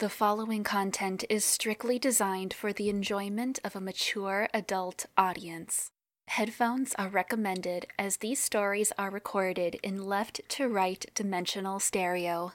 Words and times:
The 0.00 0.08
following 0.08 0.64
content 0.64 1.24
is 1.28 1.44
strictly 1.44 1.98
designed 1.98 2.54
for 2.54 2.72
the 2.72 2.88
enjoyment 2.88 3.58
of 3.62 3.76
a 3.76 3.82
mature 3.82 4.48
adult 4.54 5.04
audience. 5.18 5.90
Headphones 6.26 6.94
are 6.94 7.10
recommended 7.10 7.84
as 7.98 8.16
these 8.16 8.42
stories 8.42 8.94
are 8.96 9.10
recorded 9.10 9.78
in 9.82 10.02
left 10.02 10.40
to 10.56 10.68
right 10.68 11.04
dimensional 11.14 11.80
stereo. 11.80 12.52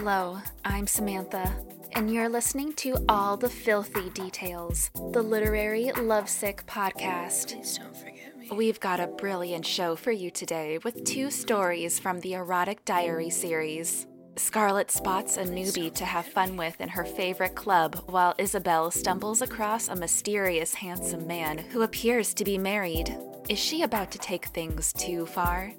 Hello, 0.00 0.38
I'm 0.64 0.86
Samantha, 0.86 1.52
and 1.90 2.14
you're 2.14 2.28
listening 2.28 2.72
to 2.74 3.04
All 3.08 3.36
the 3.36 3.48
Filthy 3.48 4.10
Details, 4.10 4.92
the 4.94 5.22
literary 5.22 5.90
lovesick 5.90 6.64
podcast. 6.66 7.56
Please 7.56 7.78
don't 7.78 7.96
forget 7.96 8.38
me. 8.38 8.48
We've 8.52 8.78
got 8.78 9.00
a 9.00 9.08
brilliant 9.08 9.66
show 9.66 9.96
for 9.96 10.12
you 10.12 10.30
today 10.30 10.78
with 10.84 11.02
two 11.02 11.32
stories 11.32 11.98
from 11.98 12.20
the 12.20 12.34
Erotic 12.34 12.84
Diary 12.84 13.28
series. 13.28 14.06
Scarlett 14.36 14.92
spots 14.92 15.36
a 15.36 15.42
newbie 15.42 15.92
to 15.94 16.04
have 16.04 16.26
fun 16.26 16.56
with 16.56 16.80
in 16.80 16.90
her 16.90 17.04
favorite 17.04 17.56
club, 17.56 18.00
while 18.06 18.36
Isabel 18.38 18.92
stumbles 18.92 19.42
across 19.42 19.88
a 19.88 19.96
mysterious, 19.96 20.74
handsome 20.74 21.26
man 21.26 21.58
who 21.58 21.82
appears 21.82 22.34
to 22.34 22.44
be 22.44 22.56
married. 22.56 23.18
Is 23.48 23.58
she 23.58 23.82
about 23.82 24.12
to 24.12 24.18
take 24.18 24.44
things 24.46 24.92
too 24.92 25.26
far? 25.26 25.72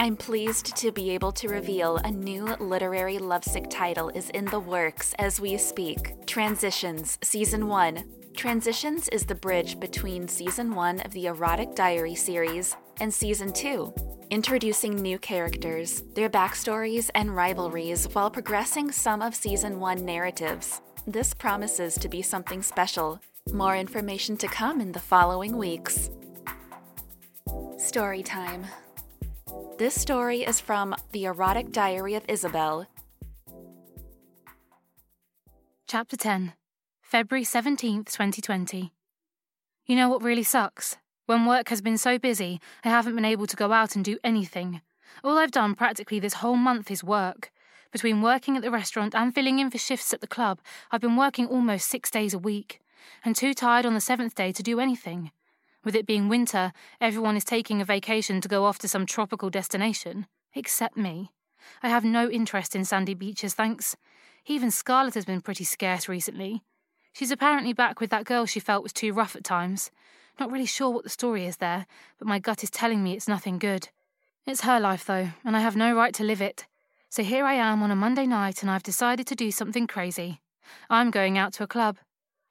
I'm 0.00 0.16
pleased 0.16 0.74
to 0.78 0.92
be 0.92 1.10
able 1.10 1.30
to 1.32 1.48
reveal 1.48 1.98
a 1.98 2.10
new 2.10 2.46
literary 2.58 3.18
lovesick 3.18 3.66
title 3.68 4.08
is 4.08 4.30
in 4.30 4.46
the 4.46 4.58
works 4.58 5.14
as 5.18 5.38
we 5.38 5.58
speak 5.58 6.14
Transitions, 6.26 7.18
Season 7.20 7.68
1. 7.68 8.02
Transitions 8.34 9.10
is 9.10 9.26
the 9.26 9.34
bridge 9.34 9.78
between 9.78 10.26
Season 10.26 10.74
1 10.74 11.00
of 11.00 11.12
the 11.12 11.26
Erotic 11.26 11.74
Diary 11.74 12.14
series 12.14 12.74
and 12.98 13.12
Season 13.12 13.52
2, 13.52 13.92
introducing 14.30 14.96
new 14.96 15.18
characters, 15.18 16.02
their 16.14 16.30
backstories, 16.30 17.10
and 17.14 17.36
rivalries 17.36 18.06
while 18.14 18.30
progressing 18.30 18.90
some 18.90 19.20
of 19.20 19.34
Season 19.34 19.80
1 19.80 20.02
narratives. 20.02 20.80
This 21.06 21.34
promises 21.34 21.96
to 21.96 22.08
be 22.08 22.22
something 22.22 22.62
special. 22.62 23.20
More 23.52 23.76
information 23.76 24.38
to 24.38 24.48
come 24.48 24.80
in 24.80 24.92
the 24.92 24.98
following 24.98 25.58
weeks. 25.58 26.08
Story 27.76 28.22
time. 28.22 28.64
This 29.80 29.98
story 29.98 30.42
is 30.42 30.60
from 30.60 30.94
The 31.12 31.24
Erotic 31.24 31.72
Diary 31.72 32.14
of 32.14 32.22
Isabel. 32.28 32.86
Chapter 35.86 36.18
10 36.18 36.52
February 37.00 37.46
17th, 37.46 38.12
2020. 38.12 38.92
You 39.86 39.96
know 39.96 40.10
what 40.10 40.22
really 40.22 40.42
sucks? 40.42 40.98
When 41.24 41.46
work 41.46 41.70
has 41.70 41.80
been 41.80 41.96
so 41.96 42.18
busy, 42.18 42.60
I 42.84 42.90
haven't 42.90 43.14
been 43.14 43.24
able 43.24 43.46
to 43.46 43.56
go 43.56 43.72
out 43.72 43.96
and 43.96 44.04
do 44.04 44.18
anything. 44.22 44.82
All 45.24 45.38
I've 45.38 45.50
done 45.50 45.74
practically 45.74 46.20
this 46.20 46.34
whole 46.34 46.56
month 46.56 46.90
is 46.90 47.02
work. 47.02 47.50
Between 47.90 48.20
working 48.20 48.58
at 48.58 48.62
the 48.62 48.70
restaurant 48.70 49.14
and 49.14 49.34
filling 49.34 49.60
in 49.60 49.70
for 49.70 49.78
shifts 49.78 50.12
at 50.12 50.20
the 50.20 50.26
club, 50.26 50.60
I've 50.90 51.00
been 51.00 51.16
working 51.16 51.46
almost 51.46 51.88
six 51.88 52.10
days 52.10 52.34
a 52.34 52.38
week, 52.38 52.82
and 53.24 53.34
too 53.34 53.54
tired 53.54 53.86
on 53.86 53.94
the 53.94 54.00
seventh 54.02 54.34
day 54.34 54.52
to 54.52 54.62
do 54.62 54.78
anything. 54.78 55.30
With 55.82 55.96
it 55.96 56.06
being 56.06 56.28
winter, 56.28 56.72
everyone 57.00 57.36
is 57.36 57.44
taking 57.44 57.80
a 57.80 57.86
vacation 57.86 58.40
to 58.42 58.48
go 58.48 58.64
off 58.64 58.78
to 58.80 58.88
some 58.88 59.06
tropical 59.06 59.48
destination, 59.48 60.26
except 60.54 60.96
me. 60.96 61.30
I 61.82 61.88
have 61.88 62.04
no 62.04 62.28
interest 62.28 62.76
in 62.76 62.84
sandy 62.84 63.14
beaches, 63.14 63.54
thanks. 63.54 63.96
Even 64.46 64.70
Scarlett 64.70 65.14
has 65.14 65.24
been 65.24 65.40
pretty 65.40 65.64
scarce 65.64 66.08
recently. 66.08 66.62
She's 67.12 67.30
apparently 67.30 67.72
back 67.72 67.98
with 67.98 68.10
that 68.10 68.24
girl 68.24 68.44
she 68.44 68.60
felt 68.60 68.82
was 68.82 68.92
too 68.92 69.12
rough 69.12 69.34
at 69.34 69.44
times. 69.44 69.90
Not 70.38 70.50
really 70.50 70.66
sure 70.66 70.90
what 70.90 71.04
the 71.04 71.10
story 71.10 71.46
is 71.46 71.56
there, 71.56 71.86
but 72.18 72.28
my 72.28 72.38
gut 72.38 72.62
is 72.62 72.70
telling 72.70 73.02
me 73.02 73.14
it's 73.14 73.28
nothing 73.28 73.58
good. 73.58 73.88
It's 74.46 74.62
her 74.62 74.80
life, 74.80 75.04
though, 75.06 75.30
and 75.44 75.56
I 75.56 75.60
have 75.60 75.76
no 75.76 75.94
right 75.94 76.14
to 76.14 76.24
live 76.24 76.42
it. 76.42 76.66
So 77.08 77.22
here 77.22 77.44
I 77.44 77.54
am 77.54 77.82
on 77.82 77.90
a 77.90 77.96
Monday 77.96 78.26
night, 78.26 78.62
and 78.62 78.70
I've 78.70 78.82
decided 78.82 79.26
to 79.28 79.34
do 79.34 79.50
something 79.50 79.86
crazy. 79.86 80.40
I'm 80.88 81.10
going 81.10 81.38
out 81.38 81.52
to 81.54 81.64
a 81.64 81.66
club. 81.66 81.98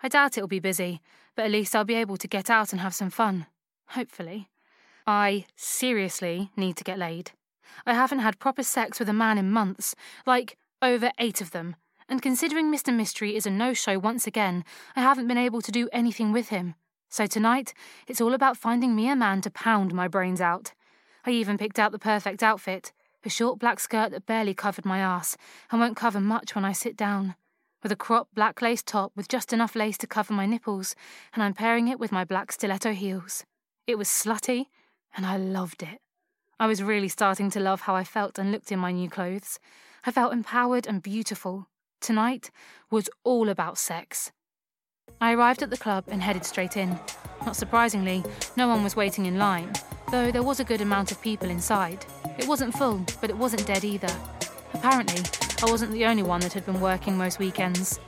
I 0.01 0.07
doubt 0.07 0.37
it'll 0.37 0.47
be 0.47 0.59
busy, 0.59 1.01
but 1.39 1.45
at 1.45 1.51
least 1.51 1.73
I'll 1.73 1.85
be 1.85 1.95
able 1.95 2.17
to 2.17 2.27
get 2.27 2.49
out 2.49 2.73
and 2.73 2.81
have 2.81 2.93
some 2.93 3.09
fun. 3.09 3.45
Hopefully. 3.91 4.49
I 5.07 5.45
seriously 5.55 6.51
need 6.57 6.75
to 6.75 6.83
get 6.83 6.99
laid. 6.99 7.31
I 7.85 7.93
haven't 7.93 8.19
had 8.19 8.39
proper 8.39 8.61
sex 8.61 8.99
with 8.99 9.07
a 9.07 9.13
man 9.13 9.37
in 9.37 9.49
months, 9.49 9.95
like 10.25 10.57
over 10.81 11.13
eight 11.17 11.39
of 11.39 11.51
them, 11.51 11.77
and 12.09 12.21
considering 12.21 12.69
Mr. 12.69 12.93
Mystery 12.93 13.37
is 13.37 13.45
a 13.45 13.49
no 13.49 13.73
show 13.73 13.97
once 13.97 14.27
again, 14.27 14.65
I 14.97 14.99
haven't 14.99 15.29
been 15.29 15.37
able 15.37 15.61
to 15.61 15.71
do 15.71 15.87
anything 15.93 16.33
with 16.33 16.49
him. 16.49 16.75
So 17.07 17.25
tonight, 17.25 17.73
it's 18.05 18.19
all 18.19 18.33
about 18.33 18.57
finding 18.57 18.93
me 18.93 19.07
a 19.07 19.15
man 19.15 19.39
to 19.43 19.49
pound 19.49 19.93
my 19.93 20.09
brains 20.09 20.41
out. 20.41 20.73
I 21.25 21.31
even 21.31 21.57
picked 21.57 21.79
out 21.79 21.93
the 21.93 21.99
perfect 21.99 22.43
outfit 22.43 22.91
a 23.23 23.29
short 23.29 23.59
black 23.59 23.79
skirt 23.79 24.11
that 24.11 24.25
barely 24.25 24.53
covered 24.53 24.83
my 24.83 24.99
ass 24.99 25.37
and 25.71 25.79
won't 25.79 25.95
cover 25.95 26.19
much 26.19 26.53
when 26.53 26.65
I 26.65 26.73
sit 26.73 26.97
down 26.97 27.35
with 27.81 27.91
a 27.91 27.95
crop 27.95 28.27
black 28.33 28.61
lace 28.61 28.83
top 28.83 29.11
with 29.15 29.27
just 29.27 29.53
enough 29.53 29.75
lace 29.75 29.97
to 29.99 30.07
cover 30.07 30.33
my 30.33 30.45
nipples, 30.45 30.95
and 31.33 31.43
I'm 31.43 31.53
pairing 31.53 31.87
it 31.87 31.99
with 31.99 32.11
my 32.11 32.23
black 32.23 32.51
stiletto 32.51 32.93
heels. 32.93 33.45
It 33.87 33.97
was 33.97 34.07
slutty, 34.07 34.65
and 35.15 35.25
I 35.25 35.37
loved 35.37 35.83
it. 35.83 35.99
I 36.59 36.67
was 36.67 36.83
really 36.83 37.07
starting 37.07 37.49
to 37.51 37.59
love 37.59 37.81
how 37.81 37.95
I 37.95 38.03
felt 38.03 38.37
and 38.37 38.51
looked 38.51 38.71
in 38.71 38.79
my 38.79 38.91
new 38.91 39.09
clothes. 39.09 39.59
I 40.05 40.11
felt 40.11 40.33
empowered 40.33 40.87
and 40.87 41.01
beautiful. 41.01 41.67
Tonight 42.01 42.51
was 42.91 43.09
all 43.23 43.49
about 43.49 43.77
sex. 43.77 44.31
I 45.21 45.33
arrived 45.33 45.63
at 45.63 45.69
the 45.69 45.77
club 45.77 46.05
and 46.07 46.21
headed 46.21 46.45
straight 46.45 46.77
in. 46.77 46.99
Not 47.45 47.55
surprisingly, 47.55 48.23
no 48.55 48.67
one 48.67 48.83
was 48.83 48.95
waiting 48.95 49.25
in 49.25 49.37
line, 49.37 49.71
though 50.11 50.31
there 50.31 50.43
was 50.43 50.59
a 50.59 50.65
good 50.65 50.81
amount 50.81 51.11
of 51.11 51.21
people 51.21 51.49
inside. 51.49 52.05
It 52.37 52.47
wasn't 52.47 52.77
full, 52.77 53.05
but 53.21 53.29
it 53.29 53.37
wasn't 53.37 53.65
dead 53.65 53.83
either. 53.83 54.13
Apparently, 54.73 55.23
I 55.61 55.69
wasn't 55.69 55.91
the 55.91 56.05
only 56.05 56.23
one 56.23 56.39
that 56.39 56.53
had 56.53 56.65
been 56.65 56.79
working 56.79 57.17
most 57.17 57.37
weekends. 57.37 57.99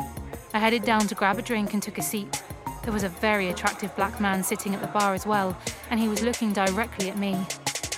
I 0.54 0.60
headed 0.60 0.84
down 0.84 1.08
to 1.08 1.16
grab 1.16 1.38
a 1.38 1.42
drink 1.42 1.74
and 1.74 1.84
took 1.84 1.98
a 1.98 2.02
seat. 2.02 2.42
There 2.84 2.94
was 2.94 3.04
a 3.04 3.10
very 3.10 3.50
attractive 3.50 3.94
black 3.98 4.22
man 4.22 4.42
sitting 4.42 4.74
at 4.74 4.80
the 4.80 4.88
bar 4.88 5.14
as 5.14 5.26
well, 5.26 5.58
and 5.90 6.00
he 6.00 6.08
was 6.08 6.24
looking 6.24 6.54
directly 6.54 7.10
at 7.10 7.18
me. 7.18 7.36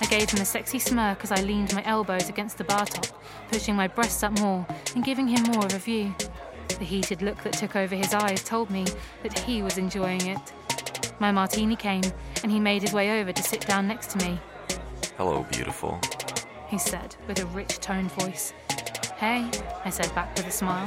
I 0.00 0.06
gave 0.06 0.28
him 0.28 0.40
a 0.40 0.44
sexy 0.44 0.80
smirk 0.80 1.22
as 1.22 1.30
I 1.30 1.40
leaned 1.42 1.72
my 1.72 1.84
elbows 1.84 2.28
against 2.28 2.58
the 2.58 2.64
bar 2.64 2.84
top, 2.84 3.06
pushing 3.48 3.76
my 3.76 3.86
breasts 3.86 4.24
up 4.24 4.36
more 4.40 4.66
and 4.96 5.04
giving 5.04 5.28
him 5.28 5.44
more 5.52 5.64
of 5.64 5.74
a 5.74 5.78
view. 5.78 6.12
The 6.66 6.84
heated 6.84 7.22
look 7.22 7.40
that 7.44 7.52
took 7.52 7.76
over 7.76 7.94
his 7.94 8.12
eyes 8.12 8.42
told 8.42 8.70
me 8.70 8.84
that 9.22 9.38
he 9.38 9.62
was 9.62 9.78
enjoying 9.78 10.26
it. 10.26 10.52
My 11.20 11.30
martini 11.30 11.76
came, 11.76 12.02
and 12.42 12.50
he 12.50 12.58
made 12.58 12.82
his 12.82 12.92
way 12.92 13.20
over 13.20 13.32
to 13.32 13.42
sit 13.42 13.64
down 13.68 13.86
next 13.86 14.10
to 14.10 14.18
me. 14.26 14.40
Hello, 15.16 15.46
beautiful. 15.52 16.00
He 16.66 16.76
said 16.76 17.14
with 17.28 17.38
a 17.38 17.46
rich 17.46 17.78
toned 17.78 18.10
voice. 18.10 18.52
Hey, 19.16 19.48
I 19.84 19.90
said 19.90 20.12
back 20.12 20.34
with 20.36 20.48
a 20.48 20.50
smile. 20.50 20.86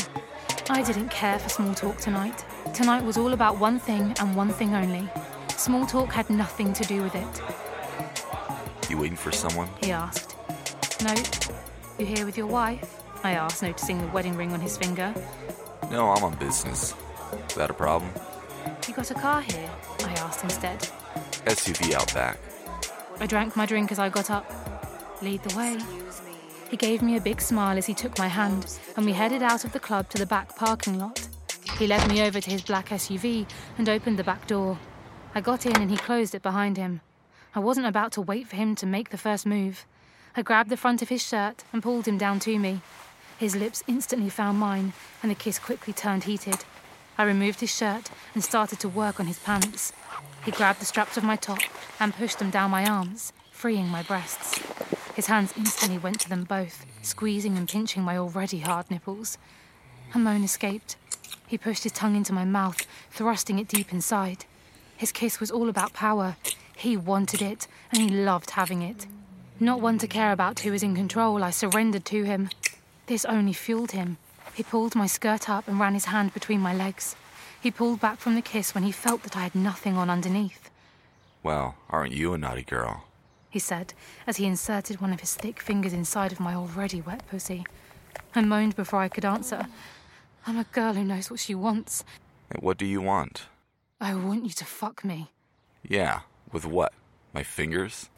I 0.70 0.84
didn't 0.84 1.08
care 1.08 1.40
for 1.40 1.48
small 1.48 1.74
talk 1.74 1.98
tonight. 1.98 2.44
Tonight 2.74 3.06
was 3.06 3.18
all 3.18 3.32
about 3.32 3.58
one 3.58 3.80
thing 3.80 4.14
and 4.20 4.36
one 4.36 4.50
thing 4.50 4.76
only. 4.76 5.10
Small 5.56 5.86
talk 5.86 6.12
had 6.12 6.30
nothing 6.30 6.74
to 6.74 6.84
do 6.84 7.02
with 7.02 7.16
it. 7.16 7.42
You 8.90 8.98
waiting 8.98 9.16
for 9.16 9.32
someone? 9.32 9.70
He 9.82 9.94
asked. 9.94 10.36
No. 11.04 11.14
You 11.98 12.06
here 12.06 12.26
with 12.26 12.38
your 12.38 12.48
wife? 12.48 13.02
I 13.24 13.32
asked, 13.32 13.64
noticing 13.64 14.02
the 14.02 14.08
wedding 14.08 14.36
ring 14.36 14.52
on 14.52 14.60
his 14.60 14.78
finger. 14.78 15.14
No, 15.90 16.10
I'm 16.12 16.24
on 16.26 16.36
business. 16.36 16.94
Is 17.48 17.56
that 17.56 17.70
a 17.70 17.74
problem? 17.74 18.12
You 18.90 18.94
got 18.94 19.10
a 19.10 19.14
car 19.14 19.42
here? 19.42 19.70
I 20.02 20.12
asked 20.16 20.44
instead. 20.44 20.80
SUV 21.46 21.94
out 21.94 22.14
back. 22.14 22.38
I 23.22 23.26
drank 23.26 23.56
my 23.56 23.66
drink 23.66 23.94
as 23.94 24.00
I 24.00 24.10
got 24.10 24.30
up. 24.30 24.52
Lead 25.22 25.44
the 25.44 25.58
way. 25.58 25.78
He 26.70 26.76
gave 26.76 27.02
me 27.02 27.16
a 27.16 27.22
big 27.22 27.40
smile 27.40 27.78
as 27.78 27.86
he 27.86 27.94
took 27.94 28.18
my 28.18 28.28
hand, 28.28 28.78
and 28.98 29.06
we 29.06 29.14
headed 29.14 29.42
out 29.42 29.64
of 29.64 29.72
the 29.72 29.80
club 29.80 30.10
to 30.10 30.18
the 30.18 30.26
back 30.26 30.56
parking 30.56 31.00
lot. 31.00 31.28
He 31.80 31.88
led 31.88 32.10
me 32.10 32.22
over 32.22 32.42
to 32.42 32.50
his 32.50 32.62
black 32.62 32.90
SUV 32.90 33.48
and 33.78 33.88
opened 33.88 34.20
the 34.20 34.24
back 34.24 34.48
door. 34.48 34.78
I 35.34 35.40
got 35.40 35.66
in 35.66 35.78
and 35.78 35.90
he 35.90 35.98
closed 35.98 36.36
it 36.36 36.42
behind 36.42 36.76
him. 36.76 37.02
I 37.56 37.60
wasn't 37.60 37.88
about 37.88 38.12
to 38.14 38.22
wait 38.22 38.48
for 38.48 38.58
him 38.58 38.76
to 38.76 38.86
make 38.86 39.10
the 39.10 39.18
first 39.18 39.46
move. 39.46 39.86
I 40.36 40.42
grabbed 40.42 40.70
the 40.70 40.78
front 40.78 41.02
of 41.02 41.10
his 41.10 41.26
shirt 41.26 41.64
and 41.72 41.82
pulled 41.82 42.06
him 42.08 42.18
down 42.18 42.40
to 42.42 42.60
me. 42.60 42.82
His 43.38 43.56
lips 43.56 43.84
instantly 43.88 44.30
found 44.30 44.60
mine, 44.60 44.94
and 45.22 45.32
the 45.32 45.36
kiss 45.36 45.60
quickly 45.60 45.94
turned 45.94 46.26
heated. 46.26 46.66
I 47.18 47.24
removed 47.24 47.62
his 47.62 47.76
shirt 47.76 48.10
and 48.34 48.44
started 48.44 48.80
to 48.82 48.90
work 48.90 49.20
on 49.20 49.28
his 49.28 49.40
pants. 49.40 49.94
He 50.44 50.52
grabbed 50.52 50.82
the 50.82 50.86
straps 50.86 51.18
of 51.18 51.24
my 51.24 51.36
top 51.38 51.60
and 52.00 52.14
pushed 52.14 52.40
them 52.40 52.50
down 52.50 52.72
my 52.72 52.86
arms, 52.90 53.32
freeing 53.58 53.88
my 53.88 54.04
breasts. 54.04 54.60
His 55.16 55.26
hands 55.26 55.52
instantly 55.58 55.98
went 55.98 56.20
to 56.20 56.30
them 56.30 56.44
both, 56.44 56.86
squeezing 57.02 57.58
and 57.58 57.68
pinching 57.68 58.04
my 58.04 58.16
already 58.16 58.60
hard 58.60 58.92
nipples. 58.92 59.40
A 60.14 60.20
moan 60.20 60.44
escaped. 60.44 60.96
He 61.48 61.58
pushed 61.58 61.82
his 61.82 61.92
tongue 61.92 62.16
into 62.16 62.34
my 62.34 62.46
mouth, 62.46 62.86
thrusting 63.10 63.58
it 63.58 63.68
deep 63.68 63.92
inside. 63.92 64.46
His 64.96 65.12
kiss 65.12 65.40
was 65.40 65.50
all 65.50 65.70
about 65.70 65.94
power. 65.94 66.36
He 66.76 66.96
wanted 66.96 67.42
it, 67.42 67.66
and 67.92 68.00
he 68.00 68.10
loved 68.10 68.52
having 68.52 68.84
it. 68.84 69.08
Not 69.60 69.82
one 69.82 69.98
to 69.98 70.08
care 70.08 70.32
about 70.32 70.60
who 70.60 70.72
was 70.72 70.84
in 70.84 70.96
control, 70.96 71.44
I 71.44 71.50
surrendered 71.50 72.06
to 72.06 72.26
him. 72.26 72.52
This 73.08 73.26
only 73.26 73.54
fueled 73.54 73.92
him. 73.92 74.18
He 74.54 74.62
pulled 74.62 74.94
my 74.94 75.08
skirt 75.08 75.50
up 75.50 75.68
and 75.68 75.80
ran 75.80 75.96
his 75.96 76.06
hand 76.06 76.32
between 76.32 76.60
my 76.60 76.76
legs. 76.76 77.16
He 77.60 77.72
pulled 77.72 78.02
back 78.02 78.20
from 78.20 78.36
the 78.36 78.44
kiss 78.44 78.76
when 78.76 78.84
he 78.84 78.92
felt 78.92 79.24
that 79.24 79.36
I 79.36 79.42
had 79.42 79.56
nothing 79.56 79.98
on 79.98 80.12
underneath. 80.12 80.70
Well, 81.42 81.74
aren't 81.90 82.14
you 82.14 82.36
a 82.36 82.38
naughty 82.38 82.62
girl? 82.64 83.07
He 83.58 83.62
said 83.62 83.96
as 84.28 84.38
he 84.38 84.46
inserted 84.46 85.02
one 85.02 85.12
of 85.12 85.20
his 85.20 85.34
thick 85.34 85.60
fingers 85.60 85.92
inside 85.92 86.32
of 86.32 86.40
my 86.40 86.54
already 86.54 87.02
wet 87.02 87.28
pussy. 87.28 87.66
I 88.36 88.42
moaned 88.42 88.76
before 88.76 89.00
I 89.00 89.08
could 89.08 89.26
answer. 89.26 89.66
I'm 90.46 90.60
a 90.60 90.64
girl 90.66 90.94
who 90.94 91.04
knows 91.04 91.32
what 91.32 91.40
she 91.40 91.56
wants. 91.56 92.04
And 92.52 92.62
what 92.62 92.78
do 92.78 92.86
you 92.86 93.02
want? 93.02 93.48
I 94.00 94.14
want 94.14 94.44
you 94.44 94.52
to 94.52 94.64
fuck 94.64 95.04
me. 95.04 95.32
Yeah, 95.82 96.20
with 96.52 96.68
what? 96.68 96.94
My 97.34 97.42
fingers? 97.42 98.12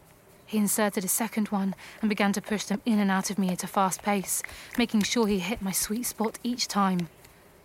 He 0.46 0.58
inserted 0.58 1.06
a 1.06 1.08
second 1.08 1.48
one 1.48 1.74
and 2.02 2.10
began 2.10 2.34
to 2.34 2.42
push 2.42 2.66
them 2.66 2.82
in 2.86 3.00
and 3.00 3.10
out 3.10 3.30
of 3.30 3.40
me 3.40 3.48
at 3.48 3.64
a 3.64 3.68
fast 3.68 4.04
pace, 4.04 4.44
making 4.78 5.04
sure 5.04 5.26
he 5.26 5.40
hit 5.40 5.62
my 5.62 5.72
sweet 5.72 6.04
spot 6.04 6.38
each 6.44 6.68
time. 6.68 7.08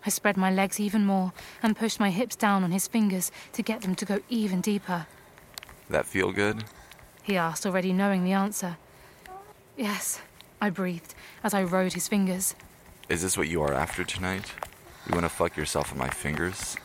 I 0.05 0.11
spread 0.11 0.37
my 0.37 0.49
legs 0.49 0.79
even 0.79 1.05
more 1.05 1.33
and 1.61 1.75
pushed 1.75 1.99
my 1.99 2.09
hips 2.09 2.37
down 2.37 2.63
on 2.63 2.71
his 2.71 2.87
fingers 2.87 3.33
to 3.51 3.61
get 3.61 3.81
them 3.81 3.95
to 3.95 4.05
go 4.05 4.21
even 4.29 4.61
deeper. 4.61 5.07
That 5.89 6.05
feel 6.05 6.31
good? 6.31 6.63
He 7.25 7.37
asked, 7.37 7.65
already 7.65 7.91
knowing 7.91 8.23
the 8.23 8.33
answer. 8.33 8.77
Yes, 9.75 10.21
I 10.61 10.69
breathed 10.69 11.15
as 11.43 11.55
I 11.55 11.63
rode 11.63 11.93
his 11.93 12.07
fingers. 12.07 12.53
Is 13.09 13.23
this 13.23 13.35
what 13.35 13.47
you 13.47 13.63
are 13.63 13.73
after 13.73 14.03
tonight? 14.03 14.53
You 15.07 15.15
want 15.15 15.25
to 15.25 15.29
fuck 15.29 15.57
yourself 15.57 15.89
with 15.89 15.97
my 15.97 16.07
fingers? 16.07 16.77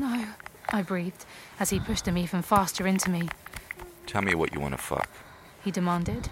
No, 0.00 0.26
I 0.70 0.82
breathed 0.82 1.24
as 1.60 1.70
he 1.70 1.78
pushed 1.78 2.04
them 2.04 2.18
even 2.18 2.42
faster 2.42 2.84
into 2.84 3.10
me. 3.10 3.28
Tell 4.08 4.22
me 4.22 4.34
what 4.34 4.52
you 4.52 4.58
want 4.58 4.74
to 4.74 4.82
fuck. 4.82 5.08
He 5.62 5.70
demanded. 5.70 6.30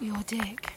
Your 0.00 0.24
dick. 0.26 0.72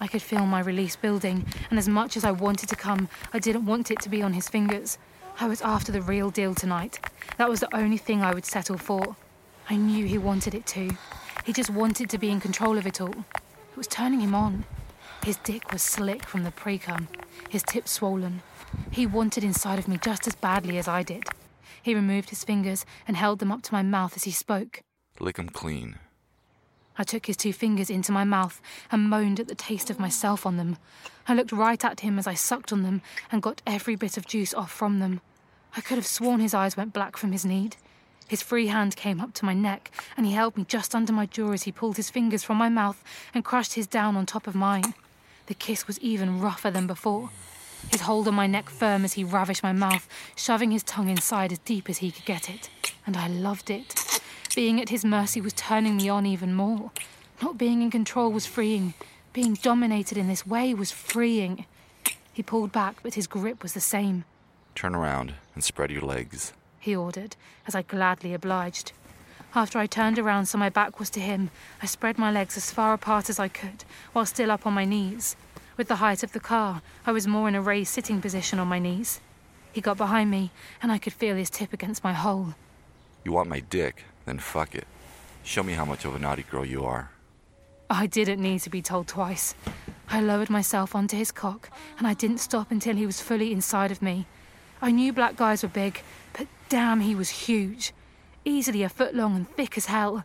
I 0.00 0.06
could 0.06 0.22
feel 0.22 0.46
my 0.46 0.60
release 0.60 0.96
building, 0.96 1.44
and 1.68 1.78
as 1.78 1.86
much 1.88 2.16
as 2.16 2.24
I 2.24 2.30
wanted 2.30 2.70
to 2.70 2.76
come, 2.76 3.10
I 3.34 3.40
didn't 3.40 3.66
want 3.66 3.90
it 3.90 4.00
to 4.00 4.08
be 4.08 4.22
on 4.22 4.32
his 4.32 4.48
fingers. 4.48 4.96
I 5.38 5.48
was 5.48 5.60
after 5.60 5.92
the 5.92 6.00
real 6.00 6.30
deal 6.30 6.54
tonight. 6.54 6.98
That 7.36 7.50
was 7.50 7.60
the 7.60 7.76
only 7.76 7.98
thing 7.98 8.22
I 8.22 8.32
would 8.32 8.46
settle 8.46 8.78
for. 8.78 9.16
I 9.70 9.76
knew 9.76 10.06
he 10.06 10.16
wanted 10.16 10.54
it 10.54 10.66
too. 10.66 10.90
He 11.44 11.52
just 11.52 11.70
wanted 11.70 12.08
to 12.10 12.18
be 12.18 12.30
in 12.30 12.40
control 12.40 12.78
of 12.78 12.86
it 12.86 13.00
all. 13.00 13.24
It 13.34 13.76
was 13.76 13.86
turning 13.86 14.20
him 14.20 14.34
on. 14.34 14.64
His 15.24 15.36
dick 15.38 15.72
was 15.72 15.82
slick 15.82 16.24
from 16.26 16.44
the 16.44 16.50
pre 16.50 16.78
cum, 16.78 17.08
his 17.50 17.62
tip 17.62 17.86
swollen. 17.86 18.40
He 18.90 19.06
wanted 19.06 19.44
inside 19.44 19.78
of 19.78 19.86
me 19.86 19.98
just 20.02 20.26
as 20.26 20.34
badly 20.34 20.78
as 20.78 20.88
I 20.88 21.02
did. 21.02 21.24
He 21.82 21.94
removed 21.94 22.30
his 22.30 22.44
fingers 22.44 22.86
and 23.06 23.16
held 23.16 23.40
them 23.40 23.52
up 23.52 23.62
to 23.62 23.74
my 23.74 23.82
mouth 23.82 24.16
as 24.16 24.24
he 24.24 24.30
spoke. 24.30 24.80
Lick 25.20 25.38
'em 25.38 25.50
clean. 25.50 25.98
I 26.96 27.04
took 27.04 27.26
his 27.26 27.36
two 27.36 27.52
fingers 27.52 27.90
into 27.90 28.10
my 28.10 28.24
mouth 28.24 28.60
and 28.90 29.08
moaned 29.08 29.38
at 29.38 29.48
the 29.48 29.54
taste 29.54 29.90
of 29.90 30.00
myself 30.00 30.46
on 30.46 30.56
them. 30.56 30.78
I 31.28 31.34
looked 31.34 31.52
right 31.52 31.84
at 31.84 32.00
him 32.00 32.18
as 32.18 32.26
I 32.26 32.34
sucked 32.34 32.72
on 32.72 32.82
them 32.82 33.02
and 33.30 33.42
got 33.42 33.62
every 33.66 33.96
bit 33.96 34.16
of 34.16 34.26
juice 34.26 34.54
off 34.54 34.72
from 34.72 34.98
them. 34.98 35.20
I 35.76 35.80
could 35.82 35.96
have 35.96 36.06
sworn 36.06 36.40
his 36.40 36.54
eyes 36.54 36.76
went 36.76 36.92
black 36.92 37.16
from 37.16 37.32
his 37.32 37.44
need. 37.44 37.76
His 38.28 38.42
free 38.42 38.66
hand 38.66 38.94
came 38.94 39.20
up 39.20 39.32
to 39.34 39.46
my 39.46 39.54
neck, 39.54 39.90
and 40.16 40.26
he 40.26 40.32
held 40.32 40.56
me 40.56 40.66
just 40.68 40.94
under 40.94 41.12
my 41.12 41.24
jaw 41.26 41.52
as 41.52 41.62
he 41.62 41.72
pulled 41.72 41.96
his 41.96 42.10
fingers 42.10 42.44
from 42.44 42.58
my 42.58 42.68
mouth 42.68 43.02
and 43.32 43.44
crushed 43.44 43.74
his 43.74 43.86
down 43.86 44.16
on 44.16 44.26
top 44.26 44.46
of 44.46 44.54
mine. 44.54 44.94
The 45.46 45.54
kiss 45.54 45.86
was 45.86 45.98
even 46.00 46.38
rougher 46.40 46.70
than 46.70 46.86
before. 46.86 47.30
His 47.90 48.02
hold 48.02 48.28
on 48.28 48.34
my 48.34 48.46
neck 48.46 48.68
firm 48.68 49.04
as 49.04 49.14
he 49.14 49.24
ravished 49.24 49.62
my 49.62 49.72
mouth, 49.72 50.06
shoving 50.36 50.72
his 50.72 50.82
tongue 50.82 51.08
inside 51.08 51.52
as 51.52 51.58
deep 51.60 51.88
as 51.88 51.98
he 51.98 52.10
could 52.10 52.26
get 52.26 52.50
it. 52.50 52.68
And 53.06 53.16
I 53.16 53.28
loved 53.28 53.70
it. 53.70 54.20
Being 54.54 54.78
at 54.78 54.90
his 54.90 55.06
mercy 55.06 55.40
was 55.40 55.54
turning 55.54 55.96
me 55.96 56.10
on 56.10 56.26
even 56.26 56.54
more. 56.54 56.90
Not 57.40 57.56
being 57.56 57.80
in 57.80 57.90
control 57.90 58.30
was 58.30 58.44
freeing. 58.44 58.92
Being 59.32 59.54
dominated 59.54 60.18
in 60.18 60.28
this 60.28 60.46
way 60.46 60.74
was 60.74 60.90
freeing. 60.90 61.64
He 62.32 62.42
pulled 62.42 62.72
back, 62.72 63.02
but 63.02 63.14
his 63.14 63.26
grip 63.26 63.62
was 63.62 63.72
the 63.72 63.80
same. 63.80 64.24
Turn 64.74 64.94
around 64.94 65.34
and 65.54 65.64
spread 65.64 65.90
your 65.90 66.02
legs. 66.02 66.52
He 66.88 66.96
ordered, 66.96 67.36
as 67.66 67.74
I 67.74 67.82
gladly 67.82 68.32
obliged. 68.32 68.92
After 69.54 69.78
I 69.78 69.86
turned 69.86 70.18
around 70.18 70.46
so 70.46 70.56
my 70.56 70.70
back 70.70 70.98
was 70.98 71.10
to 71.10 71.20
him, 71.20 71.50
I 71.82 71.84
spread 71.84 72.16
my 72.16 72.30
legs 72.32 72.56
as 72.56 72.70
far 72.70 72.94
apart 72.94 73.28
as 73.28 73.38
I 73.38 73.48
could, 73.48 73.84
while 74.14 74.24
still 74.24 74.50
up 74.50 74.66
on 74.66 74.72
my 74.72 74.86
knees. 74.86 75.36
With 75.76 75.88
the 75.88 75.96
height 75.96 76.22
of 76.22 76.32
the 76.32 76.40
car, 76.40 76.80
I 77.04 77.12
was 77.12 77.26
more 77.26 77.46
in 77.46 77.54
a 77.54 77.60
raised 77.60 77.92
sitting 77.92 78.22
position 78.22 78.58
on 78.58 78.68
my 78.68 78.78
knees. 78.78 79.20
He 79.70 79.82
got 79.82 79.98
behind 79.98 80.30
me, 80.30 80.50
and 80.80 80.90
I 80.90 80.96
could 80.96 81.12
feel 81.12 81.36
his 81.36 81.50
tip 81.50 81.74
against 81.74 82.02
my 82.02 82.14
hole. 82.14 82.54
You 83.22 83.32
want 83.32 83.50
my 83.50 83.60
dick? 83.60 84.04
Then 84.24 84.38
fuck 84.38 84.74
it. 84.74 84.86
Show 85.44 85.64
me 85.64 85.74
how 85.74 85.84
much 85.84 86.06
of 86.06 86.14
a 86.14 86.18
naughty 86.18 86.44
girl 86.44 86.64
you 86.64 86.86
are. 86.86 87.10
I 87.90 88.06
didn't 88.06 88.40
need 88.40 88.60
to 88.60 88.70
be 88.70 88.80
told 88.80 89.08
twice. 89.08 89.54
I 90.08 90.22
lowered 90.22 90.48
myself 90.48 90.94
onto 90.94 91.18
his 91.18 91.32
cock, 91.32 91.68
and 91.98 92.06
I 92.06 92.14
didn't 92.14 92.38
stop 92.38 92.70
until 92.70 92.96
he 92.96 93.04
was 93.04 93.20
fully 93.20 93.52
inside 93.52 93.90
of 93.90 94.00
me. 94.00 94.24
I 94.80 94.92
knew 94.92 95.12
black 95.12 95.36
guys 95.36 95.64
were 95.64 95.68
big, 95.68 96.00
damn, 96.68 97.00
he 97.00 97.14
was 97.14 97.30
huge. 97.30 97.92
Easily 98.44 98.82
a 98.82 98.88
foot 98.88 99.14
long 99.14 99.34
and 99.34 99.48
thick 99.48 99.76
as 99.76 99.86
hell. 99.86 100.24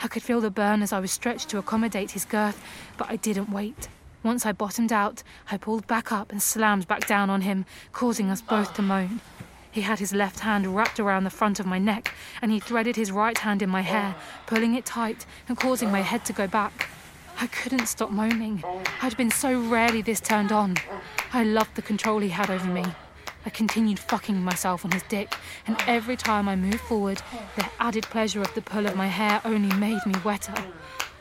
I 0.00 0.08
could 0.08 0.22
feel 0.22 0.40
the 0.40 0.50
burn 0.50 0.82
as 0.82 0.92
I 0.92 1.00
was 1.00 1.12
stretched 1.12 1.48
to 1.50 1.58
accommodate 1.58 2.12
his 2.12 2.24
girth, 2.24 2.62
but 2.96 3.10
I 3.10 3.16
didn't 3.16 3.50
wait. 3.50 3.88
Once 4.22 4.46
I 4.46 4.52
bottomed 4.52 4.92
out, 4.92 5.22
I 5.50 5.56
pulled 5.56 5.86
back 5.86 6.12
up 6.12 6.30
and 6.30 6.40
slammed 6.40 6.86
back 6.86 7.06
down 7.06 7.30
on 7.30 7.40
him, 7.40 7.64
causing 7.92 8.30
us 8.30 8.40
both 8.40 8.74
to 8.74 8.82
moan. 8.82 9.20
He 9.70 9.80
had 9.80 9.98
his 9.98 10.12
left 10.12 10.40
hand 10.40 10.66
wrapped 10.76 11.00
around 11.00 11.24
the 11.24 11.30
front 11.30 11.58
of 11.58 11.66
my 11.66 11.78
neck, 11.78 12.14
and 12.40 12.52
he 12.52 12.60
threaded 12.60 12.94
his 12.94 13.10
right 13.10 13.38
hand 13.38 13.62
in 13.62 13.70
my 13.70 13.80
hair, 13.80 14.14
pulling 14.46 14.74
it 14.74 14.84
tight 14.84 15.26
and 15.48 15.56
causing 15.56 15.90
my 15.90 16.02
head 16.02 16.24
to 16.26 16.32
go 16.32 16.46
back. 16.46 16.88
I 17.40 17.46
couldn't 17.48 17.86
stop 17.86 18.10
moaning. 18.10 18.62
I'd 19.00 19.16
been 19.16 19.30
so 19.30 19.58
rarely 19.58 20.02
this 20.02 20.20
turned 20.20 20.52
on. 20.52 20.76
I 21.32 21.42
loved 21.42 21.74
the 21.74 21.82
control 21.82 22.20
he 22.20 22.28
had 22.28 22.50
over 22.50 22.68
me. 22.68 22.84
I 23.44 23.50
continued 23.50 23.98
fucking 23.98 24.42
myself 24.42 24.84
on 24.84 24.92
his 24.92 25.02
dick, 25.04 25.34
and 25.66 25.76
every 25.86 26.16
time 26.16 26.48
I 26.48 26.56
moved 26.56 26.80
forward, 26.80 27.20
the 27.56 27.66
added 27.80 28.04
pleasure 28.04 28.40
of 28.40 28.54
the 28.54 28.62
pull 28.62 28.86
of 28.86 28.96
my 28.96 29.08
hair 29.08 29.40
only 29.44 29.74
made 29.76 30.04
me 30.06 30.14
wetter. 30.24 30.54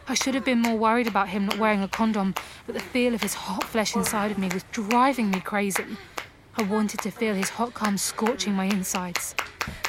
I 0.07 0.13
should 0.13 0.35
have 0.35 0.45
been 0.45 0.59
more 0.59 0.77
worried 0.77 1.07
about 1.07 1.29
him 1.29 1.45
not 1.45 1.57
wearing 1.57 1.81
a 1.81 1.87
condom, 1.87 2.35
but 2.65 2.75
the 2.75 2.81
feel 2.81 3.13
of 3.13 3.21
his 3.21 3.33
hot 3.33 3.63
flesh 3.63 3.95
inside 3.95 4.31
of 4.31 4.37
me 4.37 4.49
was 4.53 4.65
driving 4.71 5.31
me 5.31 5.39
crazy. 5.39 5.85
I 6.57 6.63
wanted 6.63 6.99
to 7.01 7.11
feel 7.11 7.33
his 7.33 7.49
hot 7.49 7.73
cum 7.73 7.97
scorching 7.97 8.53
my 8.53 8.65
insides. 8.65 9.33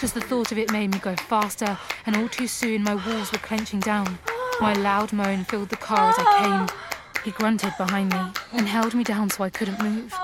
Just 0.01 0.15
the 0.15 0.21
thought 0.21 0.53
of 0.53 0.59
it 0.59 0.73
made 0.73 0.93
me 0.93 0.99
go 1.01 1.17
faster, 1.17 1.79
and 2.07 2.17
all 2.17 2.29
too 2.29 2.47
soon 2.47 2.83
my 2.83 2.95
walls 2.95 3.33
were 3.33 3.39
clenching 3.39 3.81
down. 3.81 4.19
My 4.61 4.73
loud 4.73 5.13
moan 5.13 5.45
filled 5.45 5.71
the 5.71 5.77
car 5.77 6.11
as 6.11 6.17
I 6.19 6.69
came. 6.69 6.79
He 7.25 7.31
grunted 7.33 7.73
behind 7.77 8.13
me 8.13 8.21
and 8.53 8.69
held 8.69 8.95
me 8.95 9.05
down 9.05 9.29
so 9.29 9.45
I 9.45 9.51
couldn't 9.51 9.83
move. 9.83 10.15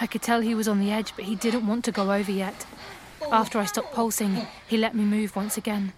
I 0.00 0.06
could 0.06 0.22
tell 0.22 0.40
he 0.40 0.54
was 0.54 0.68
on 0.68 0.80
the 0.80 0.90
edge, 0.90 1.12
but 1.16 1.24
he 1.24 1.34
didn't 1.36 1.66
want 1.66 1.84
to 1.84 1.92
go 1.92 2.12
over 2.12 2.30
yet. 2.30 2.66
After 3.30 3.58
I 3.58 3.64
stopped 3.64 3.94
pulsing, 3.94 4.46
he 4.66 4.76
let 4.76 4.94
me 4.94 5.04
move 5.04 5.36
once 5.36 5.56
again. 5.56 5.92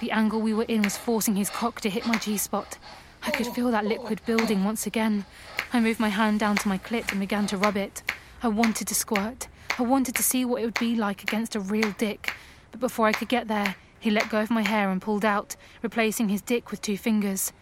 The 0.00 0.12
angle 0.12 0.40
we 0.40 0.54
were 0.54 0.64
in 0.64 0.82
was 0.82 0.96
forcing 0.96 1.36
his 1.36 1.50
cock 1.50 1.80
to 1.82 1.90
hit 1.90 2.06
my 2.06 2.16
G 2.16 2.38
spot. 2.38 2.78
I 3.22 3.30
could 3.30 3.48
feel 3.48 3.70
that 3.70 3.84
liquid 3.84 4.22
building 4.24 4.64
once 4.64 4.86
again. 4.86 5.26
I 5.72 5.80
moved 5.80 6.00
my 6.00 6.08
hand 6.08 6.40
down 6.40 6.56
to 6.56 6.68
my 6.68 6.78
clit 6.78 7.10
and 7.10 7.20
began 7.20 7.46
to 7.48 7.56
rub 7.56 7.76
it. 7.76 8.02
I 8.42 8.48
wanted 8.48 8.88
to 8.88 8.94
squirt. 8.94 9.48
I 9.78 9.82
wanted 9.82 10.14
to 10.14 10.22
see 10.22 10.44
what 10.44 10.62
it 10.62 10.64
would 10.64 10.80
be 10.80 10.96
like 10.96 11.22
against 11.22 11.54
a 11.54 11.60
real 11.60 11.92
dick. 11.98 12.32
But 12.70 12.80
before 12.80 13.06
I 13.06 13.12
could 13.12 13.28
get 13.28 13.48
there, 13.48 13.76
he 13.98 14.10
let 14.10 14.30
go 14.30 14.40
of 14.40 14.50
my 14.50 14.62
hair 14.62 14.90
and 14.90 15.02
pulled 15.02 15.24
out, 15.24 15.56
replacing 15.82 16.30
his 16.30 16.40
dick 16.40 16.70
with 16.70 16.80
two 16.80 16.96
fingers. 16.96 17.52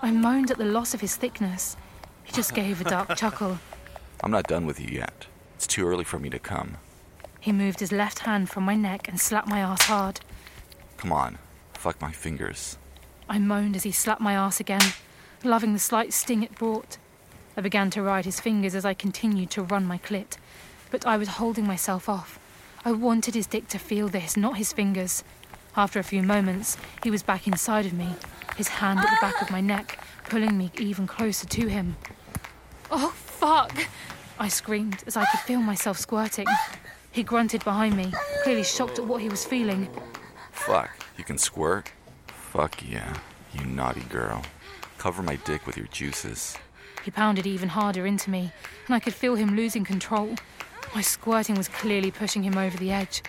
I 0.00 0.10
moaned 0.10 0.50
at 0.50 0.58
the 0.58 0.64
loss 0.64 0.92
of 0.92 1.00
his 1.00 1.14
thickness. 1.14 1.76
He 2.24 2.32
just 2.32 2.54
gave 2.54 2.80
a 2.80 2.84
dark 2.84 3.14
chuckle. 3.16 3.58
I'm 4.22 4.30
not 4.30 4.48
done 4.48 4.66
with 4.66 4.80
you 4.80 4.88
yet. 4.88 5.26
It's 5.54 5.66
too 5.66 5.86
early 5.86 6.04
for 6.04 6.18
me 6.18 6.30
to 6.30 6.38
come. 6.38 6.76
He 7.40 7.52
moved 7.52 7.80
his 7.80 7.92
left 7.92 8.20
hand 8.20 8.50
from 8.50 8.64
my 8.64 8.74
neck 8.74 9.08
and 9.08 9.20
slapped 9.20 9.48
my 9.48 9.60
ass 9.60 9.82
hard. 9.82 10.20
Come 10.96 11.12
on, 11.12 11.38
fuck 11.74 12.00
my 12.00 12.10
fingers. 12.12 12.78
I 13.28 13.38
moaned 13.38 13.76
as 13.76 13.82
he 13.82 13.92
slapped 13.92 14.20
my 14.20 14.34
ass 14.34 14.60
again, 14.60 14.92
loving 15.44 15.72
the 15.72 15.78
slight 15.78 16.12
sting 16.12 16.42
it 16.42 16.54
brought. 16.54 16.98
I 17.56 17.60
began 17.60 17.90
to 17.90 18.02
ride 18.02 18.24
his 18.24 18.40
fingers 18.40 18.74
as 18.74 18.84
I 18.84 18.94
continued 18.94 19.50
to 19.50 19.62
run 19.62 19.84
my 19.86 19.98
clit, 19.98 20.36
but 20.90 21.06
I 21.06 21.16
was 21.16 21.28
holding 21.28 21.66
myself 21.66 22.08
off. 22.08 22.38
I 22.84 22.92
wanted 22.92 23.34
his 23.34 23.46
dick 23.46 23.68
to 23.68 23.78
feel 23.78 24.08
this, 24.08 24.36
not 24.36 24.58
his 24.58 24.72
fingers. 24.72 25.24
After 25.76 25.98
a 25.98 26.04
few 26.04 26.22
moments, 26.22 26.76
he 27.02 27.10
was 27.10 27.22
back 27.22 27.46
inside 27.46 27.86
of 27.86 27.92
me, 27.92 28.14
his 28.56 28.68
hand 28.68 29.00
at 29.00 29.10
the 29.10 29.18
back 29.20 29.42
of 29.42 29.50
my 29.50 29.60
neck, 29.60 29.98
pulling 30.28 30.56
me 30.56 30.70
even 30.78 31.06
closer 31.06 31.46
to 31.46 31.66
him. 31.68 31.96
Oh, 32.90 33.14
fuck! 33.36 33.86
I 34.38 34.48
screamed 34.48 35.04
as 35.06 35.16
I 35.16 35.24
could 35.26 35.40
feel 35.40 35.60
myself 35.60 35.98
squirting. 35.98 36.46
He 37.10 37.22
grunted 37.22 37.64
behind 37.64 37.96
me, 37.96 38.12
clearly 38.42 38.64
shocked 38.64 38.98
at 38.98 39.06
what 39.06 39.22
he 39.22 39.28
was 39.28 39.44
feeling. 39.44 39.88
Fuck, 40.52 40.90
you 41.16 41.24
can 41.24 41.38
squirt? 41.38 41.92
Fuck 42.26 42.88
yeah, 42.88 43.16
you 43.52 43.64
naughty 43.66 44.02
girl. 44.02 44.42
Cover 44.98 45.22
my 45.22 45.36
dick 45.36 45.66
with 45.66 45.76
your 45.76 45.86
juices. 45.88 46.56
He 47.04 47.10
pounded 47.10 47.46
even 47.46 47.68
harder 47.68 48.06
into 48.06 48.30
me, 48.30 48.50
and 48.86 48.94
I 48.94 49.00
could 49.00 49.14
feel 49.14 49.36
him 49.36 49.54
losing 49.54 49.84
control. 49.84 50.34
My 50.94 51.02
squirting 51.02 51.56
was 51.56 51.68
clearly 51.68 52.10
pushing 52.10 52.42
him 52.42 52.58
over 52.58 52.76
the 52.78 52.90
edge. 52.90 53.22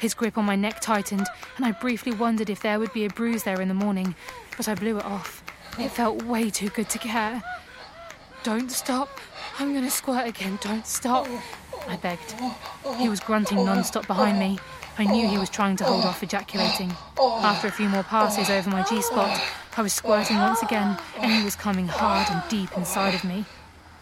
His 0.00 0.14
grip 0.14 0.36
on 0.36 0.44
my 0.44 0.56
neck 0.56 0.80
tightened, 0.80 1.26
and 1.56 1.64
I 1.64 1.72
briefly 1.72 2.12
wondered 2.12 2.50
if 2.50 2.62
there 2.62 2.78
would 2.78 2.92
be 2.92 3.04
a 3.04 3.10
bruise 3.10 3.44
there 3.44 3.60
in 3.60 3.68
the 3.68 3.74
morning, 3.74 4.14
but 4.56 4.68
I 4.68 4.74
blew 4.74 4.98
it 4.98 5.04
off. 5.04 5.44
It 5.78 5.90
felt 5.90 6.24
way 6.24 6.50
too 6.50 6.68
good 6.70 6.88
to 6.90 6.98
care. 6.98 7.42
Don't 8.42 8.70
stop. 8.70 9.08
I'm 9.58 9.74
gonna 9.74 9.90
squirt 9.90 10.26
again, 10.26 10.58
don't 10.62 10.86
stop, 10.86 11.28
I 11.86 11.96
begged. 11.96 12.34
He 12.96 13.08
was 13.08 13.20
grunting 13.20 13.64
non 13.64 13.84
stop 13.84 14.06
behind 14.06 14.38
me. 14.38 14.58
I 14.98 15.04
knew 15.04 15.28
he 15.28 15.38
was 15.38 15.50
trying 15.50 15.76
to 15.76 15.84
hold 15.84 16.04
off 16.04 16.22
ejaculating. 16.22 16.92
After 17.18 17.68
a 17.68 17.70
few 17.70 17.88
more 17.88 18.02
passes 18.02 18.50
over 18.50 18.68
my 18.68 18.82
G 18.82 19.00
spot, 19.02 19.40
I 19.76 19.82
was 19.82 19.92
squirting 19.92 20.38
once 20.38 20.62
again, 20.62 20.98
and 21.18 21.32
he 21.32 21.44
was 21.44 21.56
coming 21.56 21.88
hard 21.88 22.28
and 22.30 22.42
deep 22.48 22.76
inside 22.76 23.14
of 23.14 23.24
me. 23.24 23.44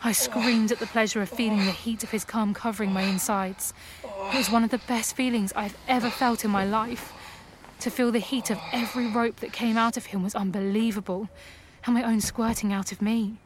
I 0.02 0.12
screamed 0.12 0.72
at 0.72 0.78
the 0.78 0.86
pleasure 0.86 1.20
of 1.20 1.28
feeling 1.28 1.64
the 1.66 1.72
heat 1.72 2.02
of 2.02 2.10
his 2.10 2.24
cum 2.24 2.54
covering 2.54 2.92
my 2.92 3.02
insides. 3.02 3.74
It 4.02 4.36
was 4.36 4.50
one 4.50 4.64
of 4.64 4.70
the 4.70 4.78
best 4.78 5.14
feelings 5.14 5.52
I've 5.54 5.76
ever 5.86 6.10
felt 6.10 6.44
in 6.44 6.50
my 6.50 6.64
life. 6.64 7.12
To 7.80 7.90
feel 7.90 8.10
the 8.10 8.18
heat 8.18 8.50
of 8.50 8.58
every 8.72 9.06
rope 9.06 9.36
that 9.36 9.52
came 9.52 9.76
out 9.76 9.96
of 9.96 10.06
him 10.06 10.22
was 10.22 10.34
unbelievable, 10.34 11.28
and 11.84 11.94
my 11.94 12.02
own 12.02 12.20
squirting 12.20 12.72
out 12.72 12.92
of 12.92 13.02
me. 13.02 13.36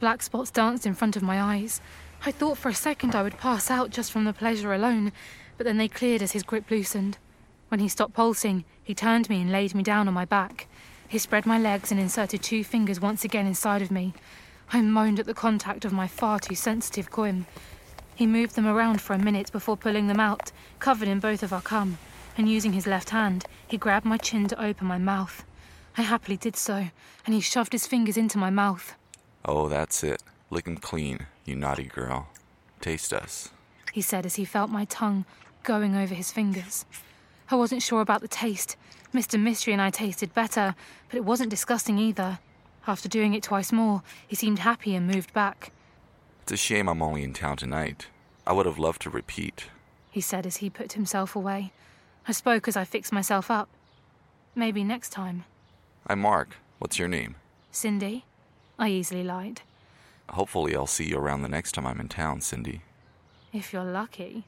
Black 0.00 0.22
spots 0.22 0.50
danced 0.50 0.86
in 0.86 0.94
front 0.94 1.16
of 1.16 1.22
my 1.22 1.42
eyes. 1.42 1.80
I 2.24 2.30
thought 2.30 2.58
for 2.58 2.68
a 2.68 2.74
second 2.74 3.14
I 3.16 3.22
would 3.22 3.38
pass 3.38 3.70
out 3.70 3.90
just 3.90 4.12
from 4.12 4.24
the 4.24 4.32
pleasure 4.32 4.72
alone, 4.72 5.12
but 5.56 5.64
then 5.64 5.76
they 5.76 5.88
cleared 5.88 6.22
as 6.22 6.32
his 6.32 6.44
grip 6.44 6.70
loosened. 6.70 7.18
When 7.68 7.80
he 7.80 7.88
stopped 7.88 8.14
pulsing, 8.14 8.64
he 8.82 8.94
turned 8.94 9.28
me 9.28 9.42
and 9.42 9.50
laid 9.50 9.74
me 9.74 9.82
down 9.82 10.06
on 10.06 10.14
my 10.14 10.24
back. 10.24 10.68
He 11.08 11.18
spread 11.18 11.46
my 11.46 11.58
legs 11.58 11.90
and 11.90 12.00
inserted 12.00 12.42
two 12.42 12.62
fingers 12.62 13.00
once 13.00 13.24
again 13.24 13.46
inside 13.46 13.82
of 13.82 13.90
me. 13.90 14.14
I 14.72 14.82
moaned 14.82 15.18
at 15.18 15.26
the 15.26 15.34
contact 15.34 15.84
of 15.84 15.92
my 15.92 16.06
far 16.06 16.38
too 16.38 16.54
sensitive 16.54 17.10
quim. 17.10 17.46
He 18.14 18.26
moved 18.26 18.54
them 18.54 18.66
around 18.66 19.00
for 19.00 19.14
a 19.14 19.18
minute 19.18 19.50
before 19.50 19.76
pulling 19.76 20.06
them 20.06 20.20
out, 20.20 20.52
covered 20.78 21.08
in 21.08 21.18
both 21.18 21.42
of 21.42 21.52
our 21.52 21.62
cum, 21.62 21.98
and 22.36 22.48
using 22.48 22.72
his 22.72 22.86
left 22.86 23.10
hand, 23.10 23.46
he 23.66 23.78
grabbed 23.78 24.04
my 24.04 24.18
chin 24.18 24.46
to 24.48 24.62
open 24.62 24.86
my 24.86 24.98
mouth. 24.98 25.44
I 25.96 26.02
happily 26.02 26.36
did 26.36 26.56
so, 26.56 26.88
and 27.24 27.34
he 27.34 27.40
shoved 27.40 27.72
his 27.72 27.86
fingers 27.86 28.16
into 28.16 28.38
my 28.38 28.50
mouth. 28.50 28.94
Oh, 29.44 29.68
that's 29.68 30.02
it. 30.04 30.22
Lick 30.50 30.66
'em 30.66 30.76
clean, 30.76 31.26
you 31.44 31.54
naughty 31.56 31.84
girl. 31.84 32.28
Taste 32.80 33.12
us. 33.12 33.50
He 33.92 34.00
said 34.00 34.26
as 34.26 34.36
he 34.36 34.44
felt 34.44 34.70
my 34.70 34.84
tongue 34.84 35.24
going 35.62 35.94
over 35.94 36.14
his 36.14 36.32
fingers. 36.32 36.84
I 37.50 37.56
wasn't 37.56 37.82
sure 37.82 38.00
about 38.00 38.20
the 38.20 38.28
taste. 38.28 38.76
Mr. 39.12 39.40
Mystery 39.40 39.72
and 39.72 39.82
I 39.82 39.90
tasted 39.90 40.34
better, 40.34 40.74
but 41.08 41.16
it 41.16 41.24
wasn't 41.24 41.50
disgusting 41.50 41.98
either. 41.98 42.38
After 42.86 43.08
doing 43.08 43.34
it 43.34 43.42
twice 43.42 43.72
more, 43.72 44.02
he 44.26 44.36
seemed 44.36 44.60
happy 44.60 44.94
and 44.94 45.06
moved 45.06 45.32
back. 45.32 45.72
It's 46.42 46.52
a 46.52 46.56
shame 46.56 46.88
I'm 46.88 47.02
only 47.02 47.22
in 47.22 47.32
town 47.34 47.56
tonight. 47.56 48.06
I 48.46 48.52
would 48.52 48.66
have 48.66 48.78
loved 48.78 49.02
to 49.02 49.10
repeat. 49.10 49.66
He 50.10 50.20
said 50.20 50.46
as 50.46 50.58
he 50.58 50.70
put 50.70 50.92
himself 50.94 51.36
away. 51.36 51.72
I 52.26 52.32
spoke 52.32 52.68
as 52.68 52.76
I 52.76 52.84
fixed 52.84 53.12
myself 53.12 53.50
up. 53.50 53.68
Maybe 54.54 54.84
next 54.84 55.10
time. 55.10 55.44
I'm 56.06 56.20
Mark. 56.20 56.56
What's 56.78 56.98
your 56.98 57.08
name? 57.08 57.36
Cindy? 57.70 58.24
I 58.78 58.88
easily 58.90 59.24
lied. 59.24 59.62
Hopefully, 60.30 60.76
I'll 60.76 60.86
see 60.86 61.08
you 61.08 61.18
around 61.18 61.42
the 61.42 61.48
next 61.48 61.72
time 61.72 61.86
I'm 61.86 62.00
in 62.00 62.08
town, 62.08 62.40
Cindy. 62.40 62.82
If 63.52 63.72
you're 63.72 63.82
lucky. 63.82 64.44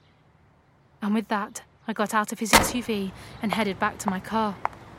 And 1.03 1.15
with 1.15 1.29
that, 1.29 1.63
I 1.89 1.93
got 1.93 2.15
out 2.15 2.31
of 2.31 2.39
his 2.39 2.53
SUV 2.53 3.11
and 3.43 3.53
headed 3.53 3.81
back 3.81 3.99
to 3.99 4.11
my 4.11 4.21
car. 4.21 4.57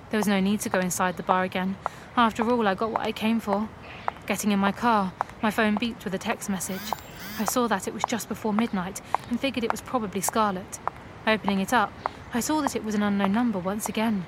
There 0.09 0.17
was 0.17 0.27
no 0.27 0.41
need 0.41 0.59
to 0.61 0.69
go 0.69 0.79
inside 0.79 1.15
the 1.15 1.23
bar 1.23 1.43
again. 1.43 1.77
After 2.17 2.50
all, 2.50 2.67
I 2.67 2.75
got 2.75 2.91
what 2.91 3.01
I 3.01 3.13
came 3.13 3.39
for. 3.39 3.69
Getting 4.27 4.51
in 4.51 4.59
my 4.59 4.73
car, 4.73 5.13
my 5.41 5.51
phone 5.51 5.77
beeped 5.77 6.03
with 6.03 6.13
a 6.13 6.17
text 6.17 6.50
message. 6.50 6.91
I 7.39 7.45
saw 7.45 7.67
that 7.67 7.88
it 7.88 7.93
was 7.93 8.03
just 8.03 8.27
before 8.27 8.51
midnight 8.51 9.01
and 9.29 9.39
figured 9.39 9.63
it 9.63 9.71
was 9.71 9.81
probably 9.81 10.19
Scarlett. 10.19 10.79
Opening 11.25 11.61
it 11.61 11.71
up, 11.71 11.93
I 12.33 12.41
saw 12.41 12.61
that 12.61 12.75
it 12.75 12.83
was 12.83 12.95
an 12.95 13.03
unknown 13.03 13.31
number 13.31 13.59
once 13.59 13.88
again. 13.88 14.25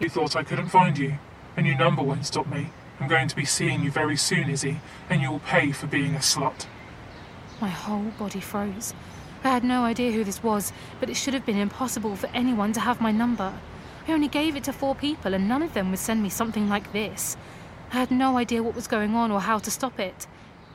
You 0.00 0.08
thought 0.08 0.34
I 0.34 0.42
couldn't 0.42 0.70
find 0.70 0.98
you. 0.98 1.14
A 1.56 1.62
new 1.62 1.76
number 1.76 2.02
won't 2.02 2.26
stop 2.26 2.48
me. 2.48 2.70
I'm 3.04 3.10
going 3.10 3.28
to 3.28 3.36
be 3.36 3.44
seeing 3.44 3.82
you 3.82 3.90
very 3.90 4.16
soon, 4.16 4.48
Izzy, 4.48 4.80
and 5.10 5.20
you'll 5.20 5.40
pay 5.40 5.72
for 5.72 5.86
being 5.86 6.14
a 6.14 6.20
slut. 6.20 6.64
My 7.60 7.68
whole 7.68 8.10
body 8.18 8.40
froze. 8.40 8.94
I 9.44 9.50
had 9.50 9.62
no 9.62 9.82
idea 9.84 10.10
who 10.10 10.24
this 10.24 10.42
was, 10.42 10.72
but 11.00 11.10
it 11.10 11.14
should 11.14 11.34
have 11.34 11.44
been 11.44 11.58
impossible 11.58 12.16
for 12.16 12.28
anyone 12.28 12.72
to 12.72 12.80
have 12.80 13.02
my 13.02 13.12
number. 13.12 13.52
I 14.08 14.12
only 14.12 14.28
gave 14.28 14.56
it 14.56 14.64
to 14.64 14.72
four 14.72 14.94
people, 14.94 15.34
and 15.34 15.46
none 15.46 15.62
of 15.62 15.74
them 15.74 15.90
would 15.90 15.98
send 15.98 16.22
me 16.22 16.30
something 16.30 16.66
like 16.70 16.94
this. 16.94 17.36
I 17.92 17.96
had 17.96 18.10
no 18.10 18.38
idea 18.38 18.62
what 18.62 18.74
was 18.74 18.86
going 18.86 19.14
on 19.14 19.30
or 19.30 19.40
how 19.42 19.58
to 19.58 19.70
stop 19.70 20.00
it. 20.00 20.26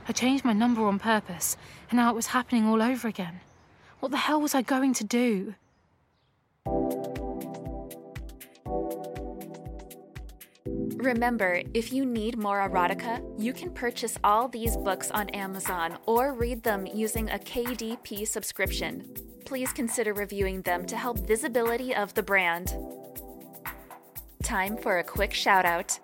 I 0.07 0.11
changed 0.11 0.45
my 0.45 0.53
number 0.53 0.85
on 0.85 0.99
purpose, 0.99 1.57
and 1.89 1.97
now 1.97 2.11
it 2.11 2.15
was 2.15 2.27
happening 2.27 2.67
all 2.67 2.83
over 2.83 3.07
again. 3.07 3.39
What 4.01 4.11
the 4.11 4.17
hell 4.17 4.39
was 4.39 4.53
I 4.53 4.61
going 4.61 4.93
to 4.93 5.03
do? 5.03 5.55
Remember, 10.99 11.61
if 11.73 11.93
you 11.93 12.05
need 12.05 12.37
more 12.37 12.59
erotica, 12.67 13.23
you 13.41 13.53
can 13.53 13.71
purchase 13.71 14.17
all 14.21 14.49
these 14.49 14.75
books 14.75 15.09
on 15.11 15.29
Amazon 15.29 15.97
or 16.05 16.33
read 16.33 16.61
them 16.61 16.85
using 16.85 17.29
a 17.29 17.39
KDP 17.39 18.27
subscription. 18.27 19.09
Please 19.45 19.71
consider 19.71 20.13
reviewing 20.13 20.61
them 20.63 20.85
to 20.87 20.97
help 20.97 21.19
visibility 21.19 21.95
of 21.95 22.13
the 22.15 22.23
brand. 22.23 22.75
Time 24.43 24.75
for 24.75 24.99
a 24.99 25.03
quick 25.03 25.33
shout 25.33 25.65
out. 25.65 25.97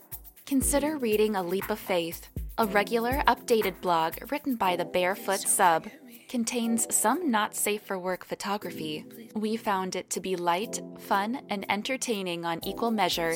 Consider 0.46 0.96
reading 0.96 1.36
A 1.36 1.44
Leap 1.44 1.70
of 1.70 1.80
Faith, 1.80 2.30
a 2.58 2.66
regular, 2.66 3.22
updated 3.28 3.82
blog 3.82 4.32
written 4.32 4.56
by 4.56 4.78
the 4.78 4.86
Barefoot 4.86 5.42
Sub. 5.42 5.88
Contains 6.30 6.88
some 6.96 7.30
not 7.30 7.54
safe 7.54 7.82
for 7.82 8.00
work 8.00 8.24
photography. 8.24 9.04
We 9.36 9.58
found 9.58 9.98
it 9.98 10.10
to 10.12 10.22
be 10.22 10.38
light, 10.38 10.82
fun, 11.00 11.42
and 11.50 11.70
entertaining 11.70 12.46
on 12.46 12.64
equal 12.64 12.92
measure. 12.92 13.36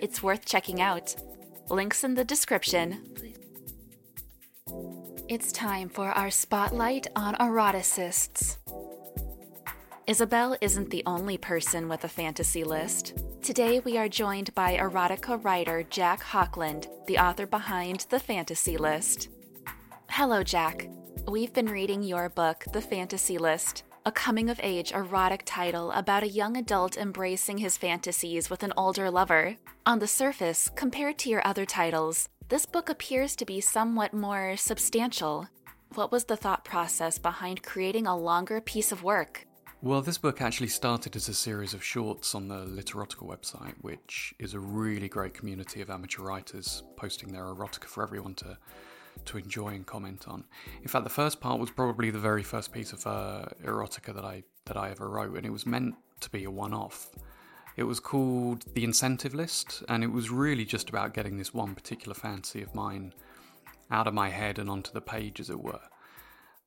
It's 0.00 0.22
worth 0.22 0.46
checking 0.46 0.80
out. 0.80 1.14
Links 1.68 2.04
in 2.04 2.14
the 2.14 2.24
description. 2.24 3.04
It's 5.28 5.52
time 5.52 5.90
for 5.90 6.10
our 6.12 6.30
spotlight 6.30 7.08
on 7.14 7.34
eroticists. 7.34 8.56
Isabel 10.06 10.56
isn't 10.62 10.88
the 10.88 11.02
only 11.04 11.36
person 11.36 11.86
with 11.86 12.02
a 12.04 12.08
fantasy 12.08 12.64
list. 12.64 13.22
Today 13.42 13.80
we 13.80 13.98
are 13.98 14.08
joined 14.08 14.54
by 14.54 14.78
erotica 14.78 15.44
writer 15.44 15.82
Jack 15.82 16.22
Hockland, 16.22 16.88
the 17.06 17.18
author 17.18 17.46
behind 17.46 18.06
The 18.08 18.18
Fantasy 18.18 18.78
List. 18.78 19.28
Hello, 20.08 20.42
Jack. 20.42 20.88
We've 21.28 21.52
been 21.52 21.68
reading 21.68 22.02
your 22.02 22.30
book, 22.30 22.64
The 22.72 22.80
Fantasy 22.80 23.36
List, 23.36 23.82
a 24.06 24.12
coming 24.12 24.48
of 24.48 24.58
age 24.62 24.92
erotic 24.92 25.42
title 25.44 25.90
about 25.92 26.22
a 26.22 26.28
young 26.28 26.56
adult 26.56 26.96
embracing 26.96 27.58
his 27.58 27.76
fantasies 27.76 28.48
with 28.48 28.62
an 28.62 28.72
older 28.76 29.10
lover. 29.10 29.56
On 29.84 29.98
the 29.98 30.06
surface, 30.06 30.70
compared 30.74 31.18
to 31.18 31.28
your 31.28 31.46
other 31.46 31.66
titles, 31.66 32.28
this 32.48 32.64
book 32.64 32.88
appears 32.88 33.36
to 33.36 33.44
be 33.44 33.60
somewhat 33.60 34.14
more 34.14 34.56
substantial. 34.56 35.48
What 35.94 36.10
was 36.10 36.24
the 36.24 36.36
thought 36.36 36.64
process 36.64 37.18
behind 37.18 37.62
creating 37.62 38.06
a 38.06 38.16
longer 38.16 38.60
piece 38.60 38.90
of 38.90 39.02
work? 39.02 39.46
Well, 39.82 40.02
this 40.02 40.18
book 40.18 40.42
actually 40.42 40.68
started 40.68 41.16
as 41.16 41.28
a 41.28 41.34
series 41.34 41.74
of 41.74 41.82
shorts 41.82 42.34
on 42.34 42.48
the 42.48 42.66
Literotica 42.66 43.26
website, 43.26 43.74
which 43.80 44.34
is 44.38 44.54
a 44.54 44.60
really 44.60 45.08
great 45.08 45.34
community 45.34 45.80
of 45.80 45.90
amateur 45.90 46.22
writers 46.22 46.82
posting 46.96 47.32
their 47.32 47.44
erotica 47.44 47.84
for 47.84 48.02
everyone 48.02 48.34
to 48.36 48.58
to 49.26 49.38
enjoy 49.38 49.68
and 49.68 49.86
comment 49.86 50.26
on. 50.28 50.44
In 50.82 50.88
fact, 50.88 51.04
the 51.04 51.10
first 51.10 51.40
part 51.40 51.60
was 51.60 51.70
probably 51.70 52.10
the 52.10 52.18
very 52.18 52.42
first 52.42 52.72
piece 52.72 52.92
of 52.92 53.06
uh, 53.06 53.46
erotica 53.64 54.14
that 54.14 54.24
I 54.24 54.42
that 54.66 54.76
I 54.76 54.90
ever 54.90 55.08
wrote, 55.08 55.36
and 55.36 55.46
it 55.46 55.50
was 55.50 55.66
meant 55.66 55.94
to 56.20 56.30
be 56.30 56.44
a 56.44 56.50
one-off. 56.50 57.10
It 57.76 57.84
was 57.84 58.00
called 58.00 58.64
The 58.74 58.84
Incentive 58.84 59.34
List, 59.34 59.82
and 59.88 60.04
it 60.04 60.12
was 60.12 60.30
really 60.30 60.64
just 60.64 60.90
about 60.90 61.14
getting 61.14 61.38
this 61.38 61.54
one 61.54 61.74
particular 61.74 62.14
fantasy 62.14 62.62
of 62.62 62.74
mine 62.74 63.14
out 63.90 64.06
of 64.06 64.14
my 64.14 64.28
head 64.28 64.58
and 64.58 64.68
onto 64.68 64.92
the 64.92 65.00
page, 65.00 65.40
as 65.40 65.50
it 65.50 65.60
were. 65.60 65.80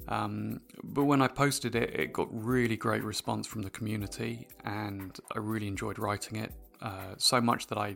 Um, 0.08 0.62
but 0.84 1.06
when 1.06 1.22
I 1.22 1.28
posted 1.28 1.76
it, 1.76 1.94
it 1.98 2.14
got 2.14 2.28
really 2.32 2.76
great 2.76 3.04
response 3.04 3.46
from 3.48 3.62
the 3.62 3.70
community, 3.70 4.48
and 4.66 5.18
I 5.34 5.40
really 5.40 5.68
enjoyed 5.68 6.00
writing 6.00 6.40
it. 6.40 6.52
Uh, 6.82 7.14
so 7.18 7.40
much 7.40 7.68
that 7.68 7.78
I 7.78 7.96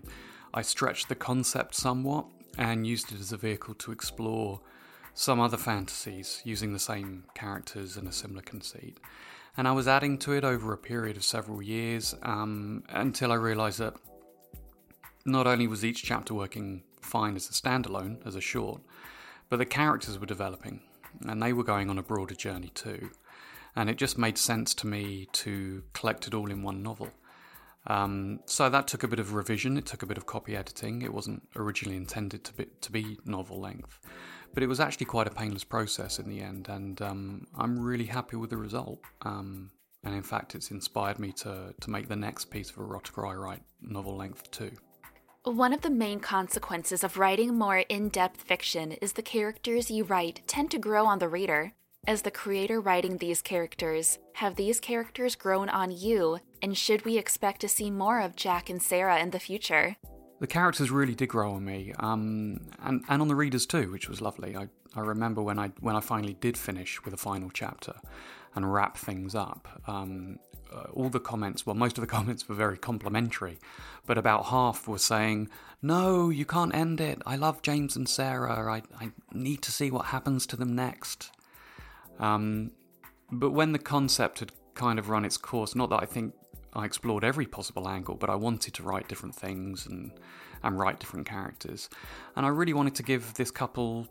I 0.53 0.61
stretched 0.61 1.09
the 1.09 1.15
concept 1.15 1.75
somewhat 1.75 2.25
and 2.57 2.87
used 2.87 3.11
it 3.11 3.19
as 3.19 3.31
a 3.31 3.37
vehicle 3.37 3.75
to 3.75 3.91
explore 3.91 4.59
some 5.13 5.39
other 5.39 5.57
fantasies 5.57 6.41
using 6.43 6.73
the 6.73 6.79
same 6.79 7.23
characters 7.33 7.97
and 7.97 8.07
a 8.07 8.11
similar 8.11 8.41
conceit. 8.41 8.99
And 9.55 9.67
I 9.67 9.71
was 9.71 9.87
adding 9.87 10.19
to 10.19 10.33
it 10.33 10.43
over 10.43 10.73
a 10.73 10.77
period 10.77 11.17
of 11.17 11.23
several 11.23 11.61
years 11.61 12.13
um, 12.21 12.83
until 12.89 13.31
I 13.31 13.35
realized 13.35 13.79
that 13.79 13.95
not 15.25 15.47
only 15.47 15.67
was 15.67 15.83
each 15.83 16.03
chapter 16.03 16.33
working 16.33 16.83
fine 17.01 17.35
as 17.35 17.49
a 17.49 17.53
standalone, 17.53 18.25
as 18.25 18.35
a 18.35 18.41
short, 18.41 18.81
but 19.49 19.57
the 19.57 19.65
characters 19.65 20.19
were 20.19 20.25
developing 20.25 20.81
and 21.27 21.41
they 21.41 21.53
were 21.53 21.63
going 21.63 21.89
on 21.89 21.97
a 21.97 22.03
broader 22.03 22.35
journey 22.35 22.69
too. 22.69 23.09
And 23.75 23.89
it 23.89 23.97
just 23.97 24.17
made 24.17 24.37
sense 24.37 24.73
to 24.75 24.87
me 24.87 25.27
to 25.33 25.83
collect 25.93 26.27
it 26.27 26.33
all 26.33 26.51
in 26.51 26.63
one 26.63 26.83
novel. 26.83 27.09
Um, 27.87 28.41
so 28.45 28.69
that 28.69 28.87
took 28.87 29.03
a 29.03 29.07
bit 29.07 29.19
of 29.19 29.33
revision. 29.33 29.77
It 29.77 29.85
took 29.85 30.03
a 30.03 30.05
bit 30.05 30.17
of 30.17 30.25
copy 30.25 30.55
editing. 30.55 31.01
It 31.01 31.13
wasn't 31.13 31.47
originally 31.55 31.97
intended 31.97 32.43
to 32.43 32.53
be, 32.53 32.65
to 32.81 32.91
be 32.91 33.17
novel 33.25 33.59
length, 33.59 33.99
but 34.53 34.61
it 34.61 34.67
was 34.67 34.79
actually 34.79 35.05
quite 35.05 35.27
a 35.27 35.31
painless 35.31 35.63
process 35.63 36.19
in 36.19 36.27
the 36.29 36.41
end. 36.41 36.67
And 36.69 37.01
um, 37.01 37.47
I'm 37.57 37.79
really 37.79 38.05
happy 38.05 38.35
with 38.35 38.49
the 38.49 38.57
result. 38.57 38.99
Um, 39.21 39.71
and 40.03 40.13
in 40.15 40.23
fact, 40.23 40.55
it's 40.55 40.71
inspired 40.71 41.19
me 41.19 41.31
to 41.33 41.73
to 41.81 41.89
make 41.89 42.07
the 42.07 42.15
next 42.15 42.45
piece 42.45 42.69
of 42.69 42.77
erotica 42.77 43.29
I 43.29 43.33
write 43.33 43.61
novel 43.81 44.15
length 44.15 44.51
too. 44.51 44.71
One 45.43 45.73
of 45.73 45.81
the 45.81 45.89
main 45.89 46.19
consequences 46.19 47.03
of 47.03 47.17
writing 47.17 47.57
more 47.57 47.79
in 47.79 48.09
depth 48.09 48.41
fiction 48.41 48.93
is 48.93 49.13
the 49.13 49.21
characters 49.21 49.89
you 49.89 50.03
write 50.03 50.41
tend 50.45 50.71
to 50.71 50.79
grow 50.79 51.05
on 51.05 51.19
the 51.19 51.29
reader. 51.29 51.73
As 52.07 52.21
the 52.21 52.31
creator 52.31 52.79
writing 52.79 53.17
these 53.17 53.41
characters, 53.41 54.17
have 54.35 54.55
these 54.55 54.79
characters 54.79 55.35
grown 55.35 55.67
on 55.67 55.91
you, 55.91 56.39
and 56.61 56.77
should 56.77 57.03
we 57.03 57.17
expect 57.17 57.59
to 57.59 57.67
see 57.67 57.91
more 57.91 58.21
of 58.21 58.37
Jack 58.37 58.69
and 58.69 58.81
Sarah 58.81 59.19
in 59.19 59.31
the 59.31 59.41
future? 59.41 59.97
The 60.39 60.47
characters 60.47 60.89
really 60.89 61.15
did 61.15 61.27
grow 61.27 61.51
on 61.55 61.65
me, 61.65 61.91
um, 61.99 62.61
and 62.81 63.03
and 63.09 63.21
on 63.21 63.27
the 63.27 63.35
readers 63.35 63.65
too, 63.65 63.91
which 63.91 64.07
was 64.07 64.21
lovely. 64.21 64.55
I, 64.55 64.69
I 64.95 65.01
remember 65.01 65.41
when 65.41 65.59
I 65.59 65.73
when 65.81 65.97
I 65.97 65.99
finally 65.99 66.35
did 66.35 66.57
finish 66.57 67.03
with 67.03 67.13
a 67.13 67.17
final 67.17 67.49
chapter 67.49 67.95
and 68.55 68.73
wrap 68.73 68.95
things 68.95 69.35
up. 69.35 69.67
Um, 69.85 70.39
uh, 70.73 70.85
all 70.93 71.09
the 71.09 71.19
comments, 71.19 71.65
well, 71.65 71.75
most 71.75 71.97
of 71.97 72.01
the 72.01 72.07
comments 72.17 72.47
were 72.47 72.55
very 72.55 72.77
complimentary, 72.77 73.59
but 74.05 74.17
about 74.17 74.45
half 74.45 74.87
were 74.87 74.97
saying, 74.97 75.49
"No, 75.81 76.29
you 76.29 76.45
can't 76.45 76.73
end 76.73 77.01
it. 77.01 77.21
I 77.25 77.35
love 77.35 77.61
James 77.61 77.97
and 77.97 78.07
Sarah. 78.07 78.71
I 78.71 78.81
I 78.97 79.11
need 79.33 79.61
to 79.63 79.73
see 79.73 79.91
what 79.91 80.05
happens 80.05 80.47
to 80.47 80.55
them 80.55 80.73
next." 80.73 81.31
Um, 82.19 82.71
but 83.31 83.51
when 83.51 83.71
the 83.71 83.79
concept 83.79 84.39
had 84.39 84.51
kind 84.73 84.99
of 84.99 85.09
run 85.09 85.25
its 85.25 85.37
course, 85.37 85.75
not 85.75 85.89
that 85.89 86.01
I 86.01 86.05
think 86.05 86.33
I 86.73 86.85
explored 86.85 87.23
every 87.23 87.45
possible 87.45 87.87
angle, 87.87 88.15
but 88.15 88.29
I 88.29 88.35
wanted 88.35 88.73
to 88.75 88.83
write 88.83 89.07
different 89.07 89.35
things 89.35 89.85
and 89.87 90.11
and 90.63 90.79
write 90.79 90.99
different 90.99 91.27
characters, 91.27 91.87
and 92.35 92.45
I 92.45 92.49
really 92.49 92.73
wanted 92.73 92.95
to 92.95 93.03
give 93.03 93.35
this 93.35 93.51
couple 93.51 94.07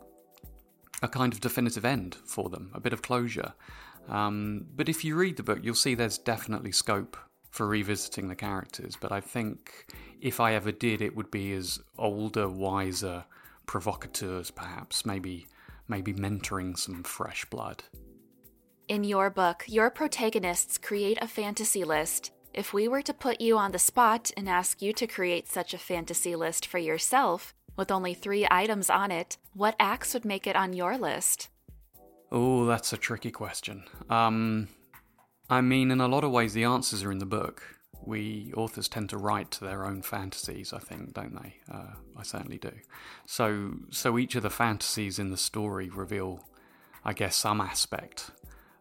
a 1.01 1.07
kind 1.07 1.33
of 1.33 1.41
definitive 1.41 1.85
end 1.85 2.15
for 2.25 2.49
them, 2.49 2.71
a 2.73 2.79
bit 2.79 2.93
of 2.93 3.01
closure. 3.01 3.53
Um, 4.09 4.65
but 4.75 4.89
if 4.89 5.03
you 5.03 5.15
read 5.15 5.37
the 5.37 5.43
book, 5.43 5.59
you'll 5.61 5.75
see 5.75 5.93
there's 5.93 6.17
definitely 6.17 6.71
scope 6.71 7.17
for 7.51 7.67
revisiting 7.67 8.27
the 8.27 8.35
characters. 8.35 8.95
But 8.99 9.11
I 9.11 9.19
think 9.19 9.85
if 10.21 10.39
I 10.39 10.53
ever 10.53 10.71
did, 10.71 11.01
it 11.01 11.15
would 11.15 11.31
be 11.31 11.53
as 11.53 11.79
older, 11.97 12.47
wiser 12.47 13.25
provocateurs, 13.65 14.49
perhaps, 14.49 15.05
maybe 15.05 15.47
maybe 15.87 16.13
mentoring 16.13 16.77
some 16.77 17.03
fresh 17.03 17.45
blood. 17.45 17.83
In 18.87 19.03
your 19.03 19.29
book, 19.29 19.65
your 19.67 19.89
protagonists 19.89 20.77
create 20.77 21.17
a 21.21 21.27
fantasy 21.27 21.83
list. 21.83 22.31
If 22.53 22.73
we 22.73 22.87
were 22.87 23.01
to 23.01 23.13
put 23.13 23.41
you 23.41 23.57
on 23.57 23.71
the 23.71 23.79
spot 23.79 24.31
and 24.37 24.47
ask 24.47 24.81
you 24.81 24.93
to 24.93 25.07
create 25.07 25.47
such 25.47 25.73
a 25.73 25.77
fantasy 25.77 26.35
list 26.35 26.65
for 26.65 26.77
yourself, 26.77 27.53
with 27.75 27.91
only 27.91 28.13
three 28.13 28.47
items 28.49 28.89
on 28.89 29.11
it, 29.11 29.37
what 29.53 29.75
acts 29.79 30.13
would 30.13 30.25
make 30.25 30.47
it 30.47 30.55
on 30.55 30.73
your 30.73 30.97
list? 30.97 31.49
Oh, 32.31 32.65
that's 32.65 32.93
a 32.93 32.97
tricky 32.97 33.31
question. 33.31 33.83
Um, 34.09 34.67
I 35.49 35.61
mean, 35.61 35.91
in 35.91 36.01
a 36.01 36.07
lot 36.07 36.23
of 36.23 36.31
ways, 36.31 36.53
the 36.53 36.63
answers 36.63 37.03
are 37.03 37.11
in 37.11 37.19
the 37.19 37.25
book. 37.25 37.76
We 38.07 38.53
authors 38.55 38.87
tend 38.87 39.09
to 39.09 39.17
write 39.17 39.51
to 39.51 39.65
their 39.65 39.85
own 39.85 40.01
fantasies, 40.01 40.71
I 40.71 40.79
think, 40.79 41.13
don't 41.13 41.35
they? 41.41 41.57
Uh, 41.69 41.93
I 42.15 42.23
certainly 42.23 42.57
do. 42.57 42.71
So, 43.25 43.73
so 43.91 44.17
each 44.17 44.35
of 44.35 44.43
the 44.43 44.49
fantasies 44.49 45.19
in 45.19 45.29
the 45.29 45.37
story 45.37 45.89
reveal, 45.89 46.45
I 47.03 47.13
guess, 47.13 47.35
some 47.35 47.59
aspect 47.59 48.31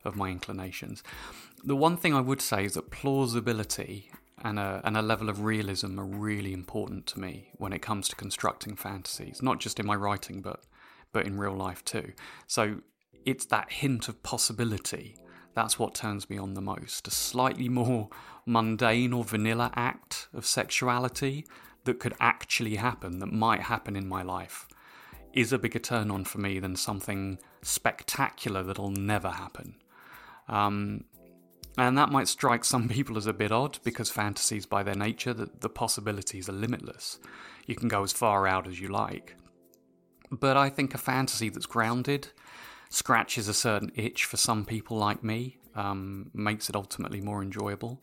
of 0.04 0.14
my 0.14 0.30
inclinations. 0.30 1.02
The 1.64 1.75
one 1.75 1.97
thing 1.97 2.14
I 2.14 2.21
would 2.21 2.40
say 2.40 2.64
is 2.64 2.75
that 2.75 2.92
plausibility 2.92 4.11
and 4.45 4.59
a, 4.59 4.80
and 4.85 4.97
a 4.97 5.02
level 5.02 5.28
of 5.28 5.42
realism 5.42 5.99
are 5.99 6.04
really 6.04 6.52
important 6.52 7.06
to 7.06 7.21
me 7.21 7.50
when 7.56 7.73
it 7.73 7.83
comes 7.83 8.09
to 8.09 8.16
constructing 8.16 8.76
fantasies, 8.76 9.42
not 9.42 9.59
just 9.59 9.80
in 9.80 9.87
my 9.87 9.97
writing, 9.97 10.40
but 10.40 10.62
but 11.12 11.26
in 11.26 11.38
real 11.38 11.54
life 11.54 11.83
too. 11.85 12.12
So 12.47 12.83
it's 13.25 13.47
that 13.47 13.73
hint 13.73 14.09
of 14.09 14.23
possibility 14.23 15.16
that's 15.56 15.78
what 15.78 15.94
turns 15.94 16.28
me 16.28 16.36
on 16.36 16.52
the 16.52 16.60
most. 16.60 17.08
A 17.08 17.10
slightly 17.10 17.70
more 17.70 18.10
mundane 18.44 19.14
or 19.14 19.25
vanilla 19.25 19.72
act 19.75 20.28
of 20.34 20.44
sexuality 20.44 21.46
that 21.84 21.98
could 21.98 22.12
actually 22.20 22.76
happen, 22.76 23.20
that 23.20 23.32
might 23.32 23.62
happen 23.62 23.96
in 23.96 24.06
my 24.06 24.20
life, 24.20 24.68
is 25.32 25.54
a 25.54 25.58
bigger 25.58 25.78
turn 25.78 26.10
on 26.10 26.26
for 26.26 26.36
me 26.38 26.58
than 26.58 26.76
something 26.76 27.38
spectacular 27.62 28.62
that'll 28.62 28.90
never 28.90 29.30
happen. 29.30 29.76
Um, 30.46 31.04
and 31.78 31.96
that 31.96 32.10
might 32.10 32.28
strike 32.28 32.62
some 32.62 32.86
people 32.90 33.16
as 33.16 33.26
a 33.26 33.32
bit 33.32 33.50
odd 33.50 33.78
because 33.82 34.10
fantasies, 34.10 34.66
by 34.66 34.82
their 34.82 34.95
nature, 34.95 35.32
the, 35.32 35.49
the 35.60 35.71
possibilities 35.71 36.50
are 36.50 36.52
limitless. 36.52 37.19
You 37.66 37.76
can 37.76 37.88
go 37.88 38.02
as 38.02 38.12
far 38.12 38.47
out 38.47 38.69
as 38.69 38.78
you 38.78 38.88
like. 38.88 39.34
But 40.30 40.58
I 40.58 40.69
think 40.69 40.92
a 40.92 40.99
fantasy 40.99 41.49
that's 41.49 41.64
grounded 41.64 42.28
scratches 42.90 43.49
a 43.49 43.54
certain 43.54 43.90
itch 43.94 44.25
for 44.25 44.36
some 44.36 44.64
people 44.64 44.96
like 44.96 45.22
me, 45.22 45.58
um, 45.75 46.30
makes 46.32 46.68
it 46.68 46.76
ultimately 46.76 47.20
more 47.20 47.42
enjoyable. 47.42 48.02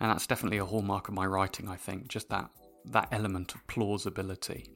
And 0.00 0.10
that's 0.10 0.26
definitely 0.26 0.58
a 0.58 0.64
hallmark 0.64 1.08
of 1.08 1.14
my 1.14 1.26
writing, 1.26 1.68
I 1.68 1.76
think, 1.76 2.08
just 2.08 2.28
that, 2.28 2.50
that 2.84 3.08
element 3.10 3.54
of 3.54 3.66
plausibility. 3.66 4.66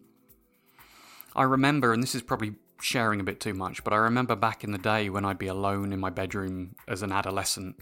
I 1.34 1.44
remember, 1.44 1.92
and 1.92 2.02
this 2.02 2.14
is 2.14 2.22
probably 2.22 2.54
sharing 2.80 3.20
a 3.20 3.24
bit 3.24 3.40
too 3.40 3.54
much, 3.54 3.84
but 3.84 3.92
I 3.92 3.96
remember 3.96 4.34
back 4.34 4.64
in 4.64 4.72
the 4.72 4.78
day 4.78 5.08
when 5.08 5.24
I'd 5.24 5.38
be 5.38 5.46
alone 5.46 5.92
in 5.92 6.00
my 6.00 6.10
bedroom 6.10 6.74
as 6.88 7.02
an 7.02 7.12
adolescent, 7.12 7.76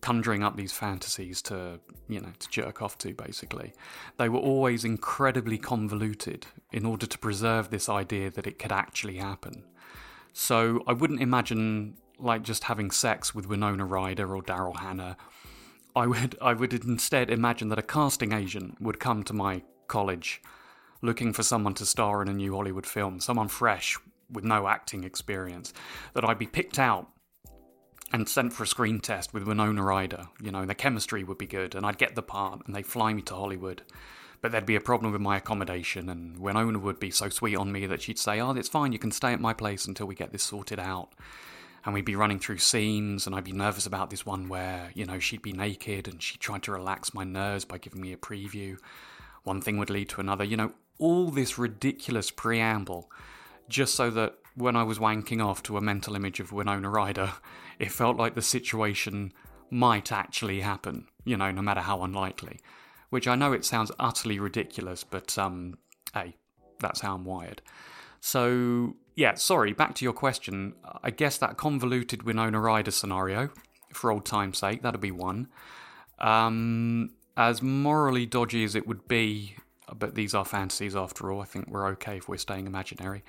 conjuring 0.00 0.42
up 0.42 0.56
these 0.56 0.72
fantasies 0.72 1.42
to, 1.42 1.78
you 2.08 2.20
know, 2.20 2.32
to 2.38 2.48
jerk 2.48 2.80
off 2.80 2.96
to, 2.98 3.12
basically. 3.12 3.72
They 4.16 4.28
were 4.28 4.38
always 4.38 4.84
incredibly 4.84 5.58
convoluted 5.58 6.46
in 6.72 6.86
order 6.86 7.06
to 7.06 7.18
preserve 7.18 7.70
this 7.70 7.88
idea 7.88 8.30
that 8.30 8.46
it 8.46 8.58
could 8.58 8.72
actually 8.72 9.16
happen. 9.16 9.64
So 10.32 10.82
I 10.86 10.92
wouldn't 10.92 11.20
imagine 11.20 11.96
like 12.18 12.42
just 12.42 12.64
having 12.64 12.90
sex 12.90 13.34
with 13.34 13.46
Winona 13.46 13.84
Ryder 13.84 14.34
or 14.34 14.42
Daryl 14.42 14.76
Hannah. 14.76 15.16
I 15.94 16.06
would 16.06 16.36
I 16.40 16.52
would 16.52 16.72
instead 16.72 17.30
imagine 17.30 17.68
that 17.70 17.78
a 17.78 17.82
casting 17.82 18.32
agent 18.32 18.80
would 18.80 19.00
come 19.00 19.22
to 19.24 19.32
my 19.32 19.62
college 19.88 20.42
looking 21.00 21.32
for 21.32 21.42
someone 21.42 21.74
to 21.74 21.86
star 21.86 22.22
in 22.22 22.28
a 22.28 22.32
new 22.32 22.54
Hollywood 22.54 22.86
film, 22.86 23.20
someone 23.20 23.48
fresh 23.48 23.96
with 24.30 24.44
no 24.44 24.68
acting 24.68 25.04
experience, 25.04 25.72
that 26.14 26.24
I'd 26.24 26.38
be 26.38 26.46
picked 26.46 26.78
out 26.78 27.08
and 28.12 28.28
sent 28.28 28.52
for 28.52 28.64
a 28.64 28.66
screen 28.66 29.00
test 29.00 29.34
with 29.34 29.44
Winona 29.44 29.82
Ryder, 29.82 30.26
you 30.42 30.50
know, 30.50 30.64
the 30.64 30.74
chemistry 30.74 31.24
would 31.24 31.38
be 31.38 31.46
good, 31.46 31.74
and 31.74 31.84
I'd 31.84 31.98
get 31.98 32.14
the 32.14 32.22
part, 32.22 32.62
and 32.66 32.74
they'd 32.74 32.86
fly 32.86 33.12
me 33.12 33.22
to 33.22 33.34
Hollywood. 33.34 33.82
But 34.40 34.52
there'd 34.52 34.66
be 34.66 34.76
a 34.76 34.80
problem 34.80 35.12
with 35.12 35.20
my 35.20 35.36
accommodation, 35.36 36.08
and 36.08 36.38
Winona 36.38 36.78
would 36.78 37.00
be 37.00 37.10
so 37.10 37.28
sweet 37.28 37.56
on 37.56 37.72
me 37.72 37.86
that 37.86 38.02
she'd 38.02 38.18
say, 38.18 38.40
Oh, 38.40 38.52
it's 38.52 38.68
fine, 38.68 38.92
you 38.92 38.98
can 38.98 39.10
stay 39.10 39.32
at 39.32 39.40
my 39.40 39.52
place 39.52 39.86
until 39.86 40.06
we 40.06 40.14
get 40.14 40.32
this 40.32 40.44
sorted 40.44 40.78
out. 40.78 41.12
And 41.84 41.94
we'd 41.94 42.04
be 42.04 42.16
running 42.16 42.38
through 42.38 42.58
scenes, 42.58 43.26
and 43.26 43.34
I'd 43.34 43.44
be 43.44 43.52
nervous 43.52 43.86
about 43.86 44.10
this 44.10 44.26
one 44.26 44.48
where, 44.48 44.90
you 44.94 45.06
know, 45.06 45.18
she'd 45.18 45.42
be 45.42 45.52
naked 45.52 46.06
and 46.06 46.22
she 46.22 46.38
tried 46.38 46.62
to 46.64 46.72
relax 46.72 47.14
my 47.14 47.24
nerves 47.24 47.64
by 47.64 47.78
giving 47.78 48.00
me 48.00 48.12
a 48.12 48.16
preview. 48.16 48.76
One 49.42 49.60
thing 49.60 49.78
would 49.78 49.90
lead 49.90 50.08
to 50.10 50.20
another, 50.20 50.44
you 50.44 50.56
know, 50.56 50.72
all 50.98 51.30
this 51.30 51.58
ridiculous 51.58 52.30
preamble, 52.30 53.10
just 53.68 53.94
so 53.94 54.10
that 54.10 54.34
when 54.54 54.76
I 54.76 54.82
was 54.82 54.98
wanking 54.98 55.44
off 55.44 55.62
to 55.64 55.76
a 55.76 55.80
mental 55.80 56.16
image 56.16 56.40
of 56.40 56.52
Winona 56.52 56.90
Ryder, 56.90 57.32
it 57.78 57.92
felt 57.92 58.16
like 58.16 58.34
the 58.34 58.42
situation 58.42 59.32
might 59.70 60.10
actually 60.12 60.60
happen, 60.60 61.06
you 61.24 61.36
know, 61.36 61.50
no 61.50 61.62
matter 61.62 61.80
how 61.80 62.02
unlikely 62.02 62.60
which 63.10 63.26
I 63.26 63.34
know 63.34 63.52
it 63.52 63.64
sounds 63.64 63.92
utterly 63.98 64.38
ridiculous, 64.38 65.04
but 65.04 65.36
um, 65.38 65.78
hey, 66.14 66.36
that's 66.80 67.00
how 67.00 67.14
I'm 67.14 67.24
wired. 67.24 67.62
So, 68.20 68.96
yeah, 69.14 69.34
sorry, 69.34 69.72
back 69.72 69.94
to 69.96 70.04
your 70.04 70.12
question. 70.12 70.74
I 71.02 71.10
guess 71.10 71.38
that 71.38 71.56
convoluted 71.56 72.24
Winona 72.24 72.60
Ryder 72.60 72.90
scenario, 72.90 73.50
for 73.92 74.10
old 74.10 74.26
time's 74.26 74.58
sake, 74.58 74.82
that'd 74.82 75.00
be 75.00 75.10
one. 75.10 75.48
Um, 76.18 77.10
as 77.36 77.62
morally 77.62 78.26
dodgy 78.26 78.64
as 78.64 78.74
it 78.74 78.86
would 78.86 79.06
be, 79.06 79.56
but 79.96 80.14
these 80.14 80.34
are 80.34 80.44
fantasies 80.44 80.96
after 80.96 81.30
all, 81.30 81.40
I 81.40 81.44
think 81.44 81.68
we're 81.68 81.86
okay 81.90 82.18
if 82.18 82.28
we're 82.28 82.36
staying 82.36 82.66
imaginary. 82.66 83.24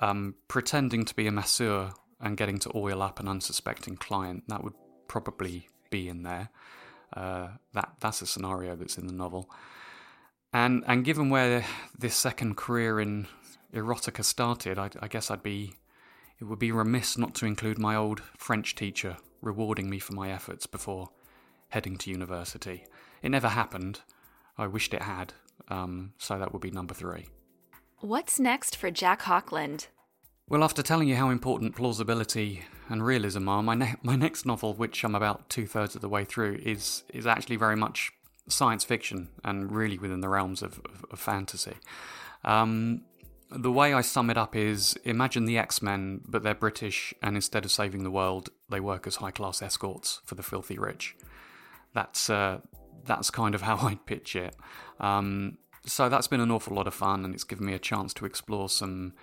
Um, 0.00 0.34
pretending 0.48 1.04
to 1.04 1.14
be 1.14 1.26
a 1.28 1.32
masseur 1.32 1.92
and 2.20 2.36
getting 2.36 2.58
to 2.58 2.72
oil 2.74 3.00
up 3.00 3.20
an 3.20 3.28
unsuspecting 3.28 3.96
client, 3.96 4.44
that 4.48 4.64
would 4.64 4.74
probably 5.06 5.68
be 5.90 6.08
in 6.08 6.24
there. 6.24 6.50
Uh, 7.14 7.48
that 7.72 7.92
that's 8.00 8.22
a 8.22 8.26
scenario 8.26 8.76
that's 8.76 8.98
in 8.98 9.06
the 9.06 9.12
novel. 9.12 9.48
And 10.52 10.84
and 10.86 11.04
given 11.04 11.30
where 11.30 11.64
this 11.96 12.16
second 12.16 12.56
career 12.56 13.00
in 13.00 13.26
erotica 13.72 14.24
started, 14.24 14.78
I, 14.78 14.90
I 15.00 15.08
guess 15.08 15.30
I'd 15.30 15.42
be 15.42 15.74
it 16.40 16.44
would 16.44 16.58
be 16.58 16.72
remiss 16.72 17.16
not 17.16 17.34
to 17.36 17.46
include 17.46 17.78
my 17.78 17.94
old 17.94 18.20
French 18.36 18.74
teacher 18.74 19.16
rewarding 19.40 19.88
me 19.88 19.98
for 19.98 20.14
my 20.14 20.30
efforts 20.30 20.66
before 20.66 21.10
heading 21.68 21.96
to 21.98 22.10
university. 22.10 22.84
It 23.22 23.30
never 23.30 23.48
happened. 23.48 24.00
I 24.56 24.66
wished 24.66 24.94
it 24.94 25.02
had. 25.02 25.34
Um, 25.68 26.12
so 26.18 26.38
that 26.38 26.52
would 26.52 26.62
be 26.62 26.70
number 26.70 26.94
three. 26.94 27.26
What's 28.00 28.38
next 28.38 28.76
for 28.76 28.90
Jack 28.90 29.22
Hockland? 29.22 29.88
Well, 30.46 30.62
after 30.62 30.82
telling 30.82 31.08
you 31.08 31.16
how 31.16 31.30
important 31.30 31.74
plausibility 31.74 32.64
and 32.90 33.04
realism 33.04 33.48
are, 33.48 33.62
my 33.62 33.74
ne- 33.74 33.94
my 34.02 34.14
next 34.14 34.44
novel, 34.44 34.74
which 34.74 35.02
I'm 35.02 35.14
about 35.14 35.48
two 35.48 35.66
thirds 35.66 35.94
of 35.94 36.02
the 36.02 36.08
way 36.08 36.24
through, 36.24 36.60
is 36.62 37.02
is 37.14 37.26
actually 37.26 37.56
very 37.56 37.76
much 37.76 38.12
science 38.48 38.84
fiction 38.84 39.30
and 39.42 39.72
really 39.72 39.96
within 39.96 40.20
the 40.20 40.28
realms 40.28 40.62
of, 40.62 40.80
of, 40.84 41.04
of 41.10 41.18
fantasy. 41.18 41.76
Um, 42.44 43.02
the 43.50 43.72
way 43.72 43.94
I 43.94 44.02
sum 44.02 44.28
it 44.28 44.36
up 44.36 44.54
is 44.54 44.98
imagine 45.04 45.46
the 45.46 45.56
X 45.56 45.80
Men, 45.80 46.20
but 46.26 46.42
they're 46.42 46.54
British, 46.54 47.14
and 47.22 47.36
instead 47.36 47.64
of 47.64 47.70
saving 47.70 48.04
the 48.04 48.10
world, 48.10 48.50
they 48.68 48.80
work 48.80 49.06
as 49.06 49.16
high 49.16 49.30
class 49.30 49.62
escorts 49.62 50.20
for 50.26 50.34
the 50.34 50.42
filthy 50.42 50.78
rich. 50.78 51.16
That's 51.94 52.28
uh, 52.28 52.60
that's 53.06 53.30
kind 53.30 53.54
of 53.54 53.62
how 53.62 53.76
I'd 53.86 54.04
pitch 54.04 54.36
it. 54.36 54.54
Um, 55.00 55.56
so 55.86 56.10
that's 56.10 56.28
been 56.28 56.40
an 56.40 56.50
awful 56.50 56.76
lot 56.76 56.86
of 56.86 56.92
fun, 56.92 57.24
and 57.24 57.32
it's 57.32 57.44
given 57.44 57.64
me 57.64 57.72
a 57.72 57.78
chance 57.78 58.12
to 58.14 58.26
explore 58.26 58.68
some 58.68 59.14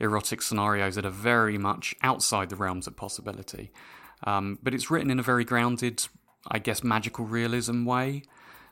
erotic 0.00 0.42
scenarios 0.42 0.94
that 0.94 1.06
are 1.06 1.10
very 1.10 1.58
much 1.58 1.94
outside 2.02 2.48
the 2.48 2.56
realms 2.56 2.86
of 2.86 2.96
possibility. 2.96 3.72
Um, 4.24 4.58
but 4.62 4.74
it's 4.74 4.90
written 4.90 5.10
in 5.10 5.18
a 5.18 5.22
very 5.22 5.44
grounded, 5.44 6.06
I 6.48 6.58
guess, 6.58 6.82
magical 6.82 7.24
realism 7.24 7.84
way. 7.84 8.22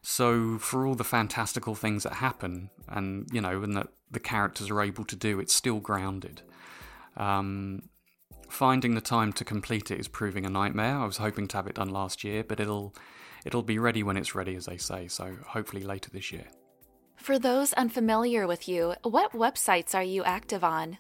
So 0.03 0.59
for 0.59 0.87
all 0.87 0.95
the 0.95 1.05
fantastical 1.05 1.75
things 1.75 2.03
that 2.03 2.15
happen, 2.15 2.71
and 2.89 3.29
you 3.33 3.41
know, 3.41 3.63
and 3.63 3.77
that 3.77 3.89
the 4.11 4.21
characters 4.21 4.71
are 4.71 4.83
able 4.83 5.05
to 5.05 5.17
do, 5.17 5.39
it's 5.39 5.55
still 5.55 5.79
grounded. 5.79 6.43
Um, 7.17 7.89
finding 8.49 8.95
the 8.95 9.01
time 9.01 9.33
to 9.35 9.45
complete 9.45 9.91
it 9.91 10.01
is 10.01 10.09
proving 10.09 10.45
a 10.45 10.51
nightmare. 10.51 10.99
I 10.99 11.07
was 11.07 11.19
hoping 11.19 11.47
to 11.49 11.57
have 11.57 11.67
it 11.67 11.77
done 11.77 11.91
last 11.91 12.25
year, 12.25 12.43
but 12.43 12.59
it'll 12.59 12.95
it'll 13.45 13.63
be 13.63 13.79
ready 13.79 14.03
when 14.03 14.17
it's 14.17 14.35
ready, 14.35 14.57
as 14.57 14.67
they 14.67 14.77
say. 14.77 15.07
So 15.09 15.37
hopefully 15.47 15.85
later 15.85 16.11
this 16.11 16.33
year. 16.33 16.47
For 17.17 17.39
those 17.39 17.73
unfamiliar 17.75 18.49
with 18.49 18.69
you, 18.69 18.95
what 19.03 19.33
websites 19.33 19.95
are 19.95 20.03
you 20.03 20.25
active 20.25 20.65
on? 20.65 20.99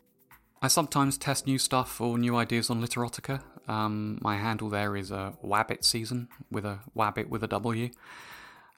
I 0.65 0.69
sometimes 0.69 1.19
test 1.19 1.45
new 1.45 1.59
stuff 1.59 2.01
or 2.01 2.17
new 2.17 2.37
ideas 2.37 2.71
on 2.71 2.81
Literotica. 2.81 3.43
Um, 3.67 4.19
my 4.23 4.37
handle 4.37 4.69
there 4.69 4.97
is 4.97 5.11
a 5.11 5.35
Wabbit 5.45 5.83
season 5.85 6.29
with 6.53 6.65
a 6.65 6.79
Wabbit 6.97 7.29
with 7.29 7.43
a 7.43 7.49
W. 7.49 7.91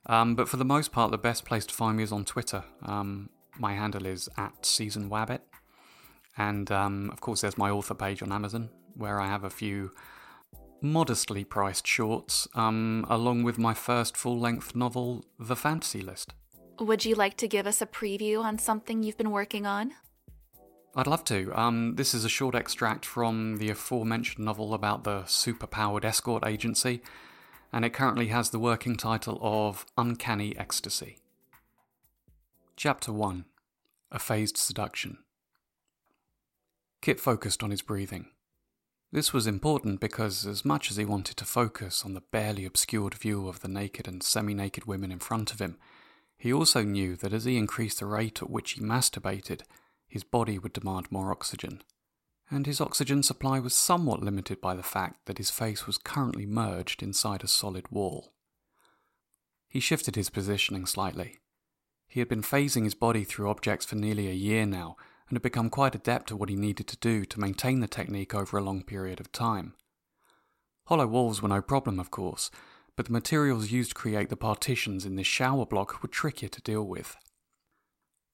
Um, 0.07 0.35
but 0.35 0.49
for 0.49 0.57
the 0.57 0.65
most 0.65 0.93
part, 0.93 1.11
the 1.11 1.19
best 1.19 1.45
place 1.45 1.67
to 1.67 1.75
find 1.75 1.99
me 1.99 2.03
is 2.03 2.11
on 2.11 2.25
Twitter. 2.25 2.65
Um, 2.83 3.29
my 3.59 3.75
handle 3.75 4.07
is 4.07 4.31
at 4.39 4.65
season 4.65 5.11
Wabbit. 5.11 5.41
And 6.39 6.73
um, 6.73 7.11
of 7.11 7.21
course, 7.21 7.43
there's 7.43 7.59
my 7.59 7.69
author 7.69 7.95
page 7.95 8.23
on 8.23 8.33
Amazon 8.33 8.71
where 8.95 9.21
I 9.21 9.27
have 9.27 9.45
a 9.45 9.51
few 9.51 9.91
modestly 10.81 11.45
priced 11.45 11.87
shorts, 11.87 12.49
um, 12.55 13.05
along 13.11 13.43
with 13.43 13.59
my 13.59 13.75
first 13.75 14.17
full 14.17 14.39
length 14.39 14.75
novel, 14.75 15.27
The 15.39 15.57
Fantasy 15.57 16.01
List. 16.01 16.33
Would 16.81 17.05
you 17.05 17.15
like 17.15 17.37
to 17.37 17.47
give 17.47 17.67
us 17.67 17.83
a 17.83 17.87
preview 17.87 18.43
on 18.43 18.59
something 18.59 19.03
you've 19.03 19.19
been 19.19 19.31
working 19.31 19.67
on? 19.67 19.93
I'd 20.97 21.09
love 21.09 21.25
to. 21.25 21.51
Um, 21.59 21.97
this 21.97 22.15
is 22.15 22.25
a 22.25 22.29
short 22.29 22.55
extract 22.55 23.05
from 23.05 23.57
the 23.57 23.69
aforementioned 23.69 24.45
novel 24.45 24.73
about 24.73 25.03
the 25.03 25.23
superpowered 25.23 26.05
escort 26.05 26.47
agency, 26.47 27.03
and 27.73 27.85
it 27.85 27.93
currently 27.93 28.29
has 28.29 28.51
the 28.51 28.61
working 28.61 28.97
title 28.97 29.41
of 29.43 29.85
Uncanny 29.99 30.57
Ecstasy. 30.57 31.19
Chapter 32.77 33.13
1 33.13 33.45
A 34.13 34.19
Phased 34.21 34.57
Seduction. 34.57 35.19
Kit 37.03 37.19
focused 37.19 37.65
on 37.65 37.73
his 37.73 37.83
breathing. 37.83 38.27
This 39.11 39.33
was 39.33 39.49
important 39.49 39.99
because, 39.99 40.47
as 40.47 40.65
much 40.65 40.93
as 40.93 40.97
he 40.97 41.05
wanted 41.05 41.37
to 41.39 41.45
focus 41.45 42.05
on 42.05 42.15
the 42.15 42.23
barely 42.31 42.65
obscured 42.65 43.15
view 43.15 43.49
of 43.49 43.61
the 43.61 43.69
naked 43.69 44.07
and 44.07 44.23
semi 44.23 44.55
naked 44.55 44.85
women 44.85 45.11
in 45.11 45.19
front 45.19 45.53
of 45.53 45.61
him, 45.61 45.77
he 46.39 46.53
also 46.53 46.83
knew 46.83 47.17
that 47.17 47.33
as 47.33 47.47
he 47.47 47.57
increased 47.57 47.99
the 47.99 48.07
rate 48.07 48.43
at 48.43 48.51
which 48.51 48.73
he 48.73 48.81
masturbated, 48.81 49.63
his 50.15 50.23
body 50.23 50.61
would 50.61 50.73
demand 50.73 51.11
more 51.11 51.33
oxygen. 51.33 51.83
And 52.49 52.67
his 52.67 52.81
oxygen 52.81 53.25
supply 53.25 53.59
was 53.59 53.75
somewhat 53.75 54.23
limited 54.23 54.61
by 54.61 54.77
the 54.77 54.83
fact 54.85 55.27
that 55.27 55.39
his 55.39 55.51
face 55.51 55.89
was 55.89 55.99
currently 55.99 56.47
merged 56.47 57.03
inside 57.03 57.43
a 57.43 57.49
solid 57.49 57.91
wall. 57.91 58.33
He 59.67 59.81
shifted 59.81 60.15
his 60.15 60.31
positioning 60.31 60.87
slightly. 60.87 61.41
He 62.07 62.21
had 62.21 62.29
been 62.29 62.43
phasing 62.43 62.85
his 62.85 62.95
body 62.95 63.25
through 63.25 63.51
objects 63.51 63.87
for 63.87 63.97
nearly 63.97 64.29
a 64.29 64.35
year 64.35 64.67
now 64.67 64.95
and 65.29 65.35
had 65.35 65.43
become 65.43 65.69
quite 65.69 65.97
adept 65.97 66.31
at 66.31 66.39
what 66.39 66.49
he 66.49 66.55
needed 66.55 66.87
to 66.87 66.97
do 66.99 67.25
to 67.25 67.41
maintain 67.41 67.81
the 67.81 67.89
technique 67.89 68.37
over 68.37 68.57
a 68.57 68.63
long 68.63 68.85
period 68.85 69.19
of 69.19 69.33
time. 69.33 69.75
Hollow 70.87 71.09
walls 71.09 71.43
were 71.43 71.49
no 71.49 71.61
problem, 71.61 71.99
of 71.99 72.13
course, 72.13 72.53
but 72.95 73.07
the 73.07 73.13
materials 73.13 73.73
used 73.73 73.91
to 73.91 73.97
create 73.97 74.29
the 74.29 74.37
partitions 74.37 75.05
in 75.05 75.17
this 75.17 75.27
shower 75.27 75.67
block 75.67 76.05
were 76.05 76.09
trickier 76.09 76.51
to 76.51 76.63
deal 76.63 76.85
with. 76.85 77.17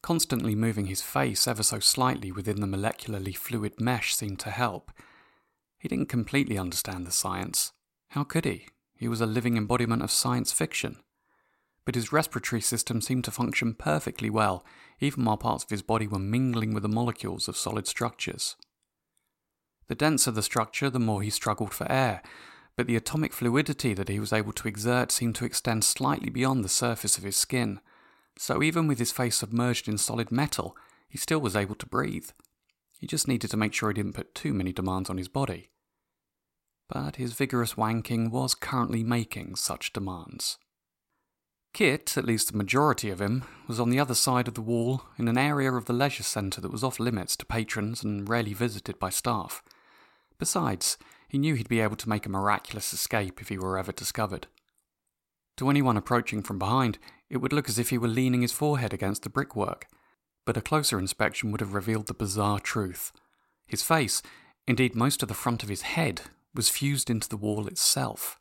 Constantly 0.03 0.55
moving 0.55 0.87
his 0.87 1.03
face 1.03 1.47
ever 1.47 1.63
so 1.63 1.79
slightly 1.79 2.33
within 2.33 2.61
the 2.61 2.67
molecularly 2.67 3.37
fluid 3.37 3.81
mesh 3.81 4.15
seemed 4.15 4.39
to 4.41 4.51
help. 4.51 4.91
He 5.79 5.89
didn't 5.89 6.09
completely 6.09 6.59
understand 6.59 7.07
the 7.07 7.13
science. 7.13 7.73
How 8.09 8.25
could 8.25 8.45
he? 8.45 8.67
He 8.95 9.09
was 9.09 9.21
a 9.21 9.27
living 9.27 9.57
embodiment 9.57 10.03
of 10.03 10.11
science 10.11 10.53
fiction. 10.53 10.97
But 11.85 11.95
his 11.95 12.13
respiratory 12.13 12.61
system 12.61 13.01
seemed 13.01 13.25
to 13.25 13.31
function 13.31 13.75
perfectly 13.75 14.31
well, 14.31 14.65
even 15.01 15.25
while 15.25 15.37
parts 15.37 15.65
of 15.65 15.71
his 15.71 15.83
body 15.83 16.07
were 16.07 16.19
mingling 16.19 16.75
with 16.75 16.83
the 16.83 16.89
molecules 16.89 17.49
of 17.49 17.57
solid 17.57 17.87
structures. 17.87 18.57
The 19.89 19.95
denser 19.95 20.31
the 20.31 20.43
structure, 20.43 20.91
the 20.91 20.99
more 20.99 21.23
he 21.23 21.31
struggled 21.31 21.75
for 21.75 21.91
air, 21.91 22.23
but 22.77 22.87
the 22.87 22.97
atomic 22.97 23.33
fluidity 23.33 23.93
that 23.95 24.09
he 24.09 24.21
was 24.21 24.33
able 24.33 24.53
to 24.53 24.69
exert 24.69 25.11
seemed 25.11 25.35
to 25.37 25.45
extend 25.45 25.85
slightly 25.85 26.31
beyond 26.31 26.65
the 26.65 26.69
surface 26.69 27.19
of 27.19 27.25
his 27.25 27.37
skin, 27.37 27.81
so 28.39 28.63
even 28.63 28.87
with 28.87 28.99
his 28.99 29.13
face 29.13 29.37
submerged 29.37 29.89
in 29.89 29.99
solid 29.99 30.31
metal, 30.31 30.77
he 31.09 31.19
still 31.19 31.41
was 31.41 31.57
able 31.57 31.75
to 31.75 31.87
breathe. 31.87 32.31
He 32.99 33.07
just 33.07 33.29
needed 33.29 33.51
to 33.51 33.57
make 33.57 33.75
sure 33.75 33.91
he 33.91 33.95
didn't 33.95 34.15
put 34.15 34.35
too 34.35 34.53
many 34.53 34.73
demands 34.73 35.11
on 35.11 35.19
his 35.19 35.29
body. 35.29 35.71
But 36.89 37.17
his 37.17 37.35
vigorous 37.35 37.75
wanking 37.75 38.31
was 38.31 38.55
currently 38.55 39.05
making 39.05 39.57
such 39.57 39.93
demands. 39.93 40.59
Kit, 41.73 42.17
at 42.17 42.25
least 42.25 42.51
the 42.51 42.59
majority 42.59 43.11
of 43.11 43.21
him, 43.21 43.45
was 43.69 43.79
on 43.79 43.91
the 43.91 44.01
other 44.01 44.15
side 44.15 44.49
of 44.49 44.55
the 44.55 44.61
wall 44.61 45.03
in 45.17 45.29
an 45.29 45.39
area 45.39 45.73
of 45.73 45.85
the 45.85 45.93
leisure 45.93 46.25
centre 46.25 46.61
that 46.61 46.73
was 46.73 46.83
off 46.83 46.99
limits 46.99 47.37
to 47.37 47.47
patrons 47.47 48.03
and 48.03 48.29
rarely 48.29 48.53
visited 48.53 48.99
by 48.99 49.09
staff. 49.09 49.63
Besides, 50.39 50.99
he 51.29 51.39
knew 51.39 51.55
he'd 51.55 51.69
be 51.69 51.81
able 51.81 51.97
to 51.97 52.09
make 52.09 52.27
a 52.27 52.31
miraculous 52.31 52.93
escape 52.93 53.41
if 53.41 53.51
he 53.51 53.59
were 53.59 53.79
ever 53.79 53.93
discovered. 53.93 54.49
To 55.57 55.69
anyone 55.69 55.97
approaching 55.97 56.43
from 56.43 56.59
behind, 56.59 56.99
it 57.29 57.39
would 57.39 57.53
look 57.53 57.69
as 57.69 57.79
if 57.79 57.91
he 57.91 57.99
were 57.99 58.09
leaning 58.09 58.43
his 58.43 58.53
forehead 58.53 58.93
against 58.93 59.23
the 59.23 59.31
brickwork, 59.31 59.87
but 60.45 60.57
a 60.57 60.63
closer 60.63 60.99
inspection 60.99 61.51
would 61.51 61.61
have 61.61 61.75
revealed 61.75 62.07
the 62.07 62.15
bizarre 62.15 62.61
truth. 62.61 63.13
His 63.67 63.83
face, 63.83 64.23
indeed 64.67 64.95
most 64.95 65.23
of 65.23 65.29
the 65.29 65.35
front 65.35 65.63
of 65.63 65.69
his 65.69 65.83
head, 65.83 66.23
was 66.55 66.69
fused 66.69 67.11
into 67.11 67.29
the 67.29 67.37
wall 67.37 67.67
itself. 67.67 68.39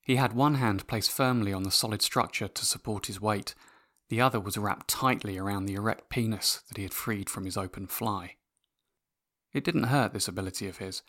He 0.00 0.16
had 0.16 0.34
one 0.34 0.56
hand 0.56 0.86
placed 0.86 1.10
firmly 1.10 1.52
on 1.52 1.64
the 1.64 1.70
solid 1.70 2.02
structure 2.02 2.46
to 2.46 2.64
support 2.64 3.06
his 3.06 3.20
weight, 3.20 3.54
the 4.08 4.20
other 4.20 4.38
was 4.38 4.56
wrapped 4.56 4.88
tightly 4.88 5.36
around 5.36 5.66
the 5.66 5.74
erect 5.74 6.08
penis 6.08 6.62
that 6.68 6.76
he 6.76 6.84
had 6.84 6.94
freed 6.94 7.28
from 7.28 7.44
his 7.44 7.56
open 7.56 7.86
fly. 7.88 8.36
It 9.52 9.64
didn't 9.64 9.84
hurt, 9.84 10.12
this 10.12 10.28
ability 10.28 10.68
of 10.68 10.78
his. 10.78 11.02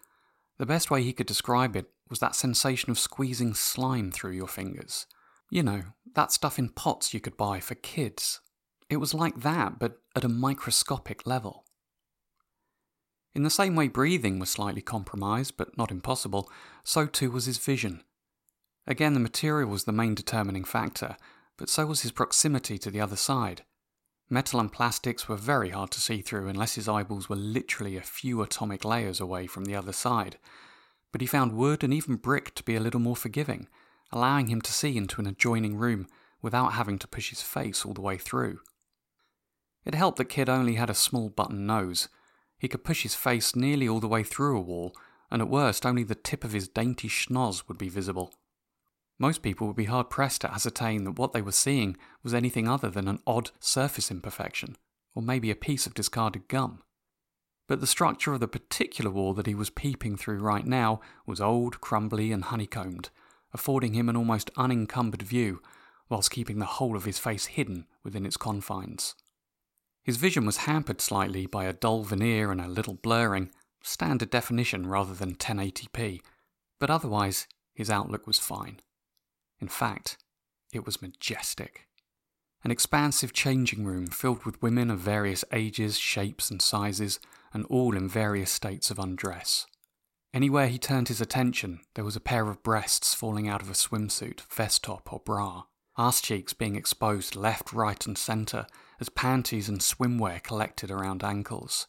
The 0.57 0.65
best 0.65 0.89
way 0.89 1.03
he 1.03 1.13
could 1.13 1.27
describe 1.27 1.75
it 1.75 1.91
was 2.09 2.19
that 2.19 2.35
sensation 2.35 2.91
of 2.91 2.99
squeezing 2.99 3.53
slime 3.53 4.11
through 4.11 4.31
your 4.31 4.47
fingers. 4.47 5.05
You 5.49 5.63
know, 5.63 5.83
that 6.15 6.31
stuff 6.31 6.59
in 6.59 6.69
pots 6.69 7.13
you 7.13 7.19
could 7.19 7.37
buy 7.37 7.59
for 7.59 7.75
kids. 7.75 8.41
It 8.89 8.97
was 8.97 9.13
like 9.13 9.41
that, 9.41 9.79
but 9.79 9.99
at 10.15 10.23
a 10.23 10.29
microscopic 10.29 11.25
level. 11.25 11.65
In 13.35 13.43
the 13.43 13.49
same 13.49 13.75
way 13.75 13.87
breathing 13.87 14.39
was 14.39 14.49
slightly 14.49 14.81
compromised, 14.81 15.55
but 15.57 15.77
not 15.77 15.91
impossible, 15.91 16.49
so 16.83 17.05
too 17.05 17.29
was 17.29 17.45
his 17.45 17.57
vision. 17.57 18.03
Again, 18.87 19.13
the 19.13 19.19
material 19.19 19.69
was 19.69 19.83
the 19.83 19.91
main 19.91 20.15
determining 20.15 20.63
factor, 20.63 21.17
but 21.57 21.69
so 21.69 21.85
was 21.85 22.01
his 22.01 22.11
proximity 22.11 22.77
to 22.79 22.89
the 22.89 23.01
other 23.01 23.15
side. 23.15 23.63
Metal 24.29 24.59
and 24.59 24.71
plastics 24.71 25.29
were 25.29 25.35
very 25.35 25.69
hard 25.69 25.91
to 25.91 26.01
see 26.01 26.21
through 26.21 26.47
unless 26.47 26.75
his 26.75 26.89
eyeballs 26.89 27.29
were 27.29 27.35
literally 27.35 27.95
a 27.95 28.01
few 28.01 28.41
atomic 28.41 28.83
layers 28.83 29.19
away 29.19 29.47
from 29.47 29.65
the 29.65 29.75
other 29.75 29.93
side. 29.93 30.37
But 31.11 31.21
he 31.21 31.27
found 31.27 31.53
wood 31.53 31.83
and 31.83 31.93
even 31.93 32.15
brick 32.15 32.53
to 32.55 32.63
be 32.63 32.75
a 32.75 32.79
little 32.79 32.99
more 32.99 33.15
forgiving, 33.15 33.67
allowing 34.11 34.47
him 34.47 34.61
to 34.61 34.71
see 34.71 34.97
into 34.97 35.21
an 35.21 35.27
adjoining 35.27 35.77
room 35.77 36.07
without 36.41 36.73
having 36.73 36.99
to 36.99 37.07
push 37.07 37.29
his 37.29 37.41
face 37.41 37.85
all 37.85 37.93
the 37.93 38.01
way 38.01 38.17
through. 38.17 38.59
It 39.85 39.95
helped 39.95 40.17
that 40.17 40.25
Kit 40.25 40.49
only 40.49 40.75
had 40.75 40.89
a 40.89 40.93
small 40.93 41.29
button 41.29 41.65
nose. 41.65 42.09
He 42.57 42.67
could 42.67 42.83
push 42.83 43.03
his 43.03 43.15
face 43.15 43.55
nearly 43.55 43.87
all 43.87 43.99
the 43.99 44.07
way 44.07 44.23
through 44.23 44.57
a 44.57 44.61
wall, 44.61 44.95
and 45.31 45.41
at 45.41 45.49
worst 45.49 45.85
only 45.85 46.03
the 46.03 46.15
tip 46.15 46.43
of 46.43 46.53
his 46.53 46.67
dainty 46.67 47.07
schnoz 47.07 47.67
would 47.67 47.77
be 47.77 47.89
visible. 47.89 48.33
Most 49.19 49.41
people 49.41 49.65
would 49.67 49.75
be 49.75 49.85
hard 49.85 50.09
pressed 50.09 50.41
to 50.41 50.51
ascertain 50.51 51.03
that 51.05 51.17
what 51.17 51.33
they 51.33 51.41
were 51.41 51.51
seeing 51.51 51.97
was 52.21 52.33
anything 52.33 52.67
other 52.67 52.89
than 52.89 53.07
an 53.07 53.19
odd 53.25 53.51
surface 53.59 54.11
imperfection, 54.11 54.77
or 55.15 55.21
maybe 55.21 55.49
a 55.49 55.55
piece 55.55 55.87
of 55.87 55.93
discarded 55.93 56.47
gum. 56.47 56.83
But 57.67 57.81
the 57.81 57.87
structure 57.87 58.33
of 58.33 58.39
the 58.39 58.47
particular 58.47 59.11
wall 59.11 59.33
that 59.33 59.47
he 59.47 59.55
was 59.55 59.69
peeping 59.69 60.15
through 60.15 60.39
right 60.39 60.65
now 60.65 61.01
was 61.25 61.41
old, 61.41 61.81
crumbly, 61.81 62.31
and 62.31 62.45
honeycombed, 62.45 63.09
affording 63.53 63.93
him 63.93 64.07
an 64.07 64.15
almost 64.15 64.49
unencumbered 64.55 65.21
view, 65.21 65.61
whilst 66.09 66.31
keeping 66.31 66.59
the 66.59 66.65
whole 66.65 66.95
of 66.95 67.05
his 67.05 67.19
face 67.19 67.47
hidden 67.47 67.85
within 68.03 68.25
its 68.25 68.37
confines. 68.37 69.15
His 70.01 70.15
vision 70.15 70.45
was 70.45 70.57
hampered 70.57 71.01
slightly 71.01 71.45
by 71.45 71.65
a 71.65 71.73
dull 71.73 72.03
veneer 72.03 72.49
and 72.49 72.61
a 72.61 72.67
little 72.69 72.93
blurring, 72.93 73.51
standard 73.83 74.29
definition 74.29 74.87
rather 74.87 75.13
than 75.13 75.35
1080p, 75.35 76.21
but 76.79 76.89
otherwise 76.89 77.47
his 77.73 77.89
outlook 77.89 78.25
was 78.25 78.39
fine. 78.39 78.79
In 79.59 79.67
fact, 79.67 80.17
it 80.71 80.85
was 80.85 81.01
majestic. 81.01 81.87
An 82.63 82.71
expansive 82.71 83.33
changing 83.33 83.85
room 83.85 84.07
filled 84.07 84.45
with 84.45 84.61
women 84.61 84.89
of 84.89 84.99
various 84.99 85.43
ages, 85.51 85.97
shapes, 85.97 86.49
and 86.49 86.61
sizes, 86.61 87.19
and 87.53 87.65
all 87.65 87.95
in 87.95 88.09
various 88.09 88.51
states 88.51 88.91
of 88.91 88.99
undress. 88.99 89.65
Anywhere 90.33 90.67
he 90.67 90.77
turned 90.77 91.07
his 91.07 91.21
attention, 91.21 91.79
there 91.95 92.03
was 92.03 92.15
a 92.15 92.21
pair 92.21 92.49
of 92.49 92.61
breasts 92.63 93.13
falling 93.13 93.47
out 93.47 93.61
of 93.61 93.69
a 93.69 93.73
swimsuit, 93.73 94.41
vest 94.41 94.83
top, 94.83 95.11
or 95.11 95.19
bra, 95.19 95.63
arse 95.95 96.21
cheeks 96.21 96.53
being 96.53 96.75
exposed 96.75 97.35
left, 97.35 97.73
right, 97.73 98.05
and 98.05 98.17
centre 98.17 98.67
as 98.99 99.09
panties 99.09 99.69
and 99.69 99.79
swimwear 99.79 100.41
collected 100.43 100.91
around 100.91 101.23
ankles, 101.23 101.87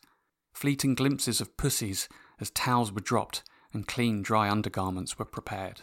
fleeting 0.53 0.95
glimpses 0.95 1.41
of 1.41 1.57
pussies 1.57 2.09
as 2.41 2.51
towels 2.51 2.93
were 2.93 3.01
dropped 3.01 3.43
and 3.73 3.87
clean, 3.87 4.23
dry 4.23 4.49
undergarments 4.49 5.19
were 5.19 5.25
prepared. 5.25 5.83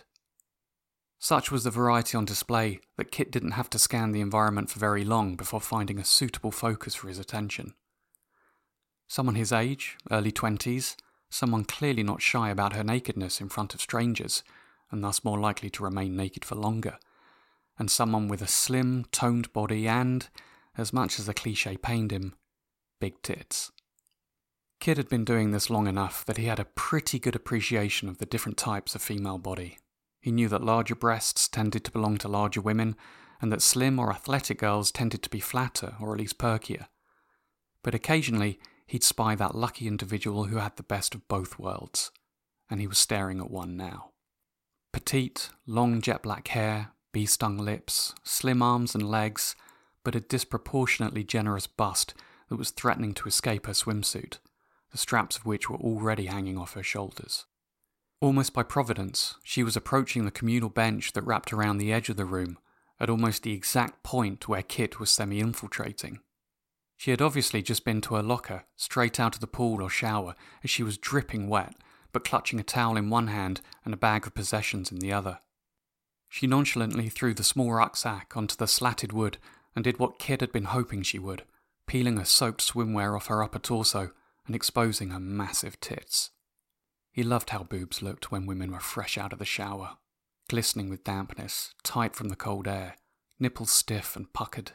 Such 1.19 1.51
was 1.51 1.63
the 1.63 1.71
variety 1.71 2.17
on 2.17 2.25
display 2.25 2.79
that 2.97 3.11
Kit 3.11 3.31
didn't 3.31 3.51
have 3.51 3.69
to 3.71 3.79
scan 3.79 4.11
the 4.11 4.21
environment 4.21 4.69
for 4.69 4.79
very 4.79 5.05
long 5.05 5.35
before 5.35 5.61
finding 5.61 5.99
a 5.99 6.05
suitable 6.05 6.51
focus 6.51 6.95
for 6.95 7.07
his 7.07 7.19
attention. 7.19 7.73
Someone 9.07 9.35
his 9.35 9.51
age, 9.51 9.97
early 10.11 10.31
20s, 10.31 10.95
someone 11.29 11.65
clearly 11.65 12.03
not 12.03 12.21
shy 12.21 12.49
about 12.49 12.73
her 12.73 12.83
nakedness 12.83 13.41
in 13.41 13.49
front 13.49 13.73
of 13.73 13.81
strangers, 13.81 14.43
and 14.91 15.03
thus 15.03 15.23
more 15.23 15.39
likely 15.39 15.69
to 15.71 15.83
remain 15.83 16.15
naked 16.15 16.45
for 16.45 16.55
longer, 16.55 16.97
and 17.77 17.91
someone 17.91 18.27
with 18.27 18.41
a 18.41 18.47
slim, 18.47 19.05
toned 19.11 19.51
body 19.53 19.87
and, 19.87 20.29
as 20.77 20.93
much 20.93 21.19
as 21.19 21.25
the 21.25 21.33
cliche 21.33 21.77
pained 21.77 22.11
him, 22.11 22.33
big 22.99 23.21
tits. 23.21 23.71
Kit 24.79 24.97
had 24.97 25.09
been 25.09 25.25
doing 25.25 25.51
this 25.51 25.69
long 25.69 25.87
enough 25.87 26.25
that 26.25 26.37
he 26.37 26.45
had 26.45 26.59
a 26.59 26.65
pretty 26.65 27.17
good 27.17 27.35
appreciation 27.35 28.09
of 28.09 28.17
the 28.17 28.25
different 28.25 28.57
types 28.57 28.93
of 28.93 29.01
female 29.01 29.37
body. 29.37 29.77
He 30.21 30.31
knew 30.31 30.47
that 30.49 30.63
larger 30.63 30.95
breasts 30.95 31.47
tended 31.47 31.83
to 31.85 31.91
belong 31.91 32.17
to 32.19 32.27
larger 32.27 32.61
women, 32.61 32.95
and 33.41 33.51
that 33.51 33.61
slim 33.61 33.99
or 33.99 34.11
athletic 34.11 34.59
girls 34.59 34.91
tended 34.91 35.21
to 35.23 35.29
be 35.29 35.39
flatter 35.39 35.95
or 35.99 36.13
at 36.13 36.19
least 36.19 36.37
perkier. 36.37 36.87
But 37.83 37.95
occasionally, 37.95 38.59
he'd 38.85 39.03
spy 39.03 39.35
that 39.35 39.55
lucky 39.55 39.87
individual 39.87 40.45
who 40.45 40.57
had 40.57 40.75
the 40.75 40.83
best 40.83 41.15
of 41.15 41.27
both 41.27 41.59
worlds, 41.59 42.11
and 42.69 42.79
he 42.79 42.87
was 42.87 42.97
staring 42.97 43.39
at 43.39 43.49
one 43.49 43.75
now. 43.75 44.11
Petite, 44.93 45.49
long 45.65 46.01
jet 46.01 46.23
black 46.23 46.47
hair, 46.49 46.91
bee 47.11 47.25
stung 47.25 47.57
lips, 47.57 48.13
slim 48.23 48.61
arms 48.61 48.95
and 48.95 49.09
legs, 49.09 49.55
but 50.03 50.15
a 50.15 50.19
disproportionately 50.19 51.23
generous 51.23 51.67
bust 51.67 52.13
that 52.49 52.57
was 52.57 52.69
threatening 52.69 53.13
to 53.13 53.27
escape 53.27 53.65
her 53.65 53.73
swimsuit, 53.73 54.37
the 54.91 54.97
straps 54.97 55.37
of 55.37 55.45
which 55.45 55.69
were 55.69 55.77
already 55.77 56.27
hanging 56.27 56.57
off 56.57 56.73
her 56.73 56.83
shoulders. 56.83 57.45
Almost 58.21 58.53
by 58.53 58.63
providence, 58.63 59.35
she 59.43 59.63
was 59.63 59.75
approaching 59.75 60.25
the 60.25 60.31
communal 60.31 60.69
bench 60.69 61.13
that 61.13 61.23
wrapped 61.23 61.51
around 61.51 61.77
the 61.77 61.91
edge 61.91 62.09
of 62.09 62.17
the 62.17 62.25
room 62.25 62.57
at 62.99 63.09
almost 63.09 63.43
the 63.43 63.53
exact 63.53 64.03
point 64.03 64.47
where 64.47 64.61
Kit 64.61 64.99
was 64.99 65.11
semi 65.11 65.39
infiltrating. 65.39 66.19
She 66.97 67.11
had 67.11 67.21
obviously 67.21 67.61
just 67.61 67.85
been 67.85 68.01
to 68.01 68.15
her 68.15 68.23
locker, 68.23 68.63
straight 68.75 69.19
out 69.19 69.35
of 69.35 69.41
the 69.41 69.47
pool 69.47 69.81
or 69.81 69.89
shower, 69.89 70.35
as 70.63 70.69
she 70.69 70.83
was 70.83 70.97
dripping 70.97 71.49
wet, 71.49 71.75
but 72.11 72.23
clutching 72.23 72.59
a 72.59 72.63
towel 72.63 72.97
in 72.97 73.09
one 73.09 73.27
hand 73.27 73.61
and 73.83 73.93
a 73.93 73.97
bag 73.97 74.25
of 74.25 74.33
possessions 74.33 74.91
in 74.91 74.99
the 74.99 75.11
other. 75.11 75.39
She 76.29 76.47
nonchalantly 76.47 77.09
threw 77.09 77.33
the 77.33 77.43
small 77.43 77.71
rucksack 77.73 78.35
onto 78.35 78.55
the 78.55 78.67
slatted 78.67 79.13
wood 79.13 79.37
and 79.75 79.83
did 79.83 79.99
what 79.99 80.19
Kit 80.19 80.41
had 80.41 80.51
been 80.51 80.65
hoping 80.65 81.03
she 81.03 81.19
would, 81.19 81.43
peeling 81.87 82.17
her 82.17 82.25
soaked 82.25 82.61
swimwear 82.61 83.15
off 83.15 83.27
her 83.27 83.43
upper 83.43 83.59
torso 83.59 84.11
and 84.47 84.55
exposing 84.55 85.09
her 85.09 85.19
massive 85.19 85.79
tits. 85.79 86.31
He 87.11 87.23
loved 87.23 87.51
how 87.51 87.63
boobs 87.63 88.01
looked 88.01 88.31
when 88.31 88.45
women 88.45 88.71
were 88.71 88.79
fresh 88.79 89.17
out 89.17 89.33
of 89.33 89.39
the 89.39 89.45
shower, 89.45 89.97
glistening 90.49 90.89
with 90.89 91.03
dampness, 91.03 91.73
tight 91.83 92.15
from 92.15 92.29
the 92.29 92.35
cold 92.35 92.67
air, 92.67 92.95
nipples 93.39 93.71
stiff 93.71 94.15
and 94.15 94.31
puckered. 94.33 94.73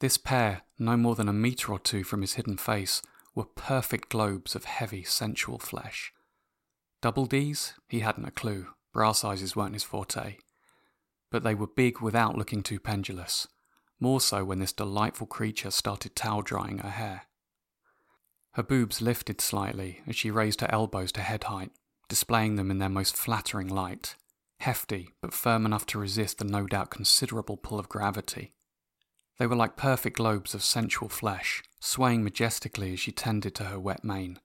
This 0.00 0.18
pair, 0.18 0.62
no 0.78 0.96
more 0.96 1.14
than 1.14 1.28
a 1.28 1.32
metre 1.32 1.72
or 1.72 1.78
two 1.78 2.04
from 2.04 2.20
his 2.20 2.34
hidden 2.34 2.58
face, 2.58 3.00
were 3.34 3.44
perfect 3.44 4.10
globes 4.10 4.54
of 4.54 4.64
heavy, 4.64 5.02
sensual 5.02 5.58
flesh. 5.58 6.12
Double 7.00 7.26
D's? 7.26 7.74
He 7.88 8.00
hadn't 8.00 8.26
a 8.26 8.30
clue. 8.30 8.68
Bra 8.92 9.12
sizes 9.12 9.56
weren't 9.56 9.74
his 9.74 9.82
forte. 9.82 10.36
But 11.30 11.44
they 11.44 11.54
were 11.54 11.66
big 11.66 12.00
without 12.00 12.36
looking 12.36 12.62
too 12.62 12.78
pendulous, 12.78 13.46
more 14.00 14.20
so 14.20 14.44
when 14.44 14.58
this 14.58 14.72
delightful 14.72 15.26
creature 15.26 15.70
started 15.70 16.14
towel 16.14 16.42
drying 16.42 16.78
her 16.78 16.90
hair. 16.90 17.22
Her 18.52 18.62
boobs 18.62 19.02
lifted 19.02 19.40
slightly 19.40 20.00
as 20.06 20.16
she 20.16 20.30
raised 20.30 20.62
her 20.62 20.70
elbows 20.70 21.12
to 21.12 21.20
head 21.20 21.44
height, 21.44 21.72
displaying 22.08 22.56
them 22.56 22.70
in 22.70 22.78
their 22.78 22.88
most 22.88 23.16
flattering 23.16 23.68
light, 23.68 24.14
hefty 24.60 25.10
but 25.20 25.34
firm 25.34 25.66
enough 25.66 25.84
to 25.86 25.98
resist 25.98 26.38
the 26.38 26.44
no 26.44 26.66
doubt 26.66 26.90
considerable 26.90 27.58
pull 27.58 27.78
of 27.78 27.88
gravity. 27.88 28.54
They 29.38 29.46
were 29.46 29.56
like 29.56 29.76
perfect 29.76 30.16
globes 30.16 30.54
of 30.54 30.64
sensual 30.64 31.08
flesh, 31.08 31.62
swaying 31.80 32.24
majestically 32.24 32.94
as 32.94 33.00
she 33.00 33.12
tended 33.12 33.54
to 33.56 33.64
her 33.64 33.78
wet 33.78 34.02
mane. 34.02 34.38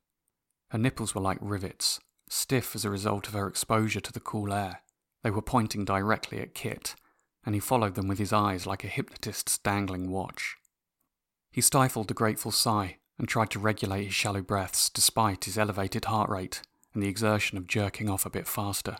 Her 0.69 0.77
nipples 0.77 1.15
were 1.15 1.21
like 1.21 1.37
rivets, 1.41 1.99
stiff 2.29 2.75
as 2.75 2.85
a 2.85 2.89
result 2.89 3.27
of 3.27 3.33
her 3.33 3.47
exposure 3.47 4.01
to 4.01 4.11
the 4.11 4.19
cool 4.19 4.53
air. 4.53 4.81
They 5.23 5.31
were 5.31 5.41
pointing 5.41 5.85
directly 5.85 6.39
at 6.39 6.53
Kit, 6.53 6.95
and 7.45 7.55
he 7.55 7.61
followed 7.61 7.95
them 7.95 8.07
with 8.07 8.19
his 8.19 8.33
eyes 8.33 8.65
like 8.65 8.83
a 8.83 8.87
hypnotist's 8.87 9.57
dangling 9.57 10.09
watch. 10.09 10.57
He 11.51 11.61
stifled 11.61 12.11
a 12.11 12.15
grateful 12.15 12.51
sigh 12.51 12.97
and 13.17 13.27
tried 13.27 13.49
to 13.51 13.59
regulate 13.59 14.05
his 14.05 14.13
shallow 14.13 14.41
breaths 14.41 14.89
despite 14.89 15.45
his 15.45 15.57
elevated 15.57 16.05
heart 16.05 16.29
rate 16.29 16.61
and 16.93 17.03
the 17.03 17.07
exertion 17.07 17.57
of 17.57 17.67
jerking 17.67 18.09
off 18.09 18.25
a 18.25 18.29
bit 18.29 18.47
faster. 18.47 18.97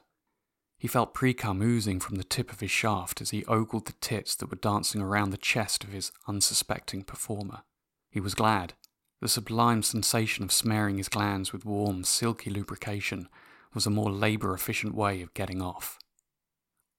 He 0.82 0.88
felt 0.88 1.13
precum 1.13 1.62
oozing 1.62 2.00
from 2.00 2.15
the 2.15 2.24
tip 2.24 2.52
of 2.52 2.60
his 2.60 2.72
shaft 2.72 3.22
as 3.22 3.30
he 3.30 3.46
ogled 3.46 3.86
the 3.86 3.94
tits 4.02 4.34
that 4.34 4.50
were 4.50 4.58
dancing 4.58 5.00
around 5.00 5.30
the 5.30 5.38
chest 5.38 5.84
of 5.84 5.91
his 5.91 6.12
unsuspecting 6.28 7.04
performer. 7.04 7.62
He 8.10 8.20
was 8.20 8.34
glad. 8.34 8.74
The 9.20 9.30
sublime 9.30 9.84
sensation 9.84 10.44
of 10.44 10.52
smearing 10.52 10.98
his 10.98 11.08
glands 11.08 11.54
with 11.54 11.65
warm, 11.65 12.04
silky 12.04 12.50
lubrication 12.50 13.30
was 13.76 13.86
a 13.86 13.91
more 13.91 14.10
labour 14.10 14.56
efficient 14.56 14.96
way 14.96 15.22
of 15.22 15.36
getting 15.36 15.62
off. 15.62 16.00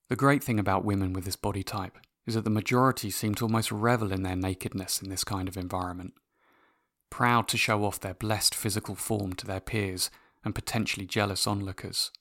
The 0.07 0.15
great 0.15 0.45
thing 0.45 0.59
about 0.59 0.85
women 0.85 1.11
with 1.11 1.25
this 1.25 1.35
body 1.35 1.61
type 1.61 1.97
is 2.25 2.35
that 2.35 2.45
the 2.45 2.49
majority 2.49 3.11
seem 3.11 3.35
to 3.35 3.43
almost 3.43 3.69
revel 3.69 4.13
in 4.13 4.23
their 4.23 4.37
nakedness 4.37 5.01
in 5.01 5.09
this 5.09 5.25
kind 5.25 5.49
of 5.49 5.57
environment 5.57 6.13
proud 7.09 7.49
to 7.49 7.57
show 7.57 7.83
off 7.83 7.99
their 7.99 8.13
blessed 8.13 8.55
physical 8.55 8.95
form 8.95 9.33
to 9.33 9.45
their 9.45 9.59
peers 9.59 10.09
and 10.45 10.55
potentially 10.55 11.05
jealous 11.05 11.45
onlookers. 11.45 12.11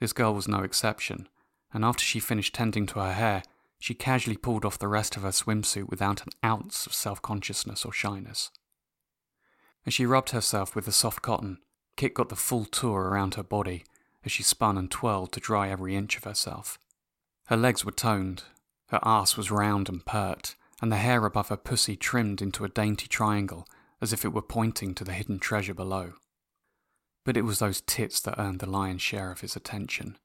This 0.00 0.12
girl 0.12 0.34
was 0.34 0.48
no 0.48 0.60
exception, 0.60 1.28
and 1.72 1.84
after 1.84 2.02
she 2.02 2.20
finished 2.20 2.54
tending 2.54 2.86
to 2.86 3.00
her 3.00 3.12
hair, 3.12 3.42
she 3.78 3.94
casually 3.94 4.36
pulled 4.36 4.64
off 4.64 4.78
the 4.78 4.88
rest 4.88 5.16
of 5.16 5.22
her 5.22 5.30
swimsuit 5.30 5.88
without 5.88 6.22
an 6.22 6.32
ounce 6.44 6.86
of 6.86 6.94
self 6.94 7.22
consciousness 7.22 7.84
or 7.84 7.92
shyness. 7.92 8.50
As 9.86 9.94
she 9.94 10.06
rubbed 10.06 10.30
herself 10.30 10.74
with 10.74 10.86
the 10.86 10.92
soft 10.92 11.22
cotton, 11.22 11.58
Kit 11.96 12.14
got 12.14 12.28
the 12.28 12.36
full 12.36 12.64
tour 12.64 13.02
around 13.04 13.34
her 13.34 13.42
body 13.42 13.84
as 14.24 14.32
she 14.32 14.42
spun 14.42 14.76
and 14.76 14.90
twirled 14.90 15.32
to 15.32 15.40
dry 15.40 15.68
every 15.68 15.94
inch 15.94 16.16
of 16.16 16.24
herself. 16.24 16.78
Her 17.46 17.56
legs 17.56 17.84
were 17.84 17.92
toned, 17.92 18.44
her 18.88 19.00
ass 19.02 19.36
was 19.36 19.50
round 19.50 19.88
and 19.88 20.04
pert, 20.04 20.56
and 20.82 20.90
the 20.90 20.96
hair 20.96 21.24
above 21.24 21.48
her 21.48 21.56
pussy 21.56 21.96
trimmed 21.96 22.42
into 22.42 22.64
a 22.64 22.68
dainty 22.68 23.06
triangle 23.06 23.66
as 24.00 24.12
if 24.12 24.24
it 24.24 24.32
were 24.32 24.42
pointing 24.42 24.94
to 24.94 25.04
the 25.04 25.12
hidden 25.12 25.38
treasure 25.38 25.74
below. 25.74 26.14
But 27.30 27.36
it 27.36 27.42
was 27.42 27.60
those 27.60 27.80
tits 27.82 28.18
that 28.22 28.40
earned 28.40 28.58
the 28.58 28.68
lion's 28.68 29.02
share 29.02 29.30
of 29.30 29.40
his 29.40 29.54
attention. 29.54 30.18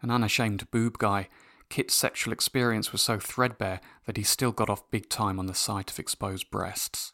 An 0.00 0.12
unashamed 0.12 0.70
boob 0.70 0.98
guy, 0.98 1.28
Kit's 1.68 1.92
sexual 1.92 2.32
experience 2.32 2.92
was 2.92 3.02
so 3.02 3.18
threadbare 3.18 3.80
that 4.06 4.16
he 4.16 4.22
still 4.22 4.52
got 4.52 4.70
off 4.70 4.92
big 4.92 5.08
time 5.08 5.40
on 5.40 5.46
the 5.46 5.56
sight 5.56 5.90
of 5.90 5.98
exposed 5.98 6.48
breasts. 6.48 7.12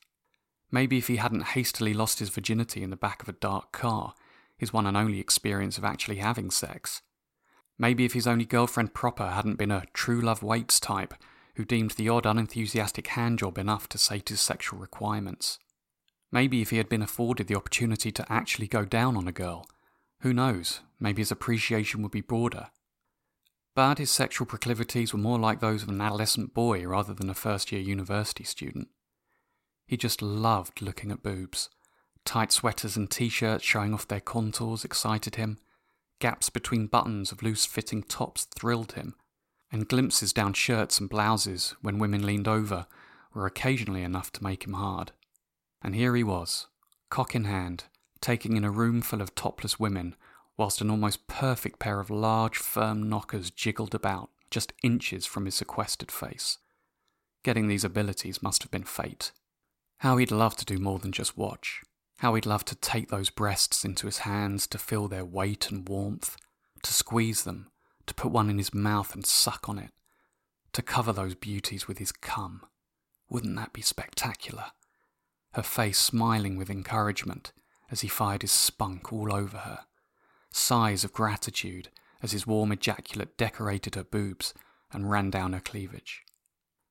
Maybe 0.71 0.99
if 0.99 1.07
he 1.07 1.17
hadn't 1.17 1.55
hastily 1.55 1.95
lost 1.95 2.19
his 2.19 2.29
virginity 2.29 2.83
in 2.83 2.91
the 2.91 2.95
back 2.95 3.23
of 3.23 3.29
a 3.31 3.33
dark 3.33 3.73
car, 3.73 4.13
his 4.59 4.75
one 4.75 4.87
and 4.87 4.99
only 4.99 5.19
experience 5.19 5.79
of 5.79 5.85
actually 5.87 6.17
having 6.17 6.51
sex. 6.51 7.01
Maybe 7.79 8.05
if 8.05 8.13
his 8.13 8.27
only 8.27 8.45
girlfriend 8.45 8.93
proper 8.93 9.31
hadn't 9.31 9.57
been 9.57 9.71
a 9.71 9.87
true 9.95 10.21
love 10.21 10.43
waits 10.43 10.79
type 10.79 11.15
who 11.55 11.65
deemed 11.65 11.93
the 11.93 12.11
odd 12.11 12.27
unenthusiastic 12.27 13.07
handjob 13.07 13.57
enough 13.57 13.89
to 13.89 13.97
sate 13.97 14.29
his 14.29 14.43
sexual 14.43 14.79
requirements. 14.79 15.59
Maybe 16.37 16.61
if 16.61 16.69
he 16.69 16.77
had 16.77 16.91
been 16.91 17.01
afforded 17.01 17.47
the 17.47 17.55
opportunity 17.55 18.13
to 18.13 18.31
actually 18.31 18.67
go 18.67 18.85
down 18.85 19.17
on 19.17 19.27
a 19.27 19.33
girl, 19.33 19.67
who 20.21 20.35
knows, 20.35 20.81
maybe 21.01 21.23
his 21.23 21.33
appreciation 21.33 22.03
would 22.03 22.13
be 22.13 22.21
broader. 22.21 22.67
But 23.75 23.97
his 23.97 24.11
sexual 24.11 24.47
proclivities 24.47 25.15
were 25.15 25.19
more 25.19 25.39
like 25.39 25.61
those 25.61 25.83
of 25.83 25.89
an 25.89 25.99
adolescent 26.03 26.53
boy 26.53 26.87
rather 26.87 27.15
than 27.15 27.31
a 27.31 27.35
first 27.35 27.73
year 27.73 27.81
university 27.81 28.45
student. 28.45 28.89
He 29.87 29.97
just 29.97 30.21
loved 30.21 30.83
looking 30.83 31.11
at 31.11 31.23
boobs. 31.23 31.71
Tight 32.27 32.53
sweaters 32.53 32.99
and 32.99 33.11
t 33.11 33.31
shirts 33.31 33.65
showing 33.65 33.95
off 33.95 34.07
their 34.07 34.21
contours 34.21 34.85
excited 34.85 35.37
him. 35.37 35.57
Gaps 36.21 36.51
between 36.51 36.87
buttons 36.87 37.33
of 37.33 37.43
loose 37.43 37.65
fitting 37.65 38.03
tops 38.03 38.47
thrilled 38.55 38.93
him. 38.93 39.15
And 39.73 39.89
glimpses 39.89 40.35
down 40.35 40.53
shirts 40.53 41.01
and 41.01 41.09
blouses 41.09 41.77
when 41.81 41.99
women 41.99 42.27
leaned 42.27 42.47
over 42.47 42.87
were 43.33 43.47
occasionally 43.47 44.03
enough 44.03 44.31
to 44.33 44.45
make 44.45 44.67
him 44.67 44.75
hard. 44.75 45.13
And 45.87 45.95
here 45.95 46.17
he 46.17 46.25
was, 46.25 46.67
cock 47.11 47.37
in 47.37 47.45
hand, 47.45 47.85
taking 48.21 48.57
in 48.57 48.65
a 48.65 48.73
room 48.73 49.03
full 49.03 49.23
of 49.23 49.37
topless 49.37 49.79
women, 49.79 50.17
whilst 50.57 50.81
an 50.81 50.91
almost 50.91 51.29
perfect 51.29 51.79
pair 51.79 52.01
of 52.01 52.11
large, 52.11 52.59
firm 52.59 53.09
knockers 53.09 53.53
jiggled 53.53 53.95
about, 53.95 54.31
just 54.51 54.73
inches 54.83 55.27
from 55.27 55.45
his 55.45 55.55
sequestered 55.55 56.11
face. 56.11 56.59
Getting 57.45 57.69
these 57.69 57.85
abilities 57.85 58.43
must 58.43 58.65
have 58.65 58.71
been 58.73 58.83
fate. 58.83 59.31
How 59.99 60.17
he'd 60.17 60.33
love 60.33 60.57
to 60.57 60.65
do 60.65 60.81
more 60.81 60.99
than 60.99 61.13
just 61.13 61.39
watch. 61.39 61.83
How 62.19 62.35
he'd 62.35 62.47
love 62.47 62.65
to 62.65 62.75
take 62.75 63.09
those 63.09 63.31
breasts 63.31 63.85
into 63.85 64.07
his 64.07 64.19
hands 64.19 64.67
to 64.67 64.79
feel 64.79 65.07
their 65.07 65.25
weight 65.25 65.71
and 65.71 65.89
warmth, 65.89 66.37
to 66.83 66.93
squeeze 66.93 67.45
them, 67.45 67.69
to 68.07 68.15
put 68.15 68.33
one 68.33 68.51
in 68.51 68.59
his 68.59 68.75
mouth 68.75 69.15
and 69.15 69.25
suck 69.25 69.69
on 69.69 69.79
it. 69.79 69.93
To 70.73 70.83
cover 70.83 71.13
those 71.13 71.37
beauties 71.37 71.87
with 71.87 71.99
his 71.99 72.11
cum. 72.11 72.63
Wouldn't 73.31 73.55
that 73.55 73.73
be 73.73 73.83
spectacular? 73.83 74.73
Her 75.57 75.63
face 75.63 75.99
smiling 75.99 76.59
with 76.59 76.69
encouragement 76.69 77.53
as 77.91 78.03
he 78.03 78.09
fired 78.09 78.43
his 78.43 78.53
spunk 78.53 79.11
all 79.11 79.33
over 79.33 79.57
her. 79.57 79.87
Sighs 80.53 81.03
of 81.03 81.15
gratitude 81.15 81.89
as 82.23 82.33
his 82.33 82.47
warm 82.47 82.73
ejaculate 82.73 83.39
decorated 83.39 83.95
her 83.95 84.05
boobs 84.05 84.53
and 84.93 85.11
ran 85.11 85.31
down 85.31 85.55
her 85.55 85.61
cleavage. 85.61 86.27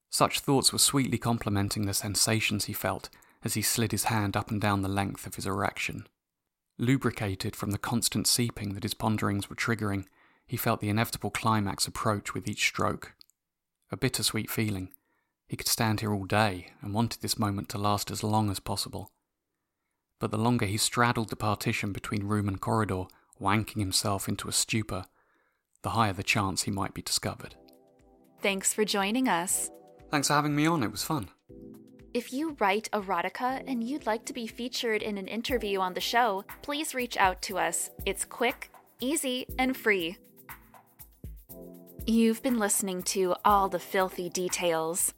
Such 0.10 0.40
thoughts 0.40 0.74
were 0.74 0.80
sweetly 0.80 1.20
complementing 1.20 1.86
the 1.86 1.94
sensations 1.94 2.66
he 2.66 2.74
felt 2.74 3.10
as 3.44 3.54
he 3.54 3.62
slid 3.62 3.92
his 3.92 4.06
hand 4.06 4.36
up 4.36 4.50
and 4.50 4.60
down 4.60 4.82
the 4.82 4.90
length 4.90 5.28
of 5.28 5.36
his 5.36 5.46
erection. 5.46 6.08
Lubricated 6.80 7.56
from 7.56 7.70
the 7.70 7.78
constant 7.78 8.26
seeping 8.26 8.74
that 8.74 8.82
his 8.82 8.96
ponderings 8.96 9.48
were 9.48 9.56
triggering, 9.56 10.08
he 10.48 10.58
felt 10.58 10.80
the 10.80 10.90
inevitable 10.90 11.30
climax 11.30 11.86
approach 11.86 12.34
with 12.34 12.48
each 12.48 12.66
stroke. 12.66 13.14
A 13.92 13.98
bittersweet 13.98 14.50
feeling. 14.50 14.92
He 15.48 15.56
could 15.56 15.68
stand 15.68 16.00
here 16.00 16.14
all 16.14 16.26
day 16.26 16.68
and 16.82 16.94
wanted 16.94 17.22
this 17.22 17.38
moment 17.38 17.70
to 17.70 17.78
last 17.78 18.10
as 18.10 18.24
long 18.24 18.50
as 18.50 18.60
possible. 18.60 19.12
But 20.20 20.32
the 20.32 20.38
longer 20.38 20.66
he 20.66 20.78
straddled 20.78 21.30
the 21.30 21.36
partition 21.36 21.92
between 21.92 22.24
room 22.28 22.48
and 22.48 22.60
corridor, 22.60 23.06
wanking 23.40 23.80
himself 23.80 24.28
into 24.28 24.48
a 24.48 24.54
stupor, 24.54 25.06
the 25.84 25.92
higher 25.92 26.14
the 26.14 26.24
chance 26.24 26.64
he 26.64 26.72
might 26.72 26.94
be 26.94 27.02
discovered. 27.02 27.56
Thanks 28.42 28.74
for 28.74 28.86
joining 28.86 29.28
us. 29.28 29.70
Thanks 30.10 30.30
for 30.30 30.34
having 30.34 30.56
me 30.56 30.66
on, 30.66 30.84
it 30.84 30.92
was 30.92 31.04
fun. 31.04 31.30
If 32.14 32.32
you 32.32 32.56
write 32.60 32.90
erotica 32.94 33.62
and 33.68 33.84
you'd 33.84 34.06
like 34.06 34.24
to 34.26 34.34
be 34.34 34.48
featured 34.48 35.04
in 35.04 35.18
an 35.18 35.28
interview 35.28 35.80
on 35.80 35.94
the 35.94 36.02
show, 36.02 36.46
please 36.62 36.96
reach 36.96 37.18
out 37.18 37.42
to 37.44 37.58
us. 37.58 37.90
It's 38.06 38.24
quick, 38.24 38.72
easy, 39.02 39.46
and 39.60 39.76
free. 39.76 40.18
You've 42.08 42.42
been 42.42 42.58
listening 42.58 43.04
to 43.04 43.36
All 43.44 43.68
the 43.68 43.80
Filthy 43.80 44.30
Details. 44.30 45.14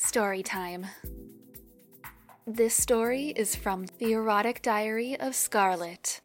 Story 0.00 0.42
time. 0.42 0.86
This 2.46 2.74
story 2.74 3.34
is 3.36 3.54
from 3.54 3.84
The 3.98 4.12
Erotic 4.12 4.62
Diary 4.62 5.14
of 5.20 5.34
Scarlet. 5.34 6.22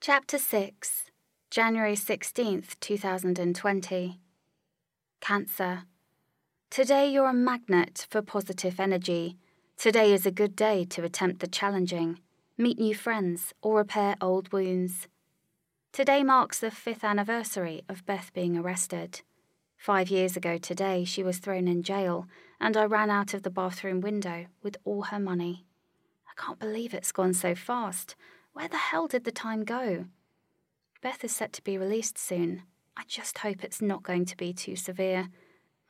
Chapter 0.00 0.38
6, 0.38 1.04
January 1.52 1.94
16th, 1.94 2.74
2020. 2.80 4.20
Cancer. 5.20 5.84
Today 6.70 7.08
you're 7.08 7.28
a 7.28 7.32
magnet 7.32 8.04
for 8.10 8.20
positive 8.20 8.80
energy. 8.80 9.38
Today 9.76 10.12
is 10.12 10.26
a 10.26 10.32
good 10.32 10.56
day 10.56 10.84
to 10.86 11.04
attempt 11.04 11.38
the 11.38 11.46
challenging, 11.46 12.18
meet 12.58 12.80
new 12.80 12.96
friends, 12.96 13.54
or 13.62 13.76
repair 13.76 14.16
old 14.20 14.52
wounds. 14.52 15.06
Today 15.92 16.24
marks 16.24 16.58
the 16.58 16.72
fifth 16.72 17.04
anniversary 17.04 17.82
of 17.88 18.04
Beth 18.04 18.32
being 18.34 18.58
arrested. 18.58 19.22
Five 19.84 20.08
years 20.08 20.34
ago 20.34 20.56
today, 20.56 21.04
she 21.04 21.22
was 21.22 21.36
thrown 21.36 21.68
in 21.68 21.82
jail, 21.82 22.26
and 22.58 22.74
I 22.74 22.84
ran 22.84 23.10
out 23.10 23.34
of 23.34 23.42
the 23.42 23.50
bathroom 23.50 24.00
window 24.00 24.46
with 24.62 24.78
all 24.82 25.02
her 25.02 25.20
money. 25.20 25.66
I 26.26 26.40
can't 26.40 26.58
believe 26.58 26.94
it's 26.94 27.12
gone 27.12 27.34
so 27.34 27.54
fast. 27.54 28.16
Where 28.54 28.66
the 28.66 28.78
hell 28.78 29.08
did 29.08 29.24
the 29.24 29.30
time 29.30 29.62
go? 29.62 30.06
Beth 31.02 31.22
is 31.22 31.36
set 31.36 31.52
to 31.52 31.62
be 31.62 31.76
released 31.76 32.16
soon. 32.16 32.62
I 32.96 33.02
just 33.06 33.36
hope 33.36 33.62
it's 33.62 33.82
not 33.82 34.02
going 34.02 34.24
to 34.24 34.36
be 34.38 34.54
too 34.54 34.74
severe. 34.74 35.28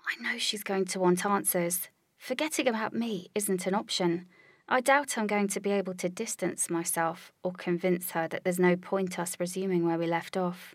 I 0.04 0.20
know 0.20 0.38
she's 0.38 0.64
going 0.64 0.86
to 0.86 0.98
want 0.98 1.24
answers. 1.24 1.88
Forgetting 2.18 2.66
about 2.66 2.94
me 2.94 3.30
isn't 3.36 3.64
an 3.64 3.76
option. 3.76 4.26
I 4.68 4.80
doubt 4.80 5.16
I'm 5.16 5.28
going 5.28 5.46
to 5.46 5.60
be 5.60 5.70
able 5.70 5.94
to 5.94 6.08
distance 6.08 6.68
myself 6.68 7.32
or 7.44 7.52
convince 7.52 8.10
her 8.10 8.26
that 8.26 8.42
there's 8.42 8.58
no 8.58 8.74
point 8.74 9.20
us 9.20 9.38
resuming 9.38 9.86
where 9.86 9.98
we 9.98 10.08
left 10.08 10.36
off. 10.36 10.74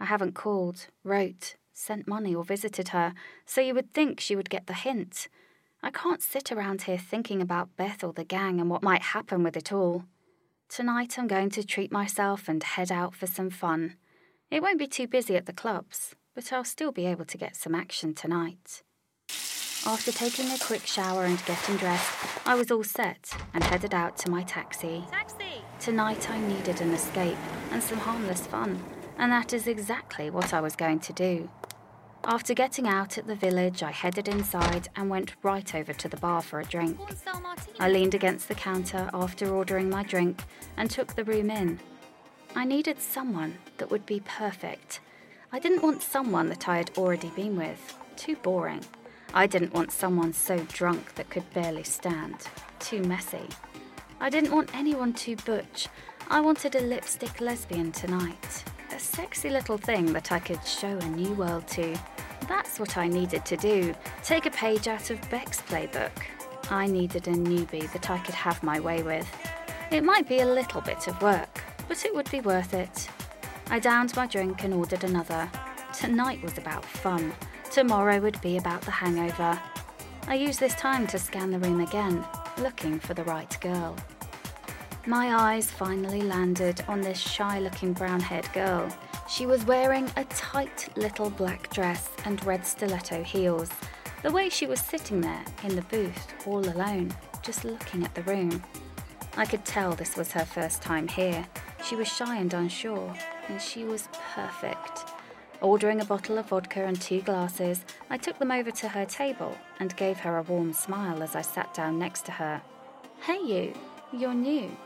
I 0.00 0.06
haven't 0.06 0.34
called, 0.34 0.88
wrote, 1.04 1.54
sent 1.80 2.06
money, 2.06 2.34
or 2.34 2.44
visited 2.44 2.88
her, 2.88 3.14
so 3.46 3.60
you 3.60 3.74
would 3.74 3.92
think 3.92 4.20
she 4.20 4.36
would 4.36 4.50
get 4.50 4.66
the 4.66 4.74
hint. 4.74 5.28
I 5.82 5.90
can't 5.90 6.22
sit 6.22 6.52
around 6.52 6.82
here 6.82 6.98
thinking 6.98 7.40
about 7.40 7.76
Beth 7.76 8.04
or 8.04 8.12
the 8.12 8.24
gang 8.24 8.60
and 8.60 8.68
what 8.68 8.82
might 8.82 9.02
happen 9.02 9.42
with 9.42 9.56
it 9.56 9.72
all. 9.72 10.04
Tonight 10.68 11.18
I'm 11.18 11.26
going 11.26 11.50
to 11.50 11.64
treat 11.64 11.90
myself 11.90 12.48
and 12.48 12.62
head 12.62 12.92
out 12.92 13.14
for 13.14 13.26
some 13.26 13.50
fun. 13.50 13.96
It 14.50 14.62
won't 14.62 14.78
be 14.78 14.86
too 14.86 15.06
busy 15.06 15.36
at 15.36 15.46
the 15.46 15.52
clubs, 15.52 16.14
but 16.34 16.52
I'll 16.52 16.64
still 16.64 16.92
be 16.92 17.06
able 17.06 17.24
to 17.24 17.38
get 17.38 17.56
some 17.56 17.74
action 17.74 18.14
tonight. 18.14 18.82
After 19.86 20.12
taking 20.12 20.50
a 20.50 20.58
quick 20.58 20.86
shower 20.86 21.24
and 21.24 21.42
getting 21.46 21.76
dressed, 21.76 22.14
I 22.46 22.54
was 22.54 22.70
all 22.70 22.84
set 22.84 23.32
and 23.54 23.64
headed 23.64 23.94
out 23.94 24.18
to 24.18 24.30
my 24.30 24.42
taxi. 24.42 25.04
Taxi! 25.10 25.62
Tonight 25.78 26.30
I 26.30 26.38
needed 26.38 26.82
an 26.82 26.92
escape 26.92 27.38
and 27.70 27.82
some 27.82 27.98
harmless 27.98 28.46
fun, 28.46 28.82
and 29.16 29.32
that 29.32 29.54
is 29.54 29.66
exactly 29.66 30.28
what 30.28 30.52
I 30.52 30.60
was 30.60 30.76
going 30.76 31.00
to 31.00 31.12
do. 31.14 31.48
After 32.24 32.54
getting 32.54 32.86
out 32.86 33.18
at 33.18 33.26
the 33.26 33.34
village, 33.34 33.82
I 33.82 33.90
headed 33.90 34.28
inside 34.28 34.88
and 34.96 35.10
went 35.10 35.34
right 35.42 35.74
over 35.74 35.92
to 35.92 36.08
the 36.08 36.16
bar 36.18 36.42
for 36.42 36.60
a 36.60 36.64
drink. 36.64 36.98
I 37.78 37.90
leaned 37.90 38.14
against 38.14 38.48
the 38.48 38.54
counter 38.54 39.10
after 39.12 39.52
ordering 39.52 39.90
my 39.90 40.02
drink 40.02 40.42
and 40.76 40.90
took 40.90 41.14
the 41.14 41.24
room 41.24 41.50
in. 41.50 41.80
I 42.54 42.64
needed 42.64 43.00
someone 43.00 43.58
that 43.78 43.90
would 43.90 44.06
be 44.06 44.20
perfect 44.20 45.00
I 45.52 45.58
didn't 45.58 45.82
want 45.82 46.00
someone 46.00 46.48
that 46.50 46.68
I 46.68 46.76
had 46.76 46.92
already 46.96 47.28
been 47.30 47.56
with. 47.56 47.98
Too 48.14 48.36
boring. 48.36 48.84
I 49.34 49.48
didn't 49.48 49.74
want 49.74 49.90
someone 49.90 50.32
so 50.32 50.58
drunk 50.68 51.16
that 51.16 51.28
could 51.28 51.52
barely 51.52 51.82
stand. 51.82 52.36
Too 52.78 53.02
messy. 53.02 53.48
I 54.20 54.30
didn't 54.30 54.52
want 54.52 54.72
anyone 54.76 55.12
too 55.12 55.34
butch. 55.44 55.88
I 56.28 56.40
wanted 56.40 56.76
a 56.76 56.82
lipstick 56.82 57.40
lesbian 57.40 57.90
tonight. 57.90 58.62
A 58.92 58.98
sexy 58.98 59.50
little 59.50 59.78
thing 59.78 60.12
that 60.12 60.32
I 60.32 60.40
could 60.40 60.64
show 60.66 60.98
a 60.98 61.08
new 61.10 61.32
world 61.34 61.66
to. 61.68 61.96
That's 62.48 62.80
what 62.80 62.96
I 62.96 63.06
needed 63.06 63.44
to 63.46 63.56
do. 63.56 63.94
Take 64.24 64.46
a 64.46 64.50
page 64.50 64.88
out 64.88 65.10
of 65.10 65.30
Beck's 65.30 65.62
playbook. 65.62 66.10
I 66.70 66.86
needed 66.86 67.28
a 67.28 67.32
newbie 67.32 67.90
that 67.92 68.10
I 68.10 68.18
could 68.18 68.34
have 68.34 68.62
my 68.62 68.80
way 68.80 69.02
with. 69.02 69.28
It 69.92 70.02
might 70.02 70.28
be 70.28 70.40
a 70.40 70.46
little 70.46 70.80
bit 70.80 71.06
of 71.06 71.22
work, 71.22 71.62
but 71.88 72.04
it 72.04 72.14
would 72.14 72.30
be 72.30 72.40
worth 72.40 72.74
it. 72.74 73.08
I 73.68 73.78
downed 73.78 74.16
my 74.16 74.26
drink 74.26 74.64
and 74.64 74.74
ordered 74.74 75.04
another. 75.04 75.48
Tonight 75.92 76.42
was 76.42 76.58
about 76.58 76.84
fun. 76.84 77.32
Tomorrow 77.70 78.20
would 78.20 78.40
be 78.40 78.56
about 78.56 78.82
the 78.82 78.90
hangover. 78.90 79.60
I 80.26 80.34
used 80.34 80.58
this 80.58 80.74
time 80.74 81.06
to 81.08 81.18
scan 81.18 81.52
the 81.52 81.58
room 81.60 81.80
again, 81.80 82.24
looking 82.58 82.98
for 82.98 83.14
the 83.14 83.24
right 83.24 83.60
girl. 83.60 83.96
My 85.06 85.34
eyes 85.34 85.70
finally 85.70 86.20
landed 86.20 86.84
on 86.86 87.00
this 87.00 87.18
shy 87.18 87.58
looking 87.58 87.94
brown 87.94 88.20
haired 88.20 88.52
girl. 88.52 88.94
She 89.30 89.46
was 89.46 89.64
wearing 89.64 90.10
a 90.16 90.24
tight 90.24 90.90
little 90.94 91.30
black 91.30 91.72
dress 91.72 92.10
and 92.26 92.44
red 92.44 92.66
stiletto 92.66 93.22
heels. 93.22 93.70
The 94.22 94.30
way 94.30 94.50
she 94.50 94.66
was 94.66 94.78
sitting 94.78 95.22
there 95.22 95.42
in 95.64 95.74
the 95.74 95.82
booth, 95.82 96.34
all 96.46 96.68
alone, 96.68 97.14
just 97.42 97.64
looking 97.64 98.04
at 98.04 98.14
the 98.14 98.22
room. 98.24 98.62
I 99.38 99.46
could 99.46 99.64
tell 99.64 99.92
this 99.92 100.16
was 100.16 100.32
her 100.32 100.44
first 100.44 100.82
time 100.82 101.08
here. 101.08 101.46
She 101.82 101.96
was 101.96 102.06
shy 102.06 102.36
and 102.36 102.52
unsure, 102.52 103.14
and 103.48 103.60
she 103.60 103.84
was 103.84 104.10
perfect. 104.34 105.12
Ordering 105.62 106.02
a 106.02 106.04
bottle 106.04 106.36
of 106.36 106.50
vodka 106.50 106.84
and 106.84 107.00
two 107.00 107.22
glasses, 107.22 107.86
I 108.10 108.18
took 108.18 108.38
them 108.38 108.50
over 108.50 108.70
to 108.70 108.88
her 108.88 109.06
table 109.06 109.56
and 109.78 109.96
gave 109.96 110.18
her 110.18 110.36
a 110.36 110.42
warm 110.42 110.74
smile 110.74 111.22
as 111.22 111.34
I 111.34 111.40
sat 111.40 111.72
down 111.72 111.98
next 111.98 112.26
to 112.26 112.32
her. 112.32 112.60
Hey, 113.22 113.38
you, 113.42 113.72
you're 114.12 114.34
new. 114.34 114.76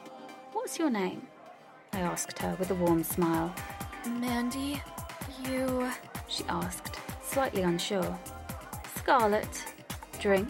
What's 0.64 0.78
your 0.78 0.88
name? 0.88 1.20
I 1.92 2.00
asked 2.00 2.38
her 2.38 2.56
with 2.58 2.70
a 2.70 2.74
warm 2.74 3.04
smile. 3.04 3.54
Mandy, 4.08 4.80
you. 5.46 5.90
She 6.26 6.42
asked, 6.48 6.98
slightly 7.22 7.60
unsure. 7.60 8.18
Scarlet. 8.96 9.62
Drink? 10.20 10.48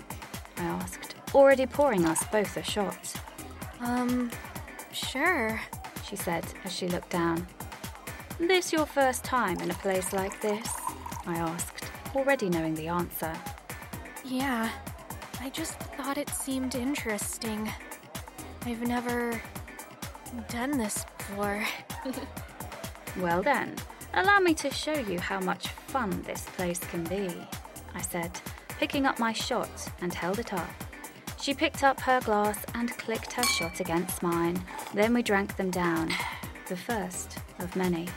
I 0.57 0.62
asked, 0.66 1.16
already 1.35 1.66
pouring 1.66 2.05
us 2.05 2.22
both 2.29 2.57
a 2.57 2.62
shot. 2.62 3.12
Um, 3.81 4.31
sure, 4.92 5.61
she 6.09 6.14
said 6.14 6.44
as 6.64 6.72
she 6.72 6.87
looked 6.87 7.11
down. 7.11 7.44
This 8.38 8.72
your 8.72 8.87
first 8.87 9.24
time 9.24 9.59
in 9.62 9.72
a 9.72 9.74
place 9.74 10.12
like 10.12 10.40
this? 10.40 10.68
I 11.27 11.38
asked, 11.38 11.90
already 12.14 12.48
knowing 12.48 12.77
the 12.77 12.87
answer. 12.87 13.33
Yeah, 14.24 14.70
I 15.41 15.51
just 15.51 15.72
thought 15.97 16.18
it 16.18 16.30
seemed 16.30 16.76
interesting. 16.76 17.68
I've 18.64 18.86
never 18.86 19.43
done 20.49 20.78
this 20.78 21.05
before. 21.18 21.64
well 23.18 23.43
then, 23.43 23.74
allow 24.14 24.39
me 24.39 24.55
to 24.55 24.70
show 24.70 24.95
you 24.95 25.18
how 25.18 25.41
much 25.41 25.68
fun 25.68 26.22
this 26.22 26.45
place 26.57 26.78
can 26.78 27.05
be, 27.05 27.28
I 27.95 28.01
said, 28.01 28.30
picking 28.78 29.07
up 29.07 29.18
my 29.18 29.32
shot 29.32 29.70
and 30.01 30.12
held 30.12 30.39
it 30.39 30.53
up. 30.53 30.68
She 31.41 31.53
picked 31.53 31.85
up 31.85 32.01
her 32.01 32.20
glass 32.20 32.64
and 32.74 32.97
clicked 32.97 33.35
her 33.35 33.43
shot 33.43 33.80
against 33.80 34.22
mine. 34.22 34.62
Then 34.95 35.12
we 35.12 35.22
drank 35.22 35.57
them 35.57 35.70
down, 35.70 36.11
the 36.68 36.76
first 36.76 37.39
of 37.59 37.76
many. 37.76 38.09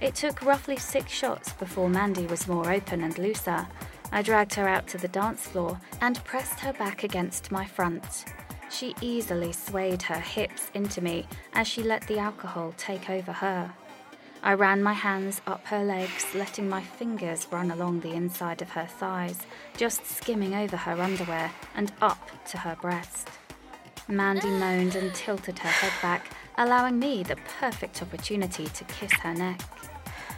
It 0.00 0.14
took 0.14 0.42
roughly 0.42 0.76
six 0.76 1.10
shots 1.10 1.52
before 1.52 1.88
Mandy 1.88 2.26
was 2.26 2.48
more 2.48 2.70
open 2.70 3.02
and 3.02 3.16
looser. 3.18 3.66
I 4.12 4.22
dragged 4.22 4.54
her 4.54 4.68
out 4.68 4.86
to 4.88 4.98
the 4.98 5.08
dance 5.08 5.46
floor 5.46 5.80
and 6.00 6.22
pressed 6.24 6.60
her 6.60 6.72
back 6.72 7.02
against 7.02 7.50
my 7.50 7.64
front. 7.64 8.24
She 8.70 8.94
easily 9.00 9.52
swayed 9.52 10.02
her 10.02 10.20
hips 10.20 10.70
into 10.74 11.00
me 11.00 11.26
as 11.54 11.66
she 11.66 11.82
let 11.82 12.06
the 12.06 12.18
alcohol 12.18 12.74
take 12.76 13.08
over 13.08 13.32
her. 13.32 13.72
I 14.42 14.54
ran 14.54 14.82
my 14.82 14.92
hands 14.92 15.40
up 15.46 15.66
her 15.66 15.82
legs, 15.82 16.26
letting 16.34 16.68
my 16.68 16.82
fingers 16.82 17.48
run 17.50 17.70
along 17.70 18.00
the 18.00 18.12
inside 18.12 18.62
of 18.62 18.70
her 18.70 18.86
thighs, 18.86 19.40
just 19.76 20.06
skimming 20.06 20.54
over 20.54 20.76
her 20.76 21.00
underwear 21.00 21.50
and 21.74 21.92
up 22.00 22.30
to 22.50 22.58
her 22.58 22.76
breast. 22.80 23.28
Mandy 24.08 24.50
moaned 24.50 24.94
and 24.94 25.12
tilted 25.14 25.58
her 25.58 25.68
head 25.68 25.92
back, 26.00 26.30
allowing 26.58 26.98
me 26.98 27.22
the 27.22 27.36
perfect 27.58 28.02
opportunity 28.02 28.66
to 28.66 28.84
kiss 28.84 29.12
her 29.14 29.34
neck. 29.34 29.60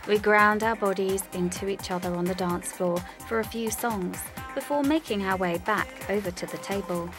We 0.06 0.16
ground 0.16 0.62
our 0.62 0.76
bodies 0.76 1.22
into 1.34 1.68
each 1.68 1.90
other 1.90 2.14
on 2.14 2.24
the 2.24 2.34
dance 2.34 2.72
floor 2.72 2.98
for 3.26 3.40
a 3.40 3.44
few 3.44 3.70
songs 3.70 4.18
before 4.54 4.82
making 4.82 5.22
our 5.24 5.36
way 5.36 5.58
back 5.58 5.88
over 6.08 6.30
to 6.30 6.46
the 6.46 6.56
table. 6.58 7.10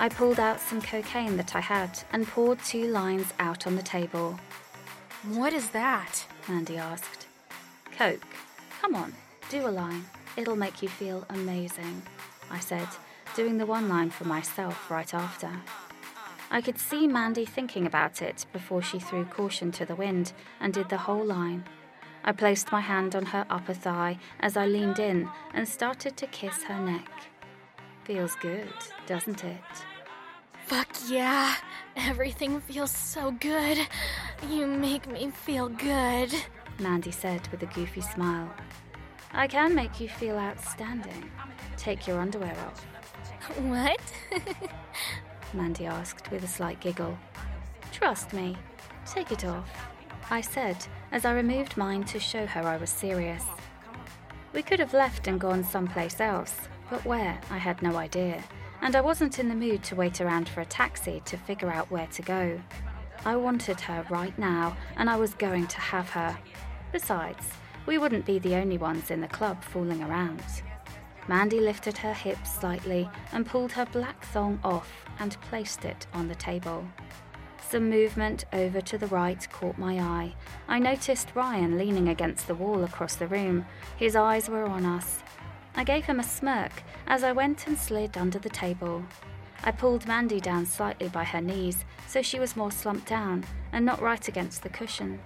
I 0.00 0.08
pulled 0.08 0.40
out 0.40 0.60
some 0.60 0.80
cocaine 0.80 1.36
that 1.36 1.54
I 1.54 1.60
had 1.60 1.90
and 2.10 2.26
poured 2.26 2.58
two 2.60 2.86
lines 2.86 3.34
out 3.38 3.66
on 3.66 3.76
the 3.76 3.82
table. 3.82 4.40
What 5.24 5.52
is 5.52 5.68
that? 5.70 6.24
Mandy 6.48 6.78
asked. 6.78 7.26
Coke. 7.98 8.24
Come 8.80 8.94
on, 8.94 9.12
do 9.50 9.68
a 9.68 9.68
line. 9.68 10.06
It'll 10.38 10.56
make 10.56 10.80
you 10.80 10.88
feel 10.88 11.26
amazing, 11.28 12.00
I 12.50 12.60
said, 12.60 12.88
doing 13.36 13.58
the 13.58 13.66
one 13.66 13.90
line 13.90 14.08
for 14.08 14.24
myself 14.24 14.90
right 14.90 15.12
after. 15.12 15.50
I 16.50 16.62
could 16.62 16.78
see 16.78 17.06
Mandy 17.06 17.44
thinking 17.44 17.84
about 17.84 18.22
it 18.22 18.46
before 18.54 18.80
she 18.80 18.98
threw 18.98 19.26
caution 19.26 19.70
to 19.72 19.84
the 19.84 19.94
wind 19.94 20.32
and 20.60 20.72
did 20.72 20.88
the 20.88 20.96
whole 20.96 21.26
line. 21.26 21.64
I 22.24 22.32
placed 22.32 22.72
my 22.72 22.80
hand 22.80 23.14
on 23.14 23.26
her 23.26 23.44
upper 23.50 23.74
thigh 23.74 24.18
as 24.40 24.56
I 24.56 24.64
leaned 24.64 24.98
in 24.98 25.28
and 25.52 25.68
started 25.68 26.16
to 26.16 26.26
kiss 26.26 26.62
her 26.62 26.80
neck. 26.80 27.10
Feels 28.04 28.34
good, 28.36 28.72
doesn't 29.06 29.44
it? 29.44 29.60
Fuck 30.70 30.86
yeah. 31.08 31.56
Everything 31.96 32.60
feels 32.60 32.92
so 32.92 33.32
good. 33.32 33.76
You 34.48 34.68
make 34.68 35.10
me 35.10 35.32
feel 35.32 35.68
good. 35.68 36.32
Mandy 36.78 37.10
said 37.10 37.48
with 37.48 37.64
a 37.64 37.66
goofy 37.66 38.00
smile. 38.00 38.48
I 39.32 39.48
can 39.48 39.74
make 39.74 39.98
you 39.98 40.08
feel 40.08 40.38
outstanding. 40.38 41.28
Take 41.76 42.06
your 42.06 42.20
underwear 42.20 42.54
off. 42.64 42.84
What? 43.62 44.00
Mandy 45.54 45.86
asked 45.86 46.30
with 46.30 46.44
a 46.44 46.46
slight 46.46 46.78
giggle. 46.78 47.18
Trust 47.90 48.32
me, 48.32 48.56
take 49.04 49.32
it 49.32 49.44
off, 49.44 49.68
I 50.30 50.40
said 50.40 50.76
as 51.10 51.24
I 51.24 51.32
removed 51.32 51.76
mine 51.76 52.04
to 52.04 52.20
show 52.20 52.46
her 52.46 52.62
I 52.62 52.76
was 52.76 52.90
serious. 52.90 53.44
We 54.52 54.62
could 54.62 54.78
have 54.78 54.94
left 54.94 55.26
and 55.26 55.40
gone 55.40 55.64
someplace 55.64 56.20
else, 56.20 56.54
but 56.88 57.04
where, 57.04 57.40
I 57.50 57.58
had 57.58 57.82
no 57.82 57.96
idea, 57.96 58.44
and 58.82 58.96
I 58.96 59.00
wasn't 59.00 59.38
in 59.38 59.48
the 59.48 59.54
mood 59.54 59.82
to 59.84 59.96
wait 59.96 60.20
around 60.20 60.48
for 60.48 60.60
a 60.60 60.66
taxi 60.66 61.22
to 61.26 61.36
figure 61.36 61.70
out 61.70 61.90
where 61.90 62.06
to 62.08 62.22
go. 62.22 62.60
I 63.24 63.36
wanted 63.36 63.80
her 63.80 64.06
right 64.08 64.36
now, 64.38 64.76
and 64.96 65.10
I 65.10 65.16
was 65.16 65.34
going 65.34 65.66
to 65.66 65.80
have 65.80 66.08
her. 66.10 66.38
Besides, 66.92 67.46
we 67.86 67.98
wouldn't 67.98 68.26
be 68.26 68.38
the 68.38 68.54
only 68.54 68.78
ones 68.78 69.10
in 69.10 69.20
the 69.20 69.28
club 69.28 69.62
fooling 69.62 70.02
around. 70.02 70.42
Mandy 71.28 71.60
lifted 71.60 71.98
her 71.98 72.14
hips 72.14 72.54
slightly 72.54 73.08
and 73.32 73.46
pulled 73.46 73.72
her 73.72 73.86
black 73.86 74.24
thong 74.26 74.58
off 74.64 74.90
and 75.18 75.40
placed 75.42 75.84
it 75.84 76.06
on 76.14 76.28
the 76.28 76.34
table. 76.34 76.84
Some 77.68 77.88
movement 77.88 78.46
over 78.52 78.80
to 78.80 78.98
the 78.98 79.06
right 79.06 79.46
caught 79.52 79.78
my 79.78 80.00
eye. 80.00 80.34
I 80.66 80.80
noticed 80.80 81.36
Ryan 81.36 81.78
leaning 81.78 82.08
against 82.08 82.48
the 82.48 82.54
wall 82.54 82.82
across 82.82 83.14
the 83.14 83.28
room. 83.28 83.64
His 83.96 84.16
eyes 84.16 84.48
were 84.48 84.64
on 84.64 84.84
us. 84.84 85.22
I 85.74 85.84
gave 85.84 86.04
him 86.04 86.20
a 86.20 86.24
smirk 86.24 86.82
as 87.06 87.24
I 87.24 87.32
went 87.32 87.66
and 87.66 87.78
slid 87.78 88.16
under 88.16 88.38
the 88.38 88.48
table. 88.48 89.04
I 89.62 89.70
pulled 89.70 90.06
Mandy 90.06 90.40
down 90.40 90.66
slightly 90.66 91.08
by 91.08 91.24
her 91.24 91.40
knees 91.40 91.84
so 92.06 92.22
she 92.22 92.40
was 92.40 92.56
more 92.56 92.72
slumped 92.72 93.06
down 93.06 93.44
and 93.72 93.84
not 93.84 94.00
right 94.00 94.26
against 94.26 94.62
the 94.62 94.68
cushion. 94.68 95.20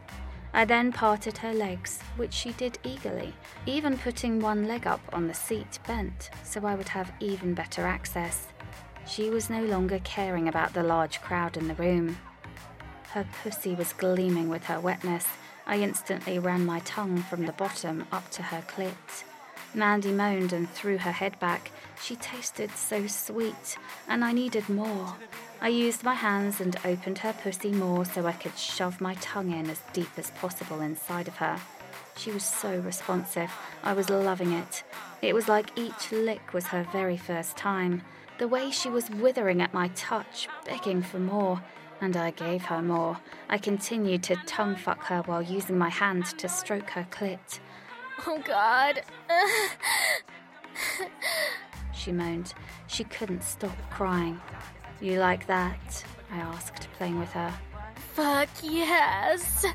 I 0.53 0.65
then 0.65 0.93
parted 0.93 1.39
her 1.39 1.53
legs, 1.53 2.01
which 2.17 2.33
she 2.33 2.53
did 2.53 2.79
eagerly, 2.85 3.35
even 3.67 3.99
putting 3.99 4.41
one 4.41 4.69
leg 4.69 4.87
up 4.87 5.01
on 5.13 5.27
the 5.27 5.35
seat 5.35 5.79
bent 5.87 6.31
so 6.45 6.65
I 6.65 6.75
would 6.75 6.89
have 6.89 7.13
even 7.21 7.55
better 7.55 7.83
access. 7.83 8.49
She 9.07 9.31
was 9.31 9.51
no 9.51 9.65
longer 9.65 9.99
caring 10.05 10.49
about 10.49 10.73
the 10.73 10.83
large 10.83 11.21
crowd 11.21 11.57
in 11.57 11.69
the 11.69 11.75
room. 11.75 12.19
Her 13.11 13.27
pussy 13.43 13.75
was 13.75 13.93
gleaming 13.93 14.49
with 14.49 14.65
her 14.65 14.81
wetness. 14.81 15.27
I 15.67 15.79
instantly 15.79 16.39
ran 16.39 16.65
my 16.65 16.81
tongue 16.81 17.19
from 17.19 17.47
the 17.47 17.53
bottom 17.53 18.07
up 18.13 18.31
to 18.33 18.43
her 18.43 18.63
clit. 18.63 19.25
Mandy 19.75 20.13
moaned 20.13 20.53
and 20.53 20.71
threw 20.71 20.99
her 20.99 21.13
head 21.13 21.39
back. 21.41 21.71
She 22.01 22.17
tasted 22.17 22.71
so 22.71 23.07
sweet, 23.07 23.77
and 24.09 24.25
I 24.25 24.33
needed 24.33 24.69
more. 24.69 25.17
I 25.61 25.69
used 25.69 26.05
my 26.05 26.15
hands 26.15 26.61
and 26.61 26.77
opened 26.85 27.19
her 27.19 27.33
pussy 27.33 27.73
more 27.73 28.05
so 28.05 28.27
I 28.27 28.33
could 28.33 28.57
shove 28.57 29.01
my 29.01 29.15
tongue 29.15 29.51
in 29.51 29.69
as 29.69 29.81
deep 29.93 30.11
as 30.17 30.31
possible 30.33 30.81
inside 30.81 31.27
of 31.27 31.37
her. 31.39 31.59
She 32.17 32.31
was 32.31 32.45
so 32.45 32.79
responsive. 32.79 33.51
I 33.83 33.93
was 33.93 34.11
loving 34.11 34.53
it. 34.53 34.85
It 35.23 35.35
was 35.35 35.49
like 35.49 35.77
each 35.77 36.13
lick 36.13 36.53
was 36.53 36.67
her 36.67 36.87
very 36.93 37.17
first 37.17 37.57
time. 37.57 38.03
The 38.39 38.49
way 38.49 38.71
she 38.71 38.89
was 38.89 39.11
withering 39.11 39.61
at 39.63 39.75
my 39.75 39.89
touch, 39.89 40.49
begging 40.65 41.03
for 41.03 41.19
more. 41.19 41.63
And 42.01 42.17
I 42.17 42.31
gave 42.31 42.63
her 42.67 42.83
more. 42.83 43.19
I 43.49 43.59
continued 43.59 44.23
to 44.25 44.37
tongue 44.47 44.77
fuck 44.77 45.05
her 45.05 45.23
while 45.23 45.43
using 45.43 45.79
my 45.79 45.89
hand 45.89 46.27
to 46.39 46.49
stroke 46.49 46.91
her 46.91 47.07
clit. 47.11 47.61
Oh 48.27 48.41
god. 48.45 49.03
she 51.93 52.13
moaned. 52.13 52.55
She 52.87 53.05
couldn't 53.05 53.43
stop 53.43 53.77
crying. 53.91 54.41
You 55.01 55.19
like 55.19 55.47
that? 55.47 56.05
I 56.33 56.39
asked, 56.39 56.89
playing 56.97 57.19
with 57.19 57.33
her. 57.33 57.53
Fuck 58.15 58.49
yes. 58.63 59.67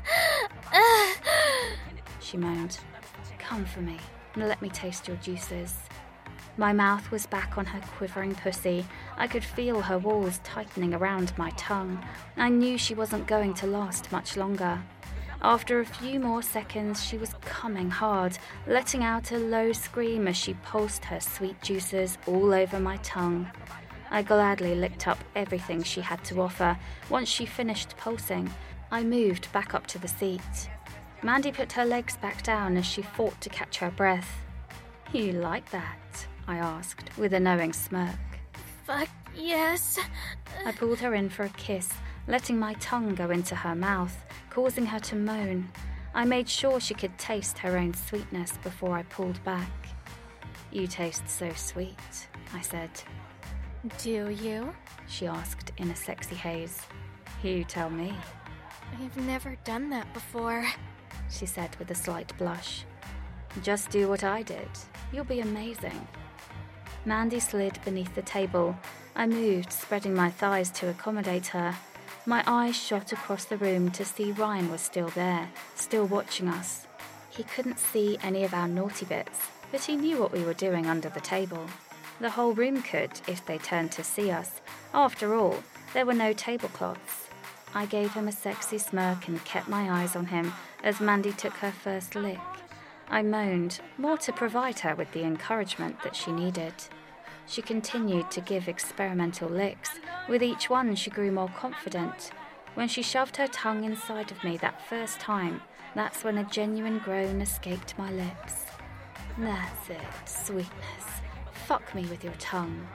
she 2.20 2.36
moaned. 2.36 2.78
Come 3.38 3.64
for 3.64 3.80
me 3.80 3.98
and 4.34 4.48
let 4.48 4.62
me 4.62 4.68
taste 4.68 5.08
your 5.08 5.16
juices. 5.18 5.76
My 6.56 6.72
mouth 6.72 7.10
was 7.10 7.26
back 7.26 7.58
on 7.58 7.64
her 7.64 7.80
quivering 7.96 8.34
pussy. 8.34 8.84
I 9.16 9.26
could 9.26 9.44
feel 9.44 9.80
her 9.80 9.98
walls 9.98 10.40
tightening 10.44 10.94
around 10.94 11.36
my 11.38 11.50
tongue. 11.50 12.04
I 12.36 12.48
knew 12.48 12.76
she 12.76 12.94
wasn't 12.94 13.26
going 13.26 13.54
to 13.54 13.66
last 13.66 14.12
much 14.12 14.36
longer. 14.36 14.82
After 15.42 15.80
a 15.80 15.86
few 15.86 16.20
more 16.20 16.42
seconds, 16.42 17.02
she 17.02 17.16
was 17.16 17.34
coming 17.46 17.88
hard, 17.88 18.36
letting 18.66 19.02
out 19.02 19.32
a 19.32 19.38
low 19.38 19.72
scream 19.72 20.28
as 20.28 20.36
she 20.36 20.52
pulsed 20.54 21.06
her 21.06 21.18
sweet 21.18 21.60
juices 21.62 22.18
all 22.26 22.52
over 22.52 22.78
my 22.78 22.98
tongue. 22.98 23.50
I 24.10 24.22
gladly 24.22 24.74
licked 24.74 25.08
up 25.08 25.18
everything 25.34 25.82
she 25.82 26.02
had 26.02 26.22
to 26.24 26.42
offer. 26.42 26.76
Once 27.08 27.28
she 27.28 27.46
finished 27.46 27.96
pulsing, 27.96 28.52
I 28.90 29.02
moved 29.02 29.50
back 29.52 29.72
up 29.72 29.86
to 29.88 29.98
the 29.98 30.08
seat. 30.08 30.68
Mandy 31.22 31.52
put 31.52 31.72
her 31.72 31.86
legs 31.86 32.18
back 32.18 32.42
down 32.42 32.76
as 32.76 32.84
she 32.84 33.00
fought 33.00 33.40
to 33.40 33.48
catch 33.48 33.78
her 33.78 33.90
breath. 33.90 34.42
You 35.12 35.32
like 35.32 35.70
that? 35.70 36.26
I 36.48 36.56
asked, 36.56 37.16
with 37.16 37.32
a 37.32 37.40
knowing 37.40 37.72
smirk. 37.72 38.18
Fuck 38.84 39.08
yes. 39.34 39.98
I 40.66 40.72
pulled 40.72 40.98
her 40.98 41.14
in 41.14 41.30
for 41.30 41.44
a 41.44 41.48
kiss, 41.50 41.88
letting 42.30 42.58
my 42.58 42.74
tongue 42.74 43.14
go 43.14 43.30
into 43.30 43.56
her 43.56 43.74
mouth 43.74 44.16
causing 44.50 44.86
her 44.86 44.98
to 44.98 45.16
moan. 45.16 45.68
I 46.14 46.24
made 46.24 46.48
sure 46.48 46.80
she 46.80 46.94
could 46.94 47.16
taste 47.18 47.58
her 47.58 47.78
own 47.78 47.94
sweetness 47.94 48.58
before 48.62 48.96
I 48.96 49.04
pulled 49.04 49.42
back. 49.44 49.70
You 50.72 50.86
taste 50.86 51.28
so 51.28 51.50
sweet, 51.54 52.28
I 52.52 52.60
said. 52.60 52.90
Do 54.02 54.30
you? 54.30 54.74
She 55.06 55.26
asked 55.26 55.72
in 55.78 55.90
a 55.90 55.96
sexy 55.96 56.34
haze. 56.34 56.82
You 57.42 57.64
tell 57.64 57.90
me. 57.90 58.12
I've 59.00 59.16
never 59.16 59.56
done 59.64 59.88
that 59.90 60.12
before, 60.12 60.66
she 61.30 61.46
said 61.46 61.74
with 61.76 61.90
a 61.90 61.94
slight 61.94 62.36
blush. 62.36 62.84
Just 63.62 63.90
do 63.90 64.08
what 64.08 64.24
I 64.24 64.42
did. 64.42 64.68
You'll 65.12 65.24
be 65.24 65.40
amazing. 65.40 66.06
Mandy 67.04 67.40
slid 67.40 67.78
beneath 67.84 68.14
the 68.14 68.22
table. 68.22 68.76
I 69.16 69.26
moved, 69.26 69.72
spreading 69.72 70.14
my 70.14 70.30
thighs 70.30 70.70
to 70.72 70.90
accommodate 70.90 71.46
her. 71.48 71.74
My 72.26 72.44
eyes 72.46 72.76
shot 72.76 73.12
across 73.12 73.46
the 73.46 73.56
room 73.56 73.90
to 73.92 74.04
see 74.04 74.32
Ryan 74.32 74.70
was 74.70 74.82
still 74.82 75.08
there, 75.08 75.48
still 75.74 76.04
watching 76.04 76.48
us. 76.48 76.86
He 77.30 77.44
couldn't 77.44 77.78
see 77.78 78.18
any 78.22 78.44
of 78.44 78.52
our 78.52 78.68
naughty 78.68 79.06
bits, 79.06 79.38
but 79.72 79.82
he 79.82 79.96
knew 79.96 80.18
what 80.18 80.32
we 80.32 80.44
were 80.44 80.52
doing 80.52 80.86
under 80.86 81.08
the 81.08 81.20
table. 81.20 81.66
The 82.20 82.30
whole 82.30 82.52
room 82.52 82.82
could 82.82 83.12
if 83.26 83.44
they 83.46 83.56
turned 83.56 83.92
to 83.92 84.04
see 84.04 84.30
us. 84.30 84.60
After 84.92 85.34
all, 85.34 85.62
there 85.94 86.04
were 86.04 86.12
no 86.12 86.34
tablecloths. 86.34 87.28
I 87.74 87.86
gave 87.86 88.12
him 88.12 88.28
a 88.28 88.32
sexy 88.32 88.76
smirk 88.76 89.26
and 89.26 89.42
kept 89.46 89.68
my 89.68 90.02
eyes 90.02 90.14
on 90.14 90.26
him 90.26 90.52
as 90.84 91.00
Mandy 91.00 91.32
took 91.32 91.54
her 91.54 91.72
first 91.72 92.14
lick. 92.14 92.38
I 93.08 93.22
moaned, 93.22 93.80
more 93.96 94.18
to 94.18 94.32
provide 94.32 94.80
her 94.80 94.94
with 94.94 95.10
the 95.12 95.24
encouragement 95.24 96.02
that 96.02 96.14
she 96.14 96.32
needed. 96.32 96.74
She 97.46 97.62
continued 97.62 98.30
to 98.30 98.40
give 98.40 98.68
experimental 98.68 99.48
licks. 99.48 99.90
With 100.28 100.42
each 100.42 100.70
one, 100.70 100.94
she 100.94 101.10
grew 101.10 101.32
more 101.32 101.48
confident. 101.48 102.30
When 102.74 102.88
she 102.88 103.02
shoved 103.02 103.36
her 103.36 103.48
tongue 103.48 103.84
inside 103.84 104.30
of 104.30 104.42
me 104.44 104.56
that 104.58 104.86
first 104.88 105.18
time, 105.18 105.60
that's 105.94 106.22
when 106.22 106.38
a 106.38 106.44
genuine 106.44 107.00
groan 107.00 107.40
escaped 107.40 107.98
my 107.98 108.12
lips. 108.12 108.66
That's 109.38 109.90
it, 109.90 110.28
sweetness. 110.28 111.04
Fuck 111.66 111.94
me 111.94 112.04
with 112.06 112.22
your 112.22 112.34
tongue. 112.34 112.86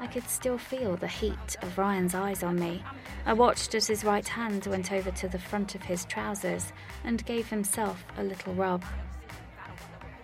I 0.00 0.06
could 0.06 0.28
still 0.28 0.58
feel 0.58 0.96
the 0.96 1.06
heat 1.06 1.56
of 1.62 1.78
Ryan's 1.78 2.14
eyes 2.14 2.42
on 2.42 2.58
me. 2.58 2.82
I 3.24 3.32
watched 3.34 3.74
as 3.74 3.86
his 3.86 4.02
right 4.02 4.26
hand 4.26 4.66
went 4.66 4.90
over 4.90 5.12
to 5.12 5.28
the 5.28 5.38
front 5.38 5.74
of 5.74 5.82
his 5.82 6.04
trousers 6.04 6.72
and 7.04 7.24
gave 7.24 7.48
himself 7.48 8.04
a 8.18 8.24
little 8.24 8.52
rub. 8.54 8.84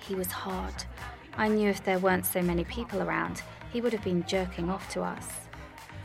He 0.01 0.15
was 0.15 0.33
hard. 0.33 0.85
I 1.39 1.47
knew 1.47 1.71
if 1.71 1.85
there 1.85 2.01
weren't 2.01 2.27
so 2.27 2.43
many 2.43 2.65
people 2.65 3.01
around, 3.01 3.43
he 3.73 3.81
would 3.81 3.93
have 3.93 4.03
been 4.03 4.27
jerking 4.27 4.69
off 4.69 4.91
to 4.91 5.03
us. 5.03 5.29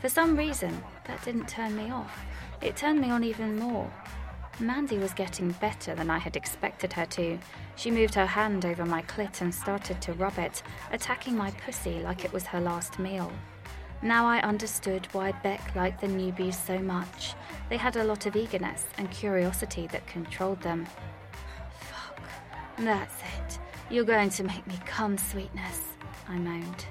For 0.00 0.08
some 0.08 0.36
reason, 0.36 0.80
that 1.06 1.24
didn't 1.24 1.48
turn 1.48 1.74
me 1.76 1.90
off. 1.90 2.24
It 2.62 2.76
turned 2.76 3.00
me 3.00 3.10
on 3.10 3.24
even 3.24 3.58
more. 3.58 3.92
Mandy 4.60 4.96
was 4.96 5.12
getting 5.12 5.50
better 5.52 5.96
than 5.96 6.08
I 6.08 6.18
had 6.18 6.36
expected 6.36 6.92
her 6.92 7.06
to. 7.06 7.36
She 7.74 7.90
moved 7.90 8.14
her 8.14 8.26
hand 8.26 8.64
over 8.64 8.84
my 8.84 9.02
clit 9.02 9.40
and 9.40 9.52
started 9.52 10.00
to 10.02 10.12
rub 10.12 10.38
it, 10.38 10.62
attacking 10.92 11.36
my 11.36 11.50
pussy 11.50 11.98
like 12.00 12.24
it 12.24 12.32
was 12.32 12.46
her 12.46 12.60
last 12.60 13.00
meal. 13.00 13.32
Now 14.02 14.26
I 14.26 14.38
understood 14.42 15.08
why 15.10 15.32
Beck 15.42 15.74
liked 15.74 16.00
the 16.00 16.06
newbies 16.06 16.64
so 16.64 16.78
much. 16.78 17.34
They 17.68 17.76
had 17.76 17.96
a 17.96 18.04
lot 18.04 18.26
of 18.26 18.36
eagerness 18.36 18.86
and 18.98 19.10
curiosity 19.10 19.88
that 19.88 20.06
controlled 20.06 20.60
them. 20.60 20.86
Fuck, 21.80 22.20
that's 22.78 23.20
it. 23.38 23.58
You're 23.94 24.02
going 24.02 24.30
to 24.30 24.42
make 24.42 24.66
me 24.66 24.74
come, 24.84 25.16
sweetness, 25.16 25.82
I 26.28 26.36
moaned. 26.36 26.86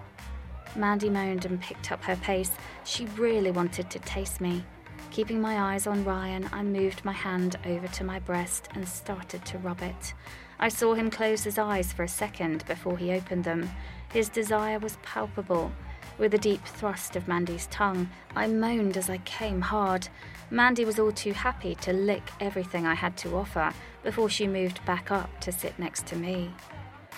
Mandy 0.74 1.10
moaned 1.10 1.44
and 1.44 1.60
picked 1.60 1.92
up 1.92 2.02
her 2.06 2.16
pace. 2.16 2.52
She 2.86 3.08
really 3.18 3.52
wanted 3.52 3.90
to 3.90 4.00
taste 4.00 4.40
me. 4.40 4.64
Keeping 5.12 5.42
my 5.42 5.74
eyes 5.74 5.86
on 5.86 6.06
Ryan, 6.06 6.50
I 6.54 6.64
moved 6.64 7.04
my 7.04 7.12
hand 7.12 7.58
over 7.66 7.90
to 7.90 8.06
my 8.06 8.20
breast 8.20 8.70
and 8.74 8.88
started 8.88 9.44
to 9.48 9.58
rub 9.58 9.82
it. 9.82 10.14
I 10.62 10.70
saw 10.70 10.94
him 10.94 11.12
close 11.12 11.44
his 11.44 11.58
eyes 11.58 11.92
for 11.92 12.04
a 12.04 12.08
second 12.08 12.66
before 12.68 12.98
he 12.98 13.12
opened 13.12 13.44
them. 13.44 13.70
His 14.14 14.30
desire 14.30 14.80
was 14.80 14.96
palpable. 15.04 15.74
With 16.18 16.34
a 16.34 16.38
deep 16.38 16.64
thrust 16.64 17.18
of 17.18 17.28
Mandy's 17.28 17.68
tongue, 17.68 18.10
I 18.34 18.48
moaned 18.48 18.96
as 18.96 19.10
I 19.10 19.18
came 19.18 19.60
hard. 19.60 20.08
Mandy 20.50 20.86
was 20.86 21.00
all 21.00 21.12
too 21.12 21.34
happy 21.34 21.76
to 21.82 21.92
lick 21.92 22.24
everything 22.40 22.88
I 22.88 22.94
had 22.94 23.18
to 23.18 23.36
offer 23.36 23.74
before 24.04 24.30
she 24.30 24.48
moved 24.48 24.86
back 24.86 25.12
up 25.12 25.42
to 25.42 25.52
sit 25.52 25.78
next 25.78 26.06
to 26.06 26.16
me. 26.16 26.54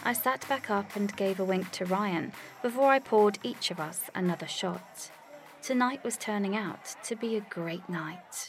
I 0.03 0.13
sat 0.13 0.47
back 0.47 0.69
up 0.69 0.95
and 0.95 1.15
gave 1.15 1.39
a 1.39 1.45
wink 1.45 1.71
to 1.71 1.85
Ryan 1.85 2.33
before 2.61 2.91
I 2.91 2.99
poured 2.99 3.39
each 3.43 3.71
of 3.71 3.79
us 3.79 4.09
another 4.13 4.47
shot. 4.47 5.11
Tonight 5.61 6.03
was 6.03 6.17
turning 6.17 6.55
out 6.55 6.95
to 7.03 7.15
be 7.15 7.35
a 7.35 7.41
great 7.41 7.87
night. 7.89 8.45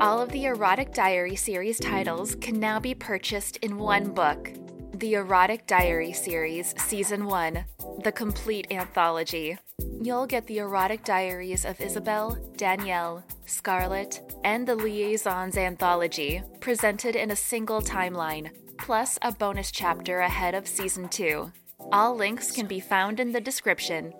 All 0.00 0.22
of 0.22 0.30
the 0.30 0.46
Erotic 0.46 0.94
Diary 0.94 1.36
series 1.36 1.78
titles 1.78 2.34
can 2.34 2.58
now 2.58 2.80
be 2.80 2.94
purchased 2.94 3.58
in 3.58 3.76
one 3.76 4.12
book 4.12 4.50
The 4.94 5.14
Erotic 5.14 5.66
Diary 5.66 6.14
series, 6.14 6.74
Season 6.78 7.26
1, 7.26 7.64
the 8.02 8.12
complete 8.12 8.66
anthology. 8.70 9.58
You'll 10.02 10.26
get 10.26 10.46
the 10.46 10.58
erotic 10.58 11.04
diaries 11.04 11.64
of 11.64 11.80
Isabel, 11.80 12.38
Danielle, 12.56 13.22
Scarlett, 13.46 14.20
and 14.44 14.66
the 14.66 14.74
Liaisons 14.74 15.56
anthology, 15.56 16.42
presented 16.60 17.16
in 17.16 17.30
a 17.30 17.36
single 17.36 17.82
timeline, 17.82 18.50
plus 18.78 19.18
a 19.22 19.32
bonus 19.32 19.70
chapter 19.70 20.20
ahead 20.20 20.54
of 20.54 20.66
Season 20.66 21.08
2. 21.08 21.52
All 21.92 22.14
links 22.16 22.52
can 22.52 22.66
be 22.66 22.80
found 22.80 23.20
in 23.20 23.32
the 23.32 23.40
description. 23.40 24.12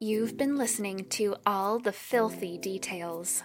You've 0.00 0.36
been 0.36 0.56
listening 0.56 1.06
to 1.10 1.36
All 1.46 1.78
the 1.78 1.92
Filthy 1.92 2.58
Details, 2.58 3.42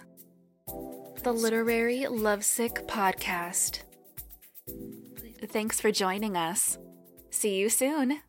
the 1.22 1.32
Literary 1.32 2.06
Lovesick 2.06 2.86
Podcast. 2.86 3.82
Thanks 5.46 5.80
for 5.80 5.92
joining 5.92 6.36
us. 6.36 6.78
See 7.30 7.56
you 7.56 7.68
soon. 7.68 8.20